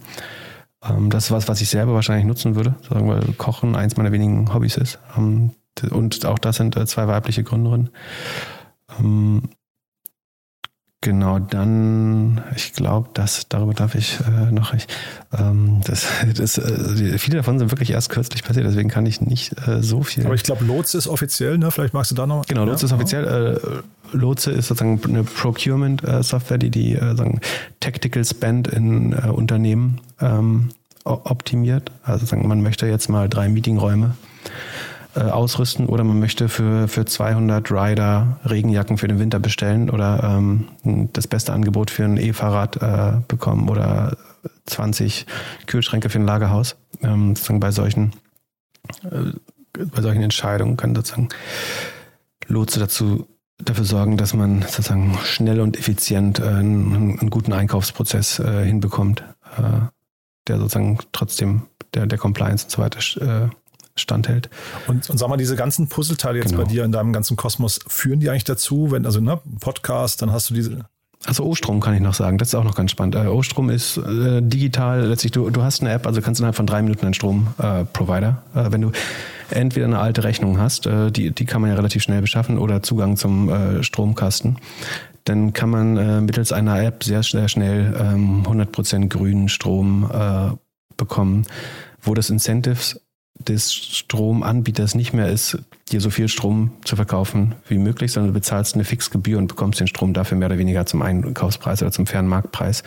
[0.83, 4.13] Ähm, das ist was, was ich selber wahrscheinlich nutzen würde, sagen, weil Kochen eins meiner
[4.13, 4.99] wenigen Hobbys ist.
[5.17, 5.53] Ähm,
[5.91, 7.91] und auch das sind äh, zwei weibliche Gründerinnen.
[8.99, 9.43] Ähm,
[11.07, 14.75] Genau, dann, ich glaube, das darüber darf ich äh, noch.
[14.75, 14.89] Ich,
[15.39, 16.05] ähm, das,
[16.37, 20.03] das, äh, viele davon sind wirklich erst kürzlich passiert, deswegen kann ich nicht äh, so
[20.03, 20.27] viel.
[20.27, 21.71] Aber ich glaube, Lotse ist offiziell, ne?
[21.71, 22.45] Vielleicht magst du da noch.
[22.47, 23.57] Genau, Lotse ja, ist offiziell.
[23.57, 27.41] Äh, Lotse ist sozusagen eine Procurement-Software, die die äh, sagen,
[27.79, 30.71] Tactical Spend in äh, Unternehmen ähm,
[31.05, 31.93] optimiert.
[32.03, 34.17] Also sagen, man möchte jetzt mal drei Meetingräume
[35.17, 40.23] äh, ausrüsten oder man möchte für, für 200 Rider Regenjacken für den Winter bestellen oder
[40.23, 40.69] ähm,
[41.13, 44.17] das beste Angebot für ein E-Fahrrad äh, bekommen oder
[44.67, 45.27] 20
[45.67, 46.77] Kühlschränke für ein Lagerhaus.
[47.03, 48.13] Ähm, sozusagen bei solchen,
[49.05, 49.33] äh,
[49.73, 51.31] bei solchen Entscheidungen kann sozusagen
[52.49, 53.27] Lotse dazu
[53.59, 59.25] dafür sorgen, dass man sozusagen schnell und effizient äh, einen, einen, guten Einkaufsprozess äh, hinbekommt,
[59.57, 59.87] äh,
[60.47, 61.63] der sozusagen trotzdem
[61.95, 63.49] der, der Compliance und so weiter äh,
[63.97, 64.51] standhält.
[64.87, 66.63] Und, und sag mal, diese ganzen Puzzleteile jetzt genau.
[66.63, 70.33] bei dir in deinem ganzen Kosmos, führen die eigentlich dazu, wenn, also ne, Podcast, dann
[70.33, 70.87] hast du diese.
[71.25, 73.15] Also O-Strom kann ich noch sagen, das ist auch noch ganz spannend.
[73.15, 76.67] Äh, O-Strom ist äh, digital, letztlich du, du hast eine App, also kannst innerhalb von
[76.67, 78.93] drei Minuten einen Stromprovider, äh, wenn du
[79.51, 82.83] entweder eine alte Rechnung hast, äh, die, die kann man ja relativ schnell beschaffen, oder
[82.83, 84.59] Zugang zum äh, Stromkasten,
[85.25, 90.09] dann kann man äh, mittels einer App sehr, sehr schnell ähm, 100% grünen Strom
[90.97, 91.47] bekommen,
[92.01, 93.01] wo das Incentives
[93.39, 95.59] des Stromanbieters nicht mehr ist,
[95.93, 99.81] dir so viel Strom zu verkaufen wie möglich, sondern du bezahlst eine Fixgebühr und bekommst
[99.81, 102.83] den Strom dafür mehr oder weniger zum Einkaufspreis oder zum fairen Marktpreis.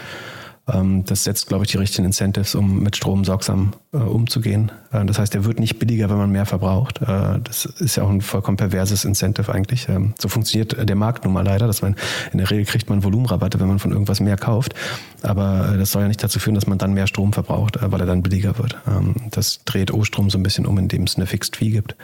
[0.74, 4.72] Ähm, das setzt, glaube ich, die richtigen Incentives, um mit Strom sorgsam äh, umzugehen.
[4.92, 7.02] Äh, das heißt, er wird nicht billiger, wenn man mehr verbraucht.
[7.02, 9.90] Äh, das ist ja auch ein vollkommen perverses Incentive eigentlich.
[9.90, 11.96] Ähm, so funktioniert der Markt nun mal leider, dass man
[12.32, 14.76] in der Regel kriegt man Volumenrabatte, wenn man von irgendwas mehr kauft.
[15.22, 18.06] Aber das soll ja nicht dazu führen, dass man dann mehr Strom verbraucht, weil er
[18.06, 18.78] dann billiger wird.
[18.88, 21.96] Ähm, das dreht O-Strom so ein bisschen um, indem es eine Fixed Fee gibt.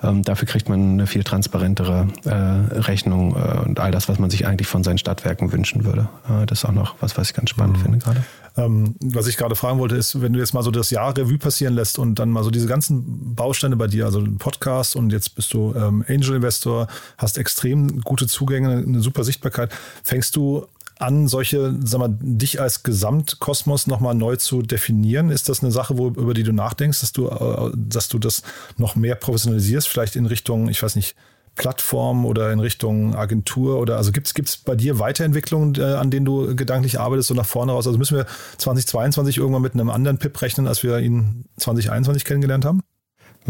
[0.00, 4.84] Dafür kriegt man eine viel transparentere Rechnung und all das, was man sich eigentlich von
[4.84, 6.08] seinen Stadtwerken wünschen würde.
[6.46, 7.82] Das ist auch noch was, was ich ganz spannend mhm.
[7.82, 8.24] finde gerade.
[8.56, 11.38] Ähm, was ich gerade fragen wollte, ist, wenn du jetzt mal so das Jahr Revue
[11.38, 15.12] passieren lässt und dann mal so diese ganzen Bausteine bei dir, also ein Podcast und
[15.12, 16.88] jetzt bist du ähm, Angel Investor,
[17.18, 19.72] hast extrem gute Zugänge, eine super Sichtbarkeit.
[20.02, 20.66] Fängst du
[20.98, 25.28] an, solche, sag mal, dich als Gesamtkosmos nochmal neu zu definieren?
[25.28, 28.42] Ist das eine Sache, wo, über die du nachdenkst, dass du, äh, dass du das
[28.78, 31.14] noch mehr professionalisierst, vielleicht in Richtung, ich weiß nicht,
[31.56, 36.24] Plattform oder in Richtung Agentur oder also gibt es bei dir Weiterentwicklungen, äh, an denen
[36.26, 37.86] du gedanklich arbeitest, so nach vorne raus?
[37.86, 38.26] Also müssen wir
[38.58, 42.82] 2022 irgendwann mit einem anderen PIP rechnen, als wir ihn 2021 kennengelernt haben?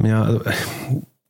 [0.03, 0.41] Ja, also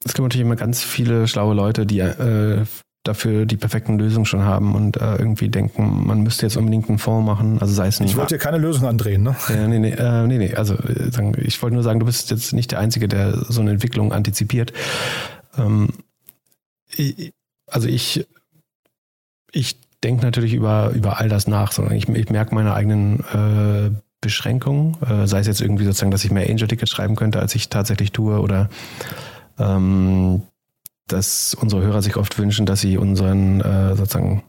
[0.04, 2.64] es gibt natürlich immer ganz viele schlaue Leute, die äh,
[3.04, 6.98] dafür die perfekten Lösungen schon haben und äh, irgendwie denken, man müsste jetzt unbedingt einen
[6.98, 7.58] Fonds machen.
[7.60, 9.36] Also sei es ein, Ich wollte dir keine Lösung andrehen, ne?
[9.48, 10.54] Ja, nee, nee, äh, nee, nee.
[10.54, 11.10] Also äh,
[11.42, 14.72] ich wollte nur sagen, du bist jetzt nicht der Einzige, der so eine Entwicklung antizipiert.
[15.56, 15.88] Ähm,
[17.66, 18.26] also ich,
[19.52, 23.90] ich denke natürlich über, über all das nach, sondern ich, ich merke meine eigenen äh,
[24.20, 27.68] Beschränkungen, äh, sei es jetzt irgendwie sozusagen, dass ich mehr Angel-Tickets schreiben könnte, als ich
[27.68, 28.68] tatsächlich tue, oder
[29.58, 30.42] ähm,
[31.06, 34.42] dass unsere Hörer sich oft wünschen, dass sie unseren äh, sozusagen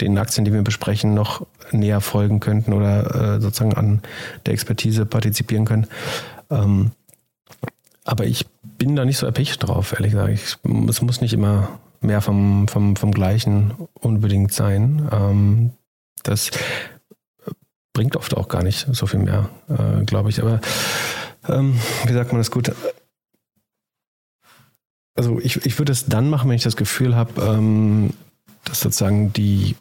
[0.00, 4.02] den Aktien, die wir besprechen, noch näher folgen könnten oder äh, sozusagen an
[4.46, 5.88] der Expertise partizipieren können.
[6.50, 6.92] Ähm,
[8.04, 8.46] aber ich
[8.78, 10.30] bin da nicht so erpicht drauf, ehrlich gesagt.
[10.32, 10.56] Ich,
[10.88, 15.08] es muss nicht immer mehr vom, vom, vom Gleichen unbedingt sein.
[15.12, 15.72] Ähm,
[16.22, 16.50] das
[17.92, 20.40] bringt oft auch gar nicht so viel mehr, äh, glaube ich.
[20.40, 20.60] Aber
[21.48, 22.72] ähm, wie sagt man das gut?
[25.16, 28.14] Also ich, ich würde es dann machen, wenn ich das Gefühl habe, ähm,
[28.64, 29.74] dass sozusagen die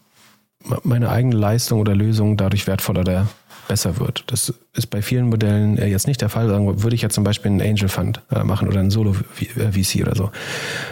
[0.84, 3.28] meine eigene Leistung oder Lösung dadurch wertvoller der
[3.68, 4.24] besser wird.
[4.28, 6.48] Das ist bei vielen Modellen äh, jetzt nicht der Fall.
[6.48, 10.02] Sagen, würde ich ja zum Beispiel einen Angel Fund äh, machen oder einen Solo VC
[10.02, 10.32] oder so,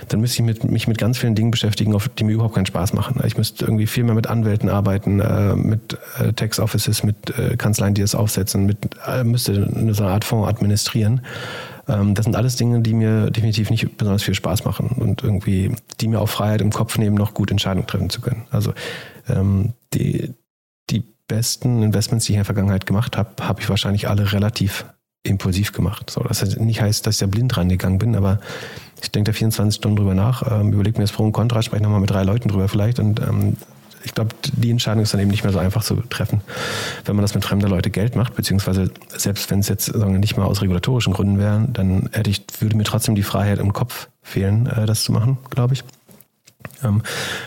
[0.10, 3.22] dann müsste ich mich mit ganz vielen Dingen beschäftigen, die mir überhaupt keinen Spaß machen.
[3.26, 5.98] Ich müsste irgendwie viel mehr mit Anwälten arbeiten, äh, mit
[6.36, 8.78] Tax Offices, mit Kanzleien, die das aufsetzen, mit,
[9.24, 11.22] müsste eine so Art Fonds administrieren.
[11.88, 15.76] Ähm, das sind alles Dinge, die mir definitiv nicht besonders viel Spaß machen und irgendwie,
[16.00, 18.48] die mir auch Freiheit im Kopf nehmen, noch gut Entscheidungen treffen zu können.
[18.52, 18.74] Also
[19.28, 20.34] ähm, die,
[20.90, 24.86] die besten Investments, die ich in der Vergangenheit gemacht habe, habe ich wahrscheinlich alle relativ
[25.24, 26.10] impulsiv gemacht.
[26.10, 28.40] So, das nicht heißt, dass ich da blind rangegangen bin, aber
[29.02, 31.84] ich denke da 24 Stunden drüber nach, ähm, überlege mir das Pro und Contra, spreche
[31.84, 33.58] nochmal mit drei Leuten drüber vielleicht und ähm,
[34.04, 36.42] ich glaube, die Entscheidung ist dann eben nicht mehr so einfach zu treffen,
[37.06, 40.38] wenn man das mit fremder Leute Geld macht, beziehungsweise selbst wenn es jetzt sagen nicht
[40.38, 44.08] mal aus regulatorischen Gründen wäre, dann hätte ich, würde mir trotzdem die Freiheit im Kopf
[44.22, 45.84] fehlen, äh, das zu machen, glaube ich.
[46.84, 47.02] Ähm,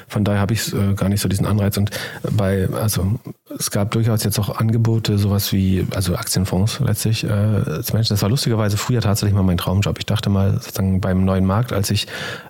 [0.06, 1.76] von daher habe ich äh, gar nicht so diesen Anreiz.
[1.76, 1.90] Und
[2.30, 3.18] bei, also
[3.58, 7.24] es gab durchaus jetzt auch Angebote, sowas wie, also Aktienfonds letztlich.
[7.24, 7.28] Äh,
[7.64, 9.98] das war lustigerweise früher tatsächlich mal mein Traumjob.
[9.98, 12.06] Ich dachte mal sozusagen beim neuen Markt, als ich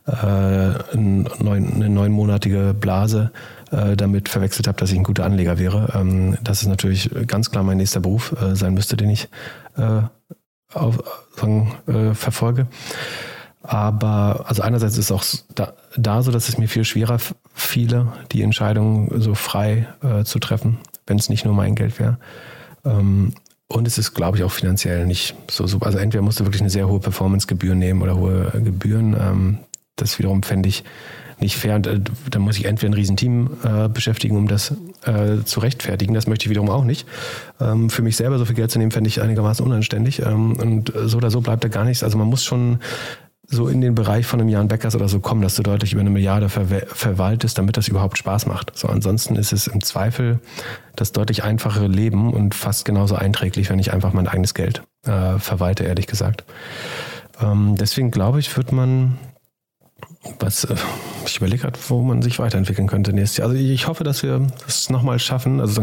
[0.06, 3.30] äh, eine neunmonatige Blase
[3.70, 5.92] äh, damit verwechselt habe, dass ich ein guter Anleger wäre.
[5.94, 9.28] Ähm, das ist natürlich ganz klar mein nächster Beruf äh, sein müsste, den ich
[9.76, 10.02] äh,
[10.72, 10.98] auf,
[11.36, 11.72] sagen,
[12.12, 12.66] verfolge.
[13.62, 15.24] Aber also einerseits ist es auch
[15.54, 17.18] da, da, so, dass es mir viel schwerer
[17.54, 22.18] fiele, die Entscheidung so frei äh, zu treffen, wenn es nicht nur mein Geld wäre.
[22.84, 23.34] Ähm,
[23.66, 25.86] und es ist, glaube ich, auch finanziell nicht so super.
[25.86, 29.14] Also entweder musst du wirklich eine sehr hohe Performance-Gebühr nehmen oder hohe Gebühren.
[29.14, 29.58] Ähm,
[29.96, 30.84] das wiederum fände ich
[31.40, 31.76] nicht fair.
[31.76, 34.72] Und, äh, dann muss ich entweder ein Riesenteam äh, beschäftigen, um das
[35.04, 36.14] äh, zu rechtfertigen.
[36.14, 37.06] Das möchte ich wiederum auch nicht.
[37.60, 40.22] Ähm, für mich selber so viel Geld zu nehmen, fände ich einigermaßen unanständig.
[40.22, 42.02] Ähm, und so oder so bleibt da gar nichts.
[42.02, 42.78] Also man muss schon
[43.50, 46.02] so in den Bereich von einem Jan Beckers oder so kommen, dass du deutlich über
[46.02, 48.76] eine Milliarde ver verwaltest, damit das überhaupt Spaß macht.
[48.76, 50.38] So, ansonsten ist es im Zweifel
[50.96, 55.38] das deutlich einfachere Leben und fast genauso einträglich, wenn ich einfach mein eigenes Geld äh,
[55.38, 56.44] verwalte, ehrlich gesagt.
[57.40, 59.18] Ähm, deswegen glaube ich, wird man
[60.38, 60.76] was äh,
[61.26, 63.48] ich überlege gerade, wo man sich weiterentwickeln könnte nächstes Jahr.
[63.48, 65.60] Also ich hoffe, dass wir das nochmal schaffen.
[65.60, 65.82] Also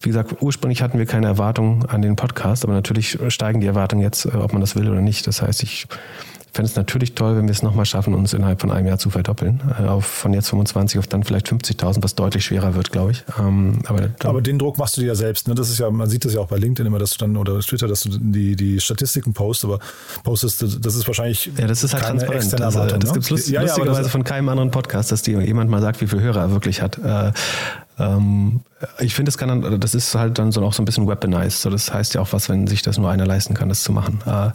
[0.00, 4.02] wie gesagt, ursprünglich hatten wir keine Erwartungen an den Podcast, aber natürlich steigen die Erwartungen
[4.02, 5.26] jetzt, äh, ob man das will oder nicht.
[5.26, 5.86] Das heißt, ich
[6.56, 9.10] fände es natürlich toll, wenn wir es nochmal schaffen, uns innerhalb von einem Jahr zu
[9.10, 9.60] verdoppeln.
[9.78, 13.24] Äh, auf, von jetzt 25 auf dann vielleicht 50.000, was deutlich schwerer wird, glaube ich.
[13.38, 15.46] Ähm, aber, aber, den Druck machst du dir ja selbst.
[15.48, 15.54] Ne?
[15.54, 17.60] Das ist ja, man sieht das ja auch bei LinkedIn immer, dass du dann oder
[17.60, 19.78] Twitter, dass du die, die Statistiken postest, aber
[20.24, 23.00] postest, das ist wahrscheinlich ja, das ist halt externe das, Erwartung.
[23.00, 23.12] Das, das ne?
[23.12, 26.00] gibt es lust, ja, lustigerweise ja, von keinem anderen Podcast, dass die jemand mal sagt,
[26.00, 26.98] wie viele Hörer er wirklich hat.
[26.98, 27.32] Äh,
[27.98, 28.60] ähm,
[28.98, 31.60] ich finde, es kann dann, das ist halt dann so auch so ein bisschen weaponized.
[31.60, 33.92] So, das heißt ja auch was, wenn sich das nur einer leisten kann, das zu
[33.92, 34.20] machen.
[34.26, 34.50] Äh,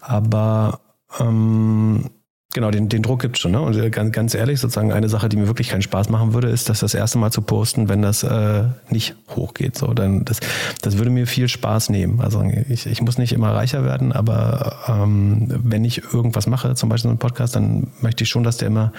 [0.00, 0.80] aber
[1.20, 2.10] ähm,
[2.56, 3.52] Genau, den, den Druck gibt es schon.
[3.52, 3.60] Ne?
[3.60, 6.48] Und äh, ganz, ganz ehrlich, sozusagen eine Sache, die mir wirklich keinen Spaß machen würde,
[6.48, 9.76] ist, das das erste Mal zu posten, wenn das äh, nicht hochgeht.
[9.76, 10.40] So, dann das,
[10.80, 12.22] das würde mir viel Spaß nehmen.
[12.22, 16.88] Also ich, ich muss nicht immer reicher werden, aber ähm, wenn ich irgendwas mache, zum
[16.88, 18.90] Beispiel so einen Podcast, dann möchte ich schon, dass der immer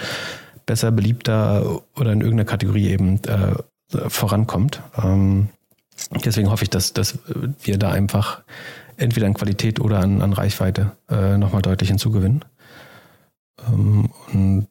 [0.68, 3.56] besser, beliebter oder in irgendeiner Kategorie eben äh,
[4.08, 4.84] vorankommt.
[5.02, 5.50] Ähm,
[6.24, 7.18] deswegen hoffe ich, dass, dass
[7.64, 8.44] wir da einfach
[8.98, 12.44] entweder an Qualität oder an, an Reichweite äh, nochmal deutlich hinzugewinnen.
[13.68, 14.68] Ähm, und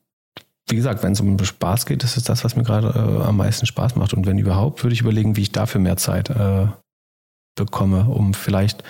[0.69, 3.37] wie gesagt, wenn es um Spaß geht, das ist das, was mir gerade äh, am
[3.37, 4.15] meisten Spaß macht.
[4.15, 6.67] Und wenn überhaupt, würde ich überlegen, wie ich dafür mehr Zeit äh,
[7.55, 8.83] bekomme, um vielleicht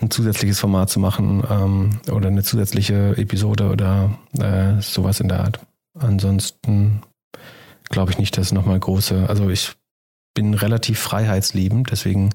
[0.00, 5.40] ein zusätzliches Format zu machen ähm, oder eine zusätzliche Episode oder äh, sowas in der
[5.40, 5.60] Art.
[5.98, 7.02] Ansonsten
[7.90, 9.74] glaube ich nicht, dass nochmal große, also ich
[10.34, 12.30] bin relativ freiheitsliebend, deswegen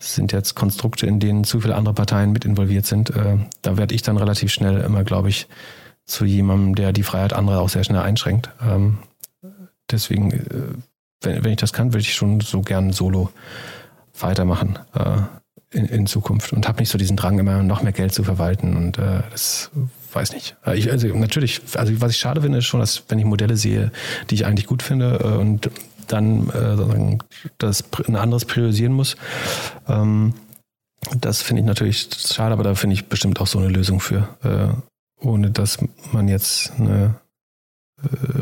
[0.00, 3.10] sind jetzt Konstrukte, in denen zu viele andere Parteien mit involviert sind.
[3.10, 5.46] Äh, da werde ich dann relativ schnell immer, glaube ich,
[6.06, 8.50] zu jemandem, der die Freiheit anderer auch sehr schnell einschränkt.
[8.66, 8.98] Ähm,
[9.90, 13.30] deswegen, äh, wenn, ich das kann, würde ich schon so gern solo
[14.18, 18.12] weitermachen äh, in, in Zukunft und habe nicht so diesen Drang, immer noch mehr Geld
[18.14, 19.70] zu verwalten und das
[20.12, 20.56] weiß nicht.
[20.74, 23.92] Ich, also natürlich, also was ich schade finde, ist schon, dass wenn ich Modelle sehe,
[24.28, 25.70] die ich eigentlich gut finde und
[26.12, 27.18] dann äh,
[27.58, 29.16] das ein anderes priorisieren muss.
[29.88, 30.34] Ähm,
[31.18, 34.28] das finde ich natürlich schade, aber da finde ich bestimmt auch so eine Lösung für,
[34.42, 35.78] äh, ohne dass
[36.12, 37.14] man jetzt eine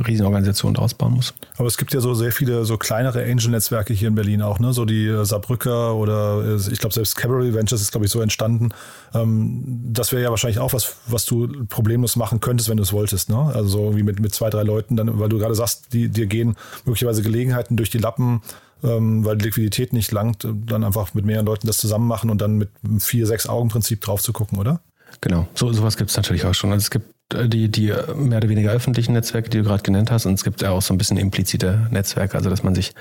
[0.07, 1.35] Riesenorganisation draus bauen muss.
[1.57, 4.73] Aber es gibt ja so sehr viele so kleinere Angel-Netzwerke hier in Berlin auch, ne?
[4.73, 8.21] So die äh, Saarbrücker oder äh, ich glaube selbst Cabaret Ventures ist glaube ich so
[8.21, 8.71] entstanden.
[9.15, 12.93] Ähm, das wäre ja wahrscheinlich auch was, was du problemlos machen könntest, wenn du es
[12.93, 13.39] wolltest, ne?
[13.39, 16.27] Also so wie mit, mit zwei, drei Leuten, dann, weil du gerade sagst, die, dir
[16.27, 18.43] gehen möglicherweise Gelegenheiten durch die Lappen,
[18.85, 22.41] ähm, weil die Liquidität nicht langt, dann einfach mit mehreren Leuten das zusammen machen und
[22.41, 22.71] dann mit
[23.01, 24.81] vier, sechs Augen Prinzip drauf zu gucken, oder?
[25.21, 26.71] Genau, so sowas gibt es natürlich auch schon.
[26.71, 30.11] Also es gibt äh, die, die mehr oder weniger öffentlichen Netzwerke, die du gerade genannt
[30.11, 32.95] hast, und es gibt ja auch so ein bisschen implizite Netzwerke, also dass man sich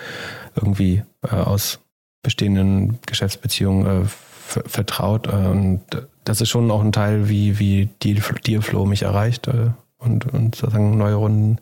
[0.55, 1.79] irgendwie äh, aus
[2.23, 4.07] bestehenden Geschäftsbeziehungen äh,
[4.47, 5.27] vertraut.
[5.27, 5.81] Äh, und
[6.25, 10.97] das ist schon auch ein Teil, wie, wie Dealflow mich erreicht äh, und, und sozusagen
[10.97, 11.59] neue Runden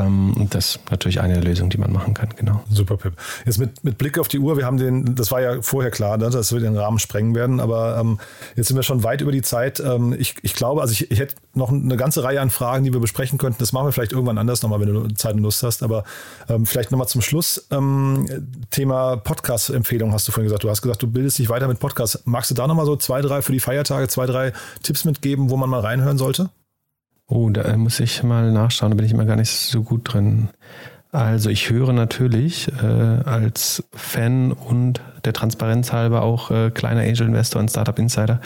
[0.00, 2.62] und das ist natürlich eine Lösung, die man machen kann, genau.
[2.70, 3.14] Super, Pip.
[3.44, 6.16] Jetzt mit, mit Blick auf die Uhr, wir haben den, das war ja vorher klar,
[6.16, 8.18] ne, dass wir den Rahmen sprengen werden, aber ähm,
[8.56, 9.80] jetzt sind wir schon weit über die Zeit.
[9.80, 12.92] Ähm, ich, ich glaube, also ich, ich hätte noch eine ganze Reihe an Fragen, die
[12.92, 13.58] wir besprechen könnten.
[13.58, 15.82] Das machen wir vielleicht irgendwann anders nochmal, wenn du Zeit und Lust hast.
[15.82, 16.04] Aber
[16.48, 17.66] ähm, vielleicht nochmal zum Schluss.
[17.70, 18.26] Ähm,
[18.70, 20.64] Thema Podcast-Empfehlung hast du vorhin gesagt.
[20.64, 22.22] Du hast gesagt, du bildest dich weiter mit Podcasts.
[22.24, 24.52] Magst du da nochmal so zwei, drei für die Feiertage, zwei, drei
[24.82, 26.50] Tipps mitgeben, wo man mal reinhören sollte?
[27.34, 30.50] Oh, da muss ich mal nachschauen, da bin ich immer gar nicht so gut drin.
[31.12, 37.28] Also ich höre natürlich äh, als Fan und der Transparenz halber auch äh, kleiner Angel
[37.28, 38.42] Investor und Startup Insider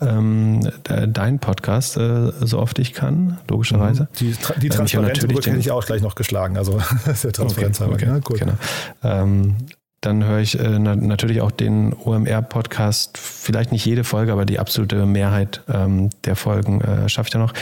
[0.00, 4.08] ähm, dein Podcast äh, so oft ich kann, logischerweise.
[4.18, 6.80] Die, die ähm, Transparenz ähm, hätte ich auch gleich noch geschlagen, also
[7.22, 7.94] der Transparenz okay, halber.
[7.94, 8.38] Okay, ja, cool.
[8.38, 8.52] Genau.
[9.02, 9.56] Ähm,
[10.00, 14.58] dann höre ich äh, na, natürlich auch den OMR-Podcast, vielleicht nicht jede Folge, aber die
[14.58, 17.52] absolute Mehrheit ähm, der Folgen äh, schaffe ich da noch.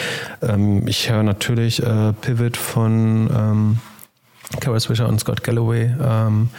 [0.42, 3.78] Ähm, ich höre natürlich äh, Pivot von ähm,
[4.60, 5.90] Kara Swisher und Scott Galloway.
[6.00, 6.50] Ähm,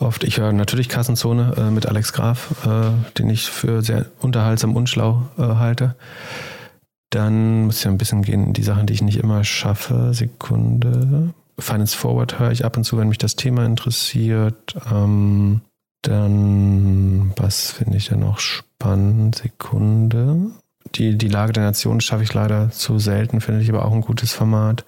[0.00, 0.24] oft.
[0.24, 4.88] Ich höre natürlich Kassenzone äh, mit Alex Graf, äh, den ich für sehr unterhaltsam und
[4.88, 5.94] schlau äh, halte.
[7.10, 10.12] Dann muss ich ein bisschen gehen in die Sachen, die ich nicht immer schaffe.
[10.12, 11.32] Sekunde.
[11.58, 14.76] Finance Forward höre ich ab und zu, wenn mich das Thema interessiert.
[14.92, 15.60] Ähm,
[16.02, 19.36] dann, was finde ich da noch spannend?
[19.36, 20.50] Sekunde.
[20.94, 24.02] Die, die Lage der Nation schaffe ich leider zu selten, finde ich aber auch ein
[24.02, 24.84] gutes Format.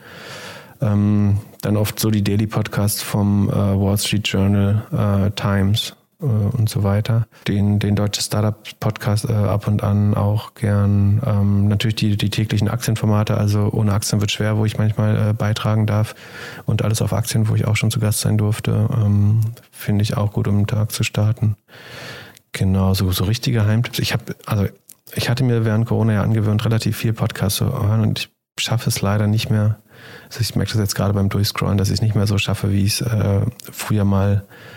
[0.81, 6.25] Ähm, dann oft so die Daily Podcasts vom äh, Wall Street Journal, äh, Times äh,
[6.25, 7.27] und so weiter.
[7.47, 11.21] Den, den Deutsche Startup Podcast äh, ab und an auch gern.
[11.25, 15.33] Ähm, natürlich die, die täglichen Aktienformate, also ohne Aktien wird schwer, wo ich manchmal äh,
[15.33, 16.15] beitragen darf.
[16.65, 19.41] Und alles auf Aktien, wo ich auch schon zu Gast sein durfte, ähm,
[19.71, 21.57] finde ich auch gut, um den Tag zu starten.
[22.53, 23.99] Genau, so, so richtige Heimtipps.
[23.99, 24.67] Ich habe, also
[25.15, 28.89] ich hatte mir während Corona ja angewöhnt, relativ viel Podcasts zu hören und ich schaffe
[28.89, 29.79] es leider nicht mehr.
[30.27, 32.73] Also ich merke das jetzt gerade beim Durchscrollen, dass ich es nicht mehr so schaffe,
[32.73, 34.76] wie ich es äh, früher mal äh,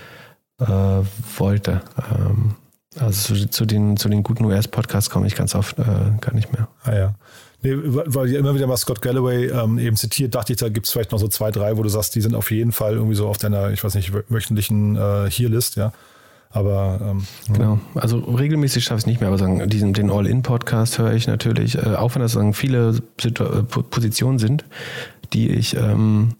[0.59, 1.81] wollte.
[2.11, 2.55] Ähm,
[2.99, 6.51] also zu, zu, den, zu den guten US-Podcasts komme ich ganz oft äh, gar nicht
[6.51, 6.67] mehr.
[6.83, 7.15] Ah ja.
[7.61, 10.87] Nee, weil ihr immer wieder mal Scott Galloway ähm, eben zitiert, dachte ich, da gibt
[10.87, 13.15] es vielleicht noch so zwei, drei, wo du sagst, die sind auf jeden Fall irgendwie
[13.15, 15.91] so auf deiner, ich weiß nicht, wöchentlichen äh, Here-List, ja.
[16.51, 20.97] Aber ähm, genau, also regelmäßig schaffe ich es nicht mehr, aber sagen, diesen, den All-In-Podcast
[20.97, 24.65] höre ich natürlich, äh, auch wenn das sagen, viele Situ äh, Positionen sind,
[25.33, 26.38] die ich ähm, äh,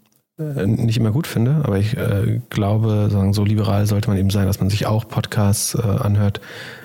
[0.64, 4.46] nicht immer gut finde, aber ich äh, glaube, sagen, so liberal sollte man eben sein,
[4.46, 6.40] dass man sich auch Podcasts äh, anhört,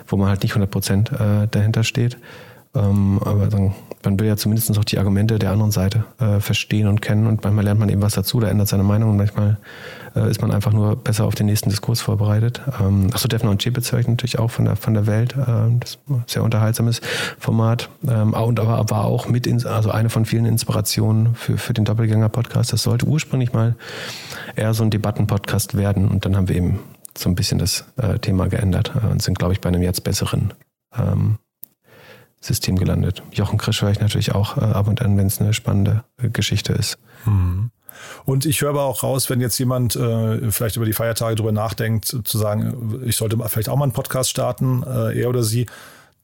[0.07, 2.17] wo man halt nicht 100 Prozent äh, dahinter steht.
[2.75, 6.87] Ähm, aber sagen, man will ja zumindest auch die Argumente der anderen Seite äh, verstehen
[6.87, 9.57] und kennen und manchmal lernt man eben was dazu, da ändert seine Meinung und manchmal
[10.15, 12.61] äh, ist man einfach nur besser auf den nächsten Diskurs vorbereitet.
[12.79, 15.35] Ähm, achso, Defner und ich natürlich auch von der, von der Welt.
[15.35, 17.01] Ähm, das ist ein sehr unterhaltsames
[17.39, 17.89] Format.
[18.07, 21.85] Ähm, und aber war auch mit, in, also eine von vielen Inspirationen für, für den
[21.85, 22.73] Doppelgänger-Podcast.
[22.73, 23.75] Das sollte ursprünglich mal
[24.55, 26.79] eher so ein Debatten-Podcast werden und dann haben wir eben
[27.17, 30.03] so ein bisschen das äh, Thema geändert äh, und sind, glaube ich, bei einem jetzt
[30.03, 30.53] besseren
[30.97, 31.37] ähm,
[32.41, 33.23] System gelandet.
[33.31, 36.29] Jochen Krisch höre ich natürlich auch äh, ab und an, wenn es eine spannende äh,
[36.29, 36.97] Geschichte ist.
[37.25, 37.71] Mhm.
[38.25, 41.51] Und ich höre aber auch raus, wenn jetzt jemand äh, vielleicht über die Feiertage drüber
[41.51, 45.65] nachdenkt, zu sagen, ich sollte vielleicht auch mal einen Podcast starten, äh, er oder sie,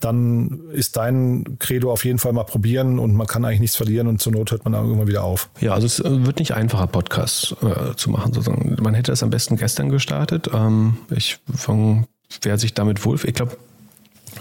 [0.03, 4.07] dann ist dein Credo auf jeden Fall mal probieren und man kann eigentlich nichts verlieren
[4.07, 5.49] und zur Not hört man irgendwann wieder auf.
[5.60, 8.34] Ja, also es äh, wird nicht einfacher, Podcasts äh, zu machen.
[8.34, 8.77] Sozusagen.
[8.81, 10.49] Man hätte es am besten gestern gestartet.
[10.53, 12.07] Ähm, ich fange,
[12.41, 13.57] wer sich damit wohl, ich glaube,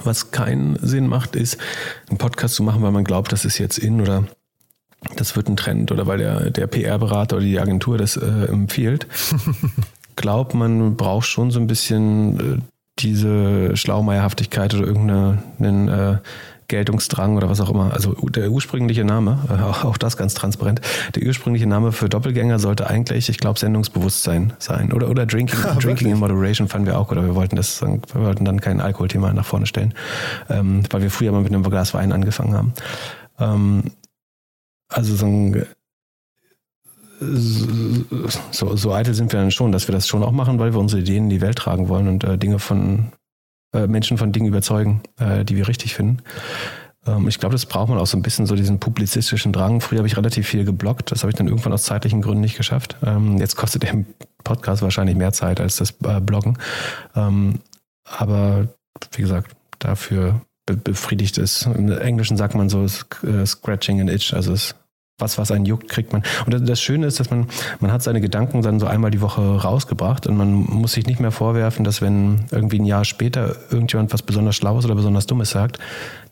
[0.04, 1.58] was keinen Sinn macht, ist,
[2.08, 4.24] einen Podcast zu machen, weil man glaubt, das ist jetzt in oder
[5.16, 9.06] das wird ein Trend oder weil der, der PR-Berater oder die Agentur das äh, empfiehlt.
[10.16, 12.58] glaubt man braucht schon so ein bisschen äh,
[12.98, 16.18] diese Schlaumeierhaftigkeit oder irgendeinen äh,
[16.68, 17.92] Geltungsdrang oder was auch immer.
[17.92, 20.80] Also der ursprüngliche Name, äh, auch das ganz transparent,
[21.14, 24.92] der ursprüngliche Name für Doppelgänger sollte eigentlich, ich glaube, Sendungsbewusstsein sein.
[24.92, 28.44] Oder, oder Drinking, Drinking in Moderation fanden wir auch, oder wir wollten das, wir wollten
[28.44, 29.94] dann kein Alkoholthema nach vorne stellen,
[30.48, 32.72] ähm, weil wir früher mal mit einem Glas Wein angefangen haben.
[33.38, 33.82] Ähm,
[34.90, 35.66] also so ein
[37.20, 40.80] so, so eitel sind wir dann schon, dass wir das schon auch machen, weil wir
[40.80, 43.12] unsere Ideen in die Welt tragen wollen und äh, Dinge von
[43.74, 46.22] äh, Menschen von Dingen überzeugen, äh, die wir richtig finden.
[47.06, 49.80] Ähm, ich glaube, das braucht man auch so ein bisschen so diesen publizistischen Drang.
[49.80, 52.56] Früher habe ich relativ viel geblockt, das habe ich dann irgendwann aus zeitlichen Gründen nicht
[52.56, 52.96] geschafft.
[53.04, 54.04] Ähm, jetzt kostet der
[54.42, 56.58] Podcast wahrscheinlich mehr Zeit als das äh, Bloggen.
[57.14, 57.60] Ähm,
[58.04, 58.68] aber
[59.12, 61.62] wie gesagt, dafür be befriedigt es.
[61.66, 64.74] Im Englischen sagt man so äh, scratching an itch, also es
[65.20, 66.22] was, was einen juckt, kriegt man.
[66.46, 67.46] Und das Schöne ist, dass man,
[67.80, 71.20] man hat seine Gedanken dann so einmal die Woche rausgebracht und man muss sich nicht
[71.20, 75.50] mehr vorwerfen, dass wenn irgendwie ein Jahr später irgendjemand was besonders Schlaues oder besonders Dummes
[75.50, 75.78] sagt,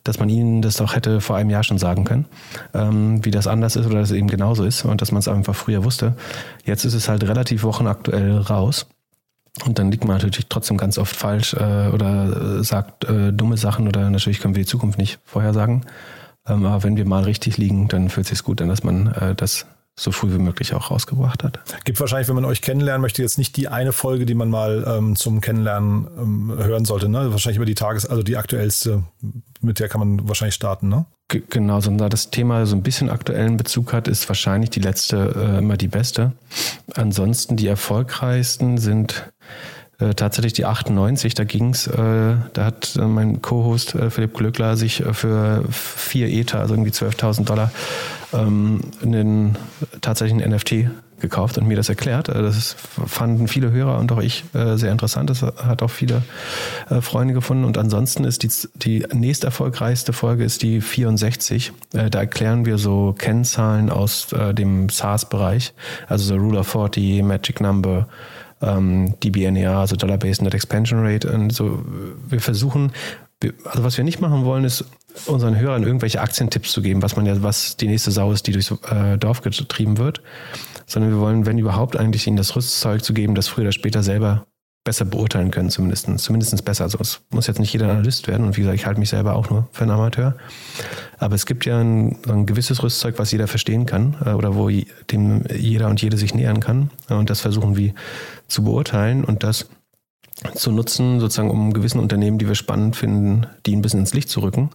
[0.03, 2.25] dass man ihnen das doch hätte vor einem Jahr schon sagen können,
[2.73, 5.27] ähm, wie das anders ist oder dass es eben genauso ist und dass man es
[5.27, 6.15] einfach früher wusste.
[6.65, 8.87] Jetzt ist es halt relativ wochenaktuell raus.
[9.65, 13.87] Und dann liegt man natürlich trotzdem ganz oft falsch äh, oder sagt äh, dumme Sachen
[13.87, 15.85] oder natürlich können wir die Zukunft nicht vorhersagen.
[16.47, 19.07] Ähm, aber wenn wir mal richtig liegen, dann fühlt es sich gut an, dass man
[19.07, 19.65] äh, das
[19.99, 21.59] so früh wie möglich auch rausgebracht hat.
[21.83, 24.85] Gibt wahrscheinlich, wenn man euch kennenlernen möchte, jetzt nicht die eine Folge, die man mal
[24.87, 27.09] ähm, zum Kennenlernen ähm, hören sollte.
[27.09, 27.31] Ne?
[27.31, 29.03] Wahrscheinlich über die Tages-, also die aktuellste,
[29.61, 31.05] mit der kann man wahrscheinlich starten, ne?
[31.27, 34.79] G genau, so da das Thema so ein bisschen aktuellen Bezug hat, ist wahrscheinlich die
[34.79, 36.31] letzte äh, immer die beste.
[36.95, 39.31] Ansonsten die erfolgreichsten sind
[39.99, 44.77] äh, tatsächlich die 98, da ging's, äh, da hat äh, mein Co-Host äh, Philipp Glückler
[44.77, 47.71] sich äh, für vier Ether, also irgendwie 12.000 Dollar,
[48.33, 49.57] ähm, einen,
[49.99, 50.89] tatsächlich ein NFT
[51.19, 52.29] gekauft und mir das erklärt.
[52.29, 55.29] Das fanden viele Hörer und auch ich sehr interessant.
[55.29, 56.21] Das hat auch viele
[57.01, 57.65] Freunde gefunden.
[57.65, 61.73] Und ansonsten ist die, die nächst erfolgreichste Folge ist die 64.
[61.91, 65.73] Da erklären wir so Kennzahlen aus dem SaaS-Bereich,
[66.07, 68.07] also so Rule of 40, Magic Number,
[68.61, 71.31] ähm, DBNER, also Dollar-Based Net Expansion Rate.
[71.31, 71.83] Und so,
[72.27, 72.91] wir versuchen,
[73.65, 74.85] also was wir nicht machen wollen, ist
[75.25, 78.51] unseren Hörern irgendwelche Aktientipps zu geben, was man ja, was die nächste Sau ist, die
[78.51, 80.21] durchs äh, Dorf getrieben wird,
[80.85, 84.03] sondern wir wollen, wenn überhaupt, eigentlich ihnen das Rüstzeug zu geben, das früher oder später
[84.03, 84.45] selber
[84.83, 86.07] besser beurteilen können, zumindest.
[86.19, 86.85] Zumindest besser.
[86.85, 89.35] Also es muss jetzt nicht jeder Analyst werden und wie gesagt, ich halte mich selber
[89.35, 90.35] auch nur für einen Amateur.
[91.17, 94.69] Aber es gibt ja ein, ein gewisses Rüstzeug, was jeder verstehen kann äh, oder wo
[95.11, 96.89] dem jeder und jede sich nähern kann.
[97.09, 97.93] Und das versuchen wir
[98.49, 99.69] zu beurteilen und das
[100.55, 104.29] zu nutzen, sozusagen um gewissen Unternehmen, die wir spannend finden, die ein bisschen ins Licht
[104.29, 104.69] zu rücken,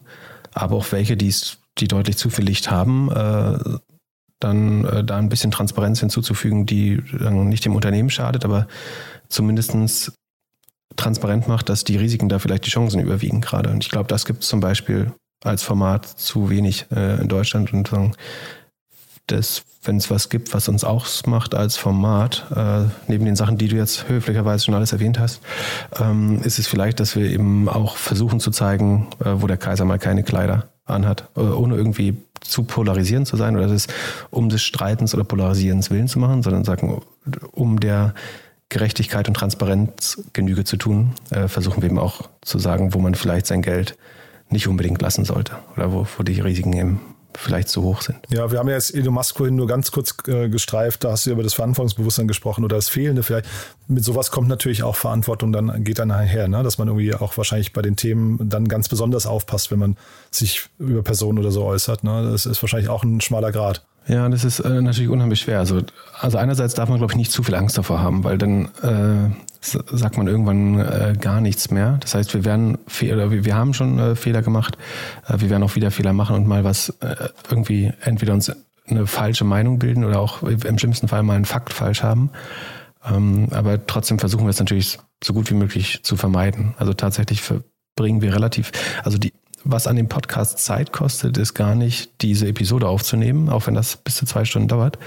[0.53, 1.35] aber auch welche, die
[1.79, 3.59] die deutlich zu viel Licht haben, äh,
[4.41, 8.69] dann äh, da ein bisschen Transparenz hinzuzufügen, die dann nicht dem Unternehmen schadet, aber
[9.29, 10.13] zumindest
[10.97, 13.71] transparent macht, dass die Risiken da vielleicht die Chancen überwiegen gerade.
[13.71, 17.73] Und ich glaube, das gibt es zum Beispiel als Format zu wenig äh, in Deutschland
[17.73, 17.91] und
[19.27, 23.69] dass wenn es was gibt, was uns ausmacht als Format, äh, neben den Sachen, die
[23.69, 25.41] du jetzt höflicherweise schon alles erwähnt hast,
[25.99, 29.85] ähm, ist es vielleicht, dass wir eben auch versuchen zu zeigen, äh, wo der Kaiser
[29.85, 33.87] mal keine Kleider anhat, äh, ohne irgendwie zu polarisierend zu sein oder das
[34.31, 37.03] um des Streitens oder Polarisierens willen zu machen, sondern sagen,
[37.53, 38.15] um der
[38.69, 43.15] Gerechtigkeit und Transparenz Genüge zu tun, äh, versuchen wir eben auch zu sagen, wo man
[43.15, 43.97] vielleicht sein Geld
[44.51, 47.01] nicht unbedingt lassen sollte oder wo, wo die Risiken eben
[47.37, 48.19] vielleicht zu hoch sind.
[48.31, 51.27] Ja, wir haben ja jetzt Elon Musk vorhin nur ganz kurz äh, gestreift, da hast
[51.27, 53.47] du über das Verantwortungsbewusstsein gesprochen oder das Fehlende vielleicht.
[53.89, 56.63] Mit sowas kommt natürlich auch Verantwortung dann, geht dann einher, ne?
[56.63, 59.97] dass man irgendwie auch wahrscheinlich bei den Themen dann ganz besonders aufpasst, wenn man
[60.31, 62.05] sich über Personen oder so äußert.
[62.05, 62.31] Ne?
[62.31, 63.85] Das ist wahrscheinlich auch ein schmaler Grad.
[64.07, 65.59] Ja, das ist äh, natürlich unheimlich schwer.
[65.59, 65.81] Also,
[66.21, 69.35] also einerseits darf man, glaube ich, nicht zu viel Angst davor haben, weil dann äh,
[69.65, 71.99] sagt man irgendwann äh, gar nichts mehr.
[72.01, 74.77] Das heißt, wir werden oder wir haben schon äh, Fehler gemacht,
[75.27, 78.53] äh, wir werden auch wieder Fehler machen und mal was äh, irgendwie entweder uns
[78.87, 82.31] eine falsche Meinung bilden oder auch im schlimmsten Fall mal einen Fakt falsch haben.
[83.05, 86.75] Ähm, aber trotzdem versuchen wir es natürlich so gut wie möglich zu vermeiden.
[86.79, 88.73] Also tatsächlich verbringen wir relativ,
[89.03, 89.33] also die
[89.65, 93.97] was an dem Podcast Zeit kostet, ist gar nicht diese Episode aufzunehmen, auch wenn das
[93.97, 94.99] bis zu zwei Stunden dauert.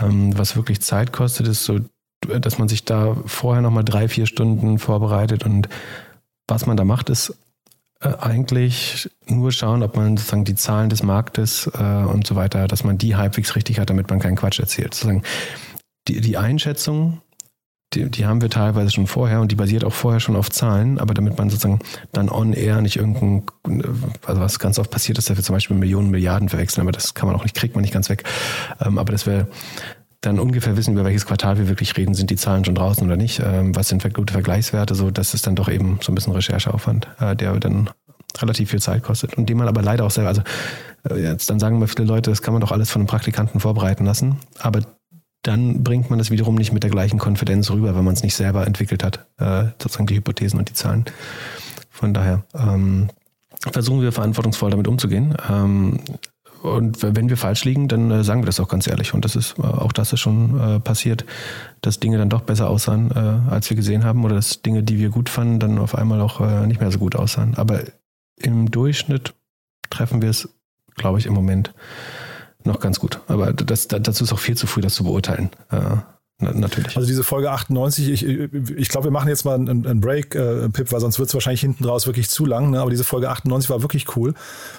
[0.00, 1.80] Ähm, was wirklich Zeit kostet, ist so,
[2.40, 5.68] dass man sich da vorher nochmal drei, vier Stunden vorbereitet und
[6.46, 7.34] was man da macht, ist
[8.00, 12.68] äh, eigentlich nur schauen, ob man sozusagen die Zahlen des Marktes äh, und so weiter,
[12.68, 14.94] dass man die halbwegs richtig hat, damit man keinen Quatsch erzählt.
[14.94, 15.22] Sozusagen
[16.06, 17.22] die, die Einschätzung
[17.94, 20.98] die, die haben wir teilweise schon vorher und die basiert auch vorher schon auf Zahlen,
[20.98, 21.78] aber damit man sozusagen
[22.12, 23.44] dann on air nicht irgendein,
[24.24, 27.14] also was ganz oft passiert ist, dass wir zum Beispiel Millionen, Milliarden verwechseln, aber das
[27.14, 28.24] kann man auch nicht, kriegt man nicht ganz weg.
[28.80, 29.46] Ähm, aber dass wir
[30.26, 33.16] dann ungefähr wissen, über welches Quartal wir wirklich reden, sind die Zahlen schon draußen oder
[33.16, 36.32] nicht, ähm, was sind gute Vergleichswerte, so das ist dann doch eben so ein bisschen
[36.32, 37.90] Rechercheaufwand, äh, der dann
[38.38, 39.38] relativ viel Zeit kostet.
[39.38, 40.42] Und den man aber leider auch selber, also
[41.08, 43.60] äh, jetzt dann sagen wir viele Leute, das kann man doch alles von einem Praktikanten
[43.60, 44.80] vorbereiten lassen, aber
[45.42, 48.34] dann bringt man das wiederum nicht mit der gleichen Konfidenz rüber, wenn man es nicht
[48.34, 51.04] selber entwickelt hat, äh, sozusagen die Hypothesen und die Zahlen.
[51.88, 53.08] Von daher ähm,
[53.70, 55.36] versuchen wir verantwortungsvoll damit umzugehen.
[55.48, 56.00] Ähm,
[56.66, 59.14] und wenn wir falsch liegen, dann äh, sagen wir das auch ganz ehrlich.
[59.14, 61.24] Und das ist äh, auch das ist schon äh, passiert,
[61.80, 65.10] dass Dinge dann doch besser aussahen, als wir gesehen haben, oder dass Dinge, die wir
[65.10, 67.54] gut fanden, dann auf einmal auch nicht mehr so gut aussahen.
[67.54, 67.82] Aber
[68.34, 69.34] im Durchschnitt
[69.88, 70.48] treffen wir es,
[70.96, 71.72] glaube ich, im Moment
[72.64, 73.20] noch ganz gut.
[73.28, 75.50] Aber das, dazu ist auch viel zu früh, das zu beurteilen.
[76.38, 76.94] Na, natürlich.
[76.96, 80.68] Also diese Folge 98, ich, ich glaube, wir machen jetzt mal einen, einen Break, äh,
[80.68, 82.70] Pip, weil sonst wird es wahrscheinlich hinten raus wirklich zu lang.
[82.70, 82.80] Ne?
[82.80, 84.34] Aber diese Folge 98 war wirklich cool,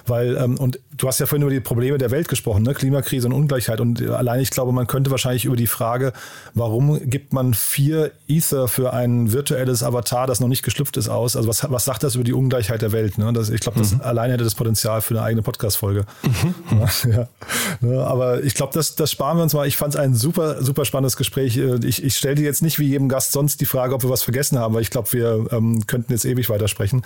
[0.06, 2.74] weil, ähm, und du hast ja vorhin über die Probleme der Welt gesprochen, ne?
[2.74, 3.80] Klimakrise und Ungleichheit.
[3.80, 6.12] Und allein ich glaube, man könnte wahrscheinlich über die Frage,
[6.54, 11.34] warum gibt man vier Ether für ein virtuelles Avatar, das noch nicht geschlüpft ist, aus?
[11.34, 13.18] Also was, was sagt das über die Ungleichheit der Welt?
[13.18, 13.32] Ne?
[13.32, 14.02] Das, ich glaube, das mhm.
[14.02, 16.04] allein hätte das Potenzial für eine eigene Podcast-Folge.
[16.22, 16.54] Mhm.
[17.08, 17.28] Ja,
[17.80, 18.04] ja.
[18.04, 19.66] Aber ich glaube, das, das sparen wir uns mal.
[19.66, 21.47] Ich fand es ein super, super spannendes Gespräch.
[21.56, 24.10] Äh, ich, ich stelle dir jetzt nicht wie jedem Gast sonst die Frage, ob wir
[24.10, 27.02] was vergessen haben, weil ich glaube, wir ähm, könnten jetzt ewig weitersprechen.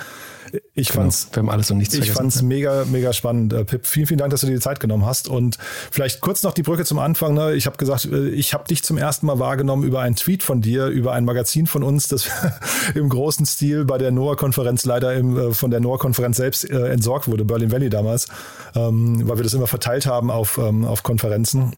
[0.74, 3.52] Ich genau, fand's, wir haben alles und nichts Ich fand es mega, mega spannend.
[3.52, 5.28] Äh, Pip, vielen, vielen Dank, dass du dir die Zeit genommen hast.
[5.28, 5.58] Und
[5.90, 7.34] vielleicht kurz noch die Brücke zum Anfang.
[7.34, 7.54] Ne?
[7.54, 10.60] Ich habe gesagt, äh, ich habe dich zum ersten Mal wahrgenommen über einen Tweet von
[10.60, 12.28] dir, über ein Magazin von uns, das
[12.94, 17.44] im großen Stil bei der NOAA-Konferenz leider im, von der NOAA-Konferenz selbst äh, entsorgt wurde,
[17.44, 18.28] Berlin Valley damals,
[18.74, 21.72] ähm, weil wir das immer verteilt haben auf, ähm, auf Konferenzen.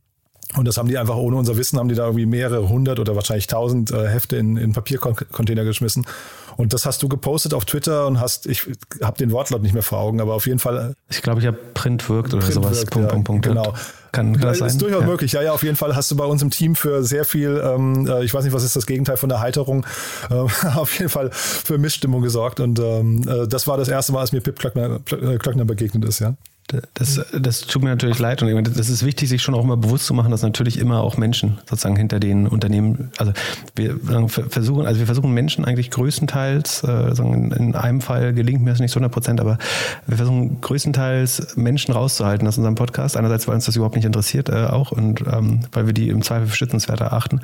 [0.57, 3.17] Und das haben die einfach ohne unser Wissen, haben die da irgendwie mehrere hundert oder
[3.17, 6.07] wahrscheinlich tausend äh, Hefte in, in Papiercontainer geschmissen.
[6.57, 8.63] Und das hast du gepostet auf Twitter und hast, ich
[9.03, 10.91] habe den Wortlaut nicht mehr vor Augen, aber auf jeden Fall.
[10.91, 12.79] Äh, ich glaube, ich habe Print wirkt oder Print sowas.
[12.79, 13.47] Wirkt, Punkt, ja, Punkt, Punkt.
[13.47, 13.75] Genau.
[14.13, 14.69] Kann, kann das sein?
[14.69, 15.07] Ist durchaus ja.
[15.07, 15.33] möglich.
[15.33, 18.07] Ja, ja, auf jeden Fall hast du bei uns im Team für sehr viel, ähm,
[18.07, 19.85] äh, ich weiß nicht, was ist das Gegenteil von der Heiterung,
[20.31, 20.35] äh,
[20.77, 22.61] auf jeden Fall für Missstimmung gesorgt.
[22.61, 26.21] Und ähm, äh, das war das erste Mal, als mir Pip Klöckner, Klöckner begegnet ist,
[26.21, 26.35] ja.
[26.95, 30.07] Das, das tut mir natürlich leid und das ist wichtig, sich schon auch immer bewusst
[30.07, 33.33] zu machen, dass natürlich immer auch Menschen sozusagen hinter den Unternehmen, also
[33.77, 38.81] wir versuchen, also wir versuchen Menschen eigentlich größtenteils, äh, in einem Fall gelingt mir das
[38.81, 39.59] nicht zu 100 Prozent, aber
[40.07, 43.17] wir versuchen größtenteils Menschen rauszuhalten aus unserem Podcast.
[43.17, 46.23] Einerseits, weil uns das überhaupt nicht interessiert äh, auch und ähm, weil wir die im
[46.23, 47.41] Zweifel für schützenswert erachten.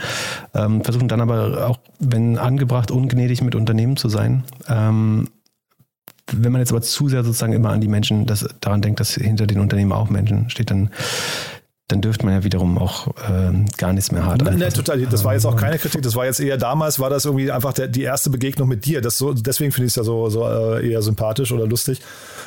[0.55, 4.45] Ähm, versuchen dann aber auch, wenn angebracht, ungnädig mit Unternehmen zu sein.
[6.33, 9.01] Ähm, wenn man jetzt aber zu sehr sozusagen immer an die Menschen das, daran denkt,
[9.01, 10.91] dass hinter den Unternehmen auch Menschen steht, dann
[11.91, 14.43] dann dürfte man ja wiederum auch äh, gar nichts mehr hart.
[14.43, 15.01] Nee, total.
[15.07, 16.03] Das war jetzt auch keine Kritik.
[16.03, 19.01] Das war jetzt eher damals, war das irgendwie einfach der, die erste Begegnung mit dir.
[19.01, 22.01] Das so, deswegen finde ich es ja so, so äh, eher sympathisch oder lustig.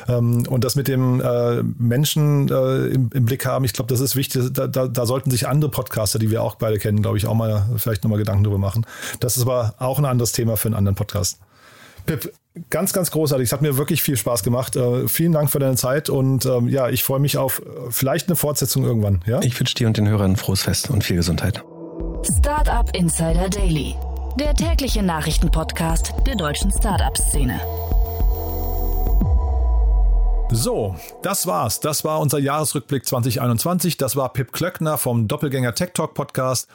[0.08, 4.00] Ähm, und das mit dem äh, Menschen äh, im, im, Blick haben, ich glaube, das
[4.00, 4.50] ist wichtig.
[4.52, 7.34] Da, da, da, sollten sich andere Podcaster, die wir auch beide kennen, glaube ich, auch
[7.34, 8.86] mal vielleicht nochmal Gedanken drüber machen.
[9.20, 11.38] Das ist aber auch ein anderes Thema für einen anderen Podcast.
[12.06, 12.32] Pip,
[12.70, 13.46] ganz, ganz großartig.
[13.46, 14.76] Es hat mir wirklich viel Spaß gemacht.
[14.76, 18.28] Äh, vielen Dank für deine Zeit und ähm, ja, ich freue mich auf äh, vielleicht
[18.28, 19.22] eine Fortsetzung irgendwann.
[19.26, 19.40] Ja?
[19.42, 21.64] Ich wünsche dir und den Hörern ein frohes Fest und viel Gesundheit.
[22.38, 23.94] Startup Insider Daily,
[24.38, 27.60] der tägliche Nachrichtenpodcast der deutschen Startup-Szene.
[30.50, 31.80] So, das war's.
[31.80, 33.96] Das war unser Jahresrückblick 2021.
[33.96, 36.68] Das war Pip Klöckner vom Doppelgänger Tech Talk Podcast.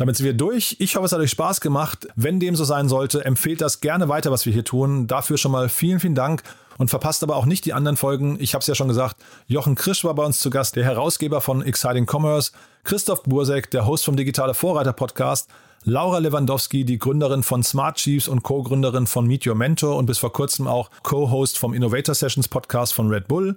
[0.00, 0.76] Damit sind wir durch.
[0.78, 2.08] Ich hoffe, es hat euch Spaß gemacht.
[2.16, 5.06] Wenn dem so sein sollte, empfehlt das gerne weiter, was wir hier tun.
[5.06, 6.42] Dafür schon mal vielen, vielen Dank
[6.78, 8.38] und verpasst aber auch nicht die anderen Folgen.
[8.40, 9.16] Ich habe es ja schon gesagt,
[9.46, 12.52] Jochen Krisch war bei uns zu Gast, der Herausgeber von Exciting Commerce,
[12.82, 15.50] Christoph Bursek, der Host vom Digitale Vorreiter Podcast,
[15.84, 20.16] Laura Lewandowski, die Gründerin von Smart Chiefs und Co-Gründerin von Meet Your Mentor und bis
[20.16, 23.54] vor kurzem auch Co-Host vom Innovator Sessions Podcast von Red Bull.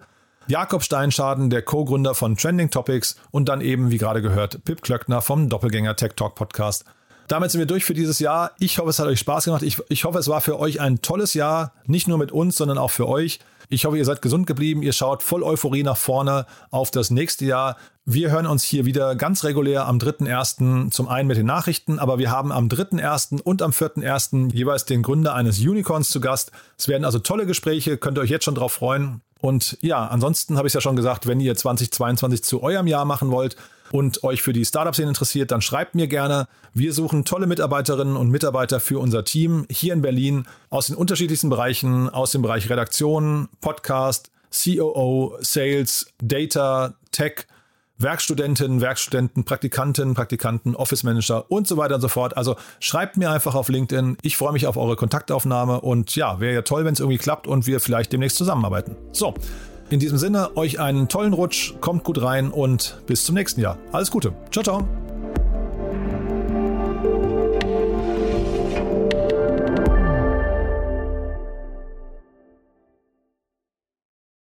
[0.48, 5.22] Jakob Steinschaden, der Co-Gründer von Trending Topics und dann eben, wie gerade gehört, Pip Klöckner
[5.22, 6.86] vom Doppelgänger Tech Talk Podcast.
[7.28, 8.52] Damit sind wir durch für dieses Jahr.
[8.60, 9.64] Ich hoffe, es hat euch Spaß gemacht.
[9.64, 12.78] Ich, ich hoffe, es war für euch ein tolles Jahr, nicht nur mit uns, sondern
[12.78, 13.40] auch für euch.
[13.70, 14.84] Ich hoffe, ihr seid gesund geblieben.
[14.84, 17.78] Ihr schaut voll Euphorie nach vorne auf das nächste Jahr.
[18.06, 20.92] Wir hören uns hier wieder ganz regulär am 3.1.
[20.92, 23.42] zum einen mit den Nachrichten, aber wir haben am 3.1.
[23.42, 24.54] und am 4.1.
[24.54, 26.52] jeweils den Gründer eines Unicorns zu Gast.
[26.78, 29.22] Es werden also tolle Gespräche, könnt ihr euch jetzt schon drauf freuen.
[29.44, 33.04] Und ja, ansonsten habe ich es ja schon gesagt, wenn ihr 2022 zu eurem Jahr
[33.04, 33.58] machen wollt
[33.92, 36.48] und euch für die Startup-Szene interessiert, dann schreibt mir gerne.
[36.74, 41.50] Wir suchen tolle Mitarbeiterinnen und Mitarbeiter für unser Team hier in Berlin aus den unterschiedlichsten
[41.50, 47.46] Bereichen, aus dem Bereich Redaktion, Podcast, COO, Sales, Data, Tech
[48.04, 52.38] Werkstudentinnen, Werkstudenten, Praktikantinnen, Praktikanten, Office Manager und so weiter und so fort.
[52.38, 54.18] Also schreibt mir einfach auf LinkedIn.
[54.22, 57.48] Ich freue mich auf eure Kontaktaufnahme und ja, wäre ja toll, wenn es irgendwie klappt
[57.48, 58.96] und wir vielleicht demnächst zusammenarbeiten.
[59.12, 59.34] So,
[59.90, 63.78] in diesem Sinne, euch einen tollen Rutsch, kommt gut rein und bis zum nächsten Jahr.
[63.92, 64.34] Alles Gute.
[64.52, 65.13] Ciao, ciao.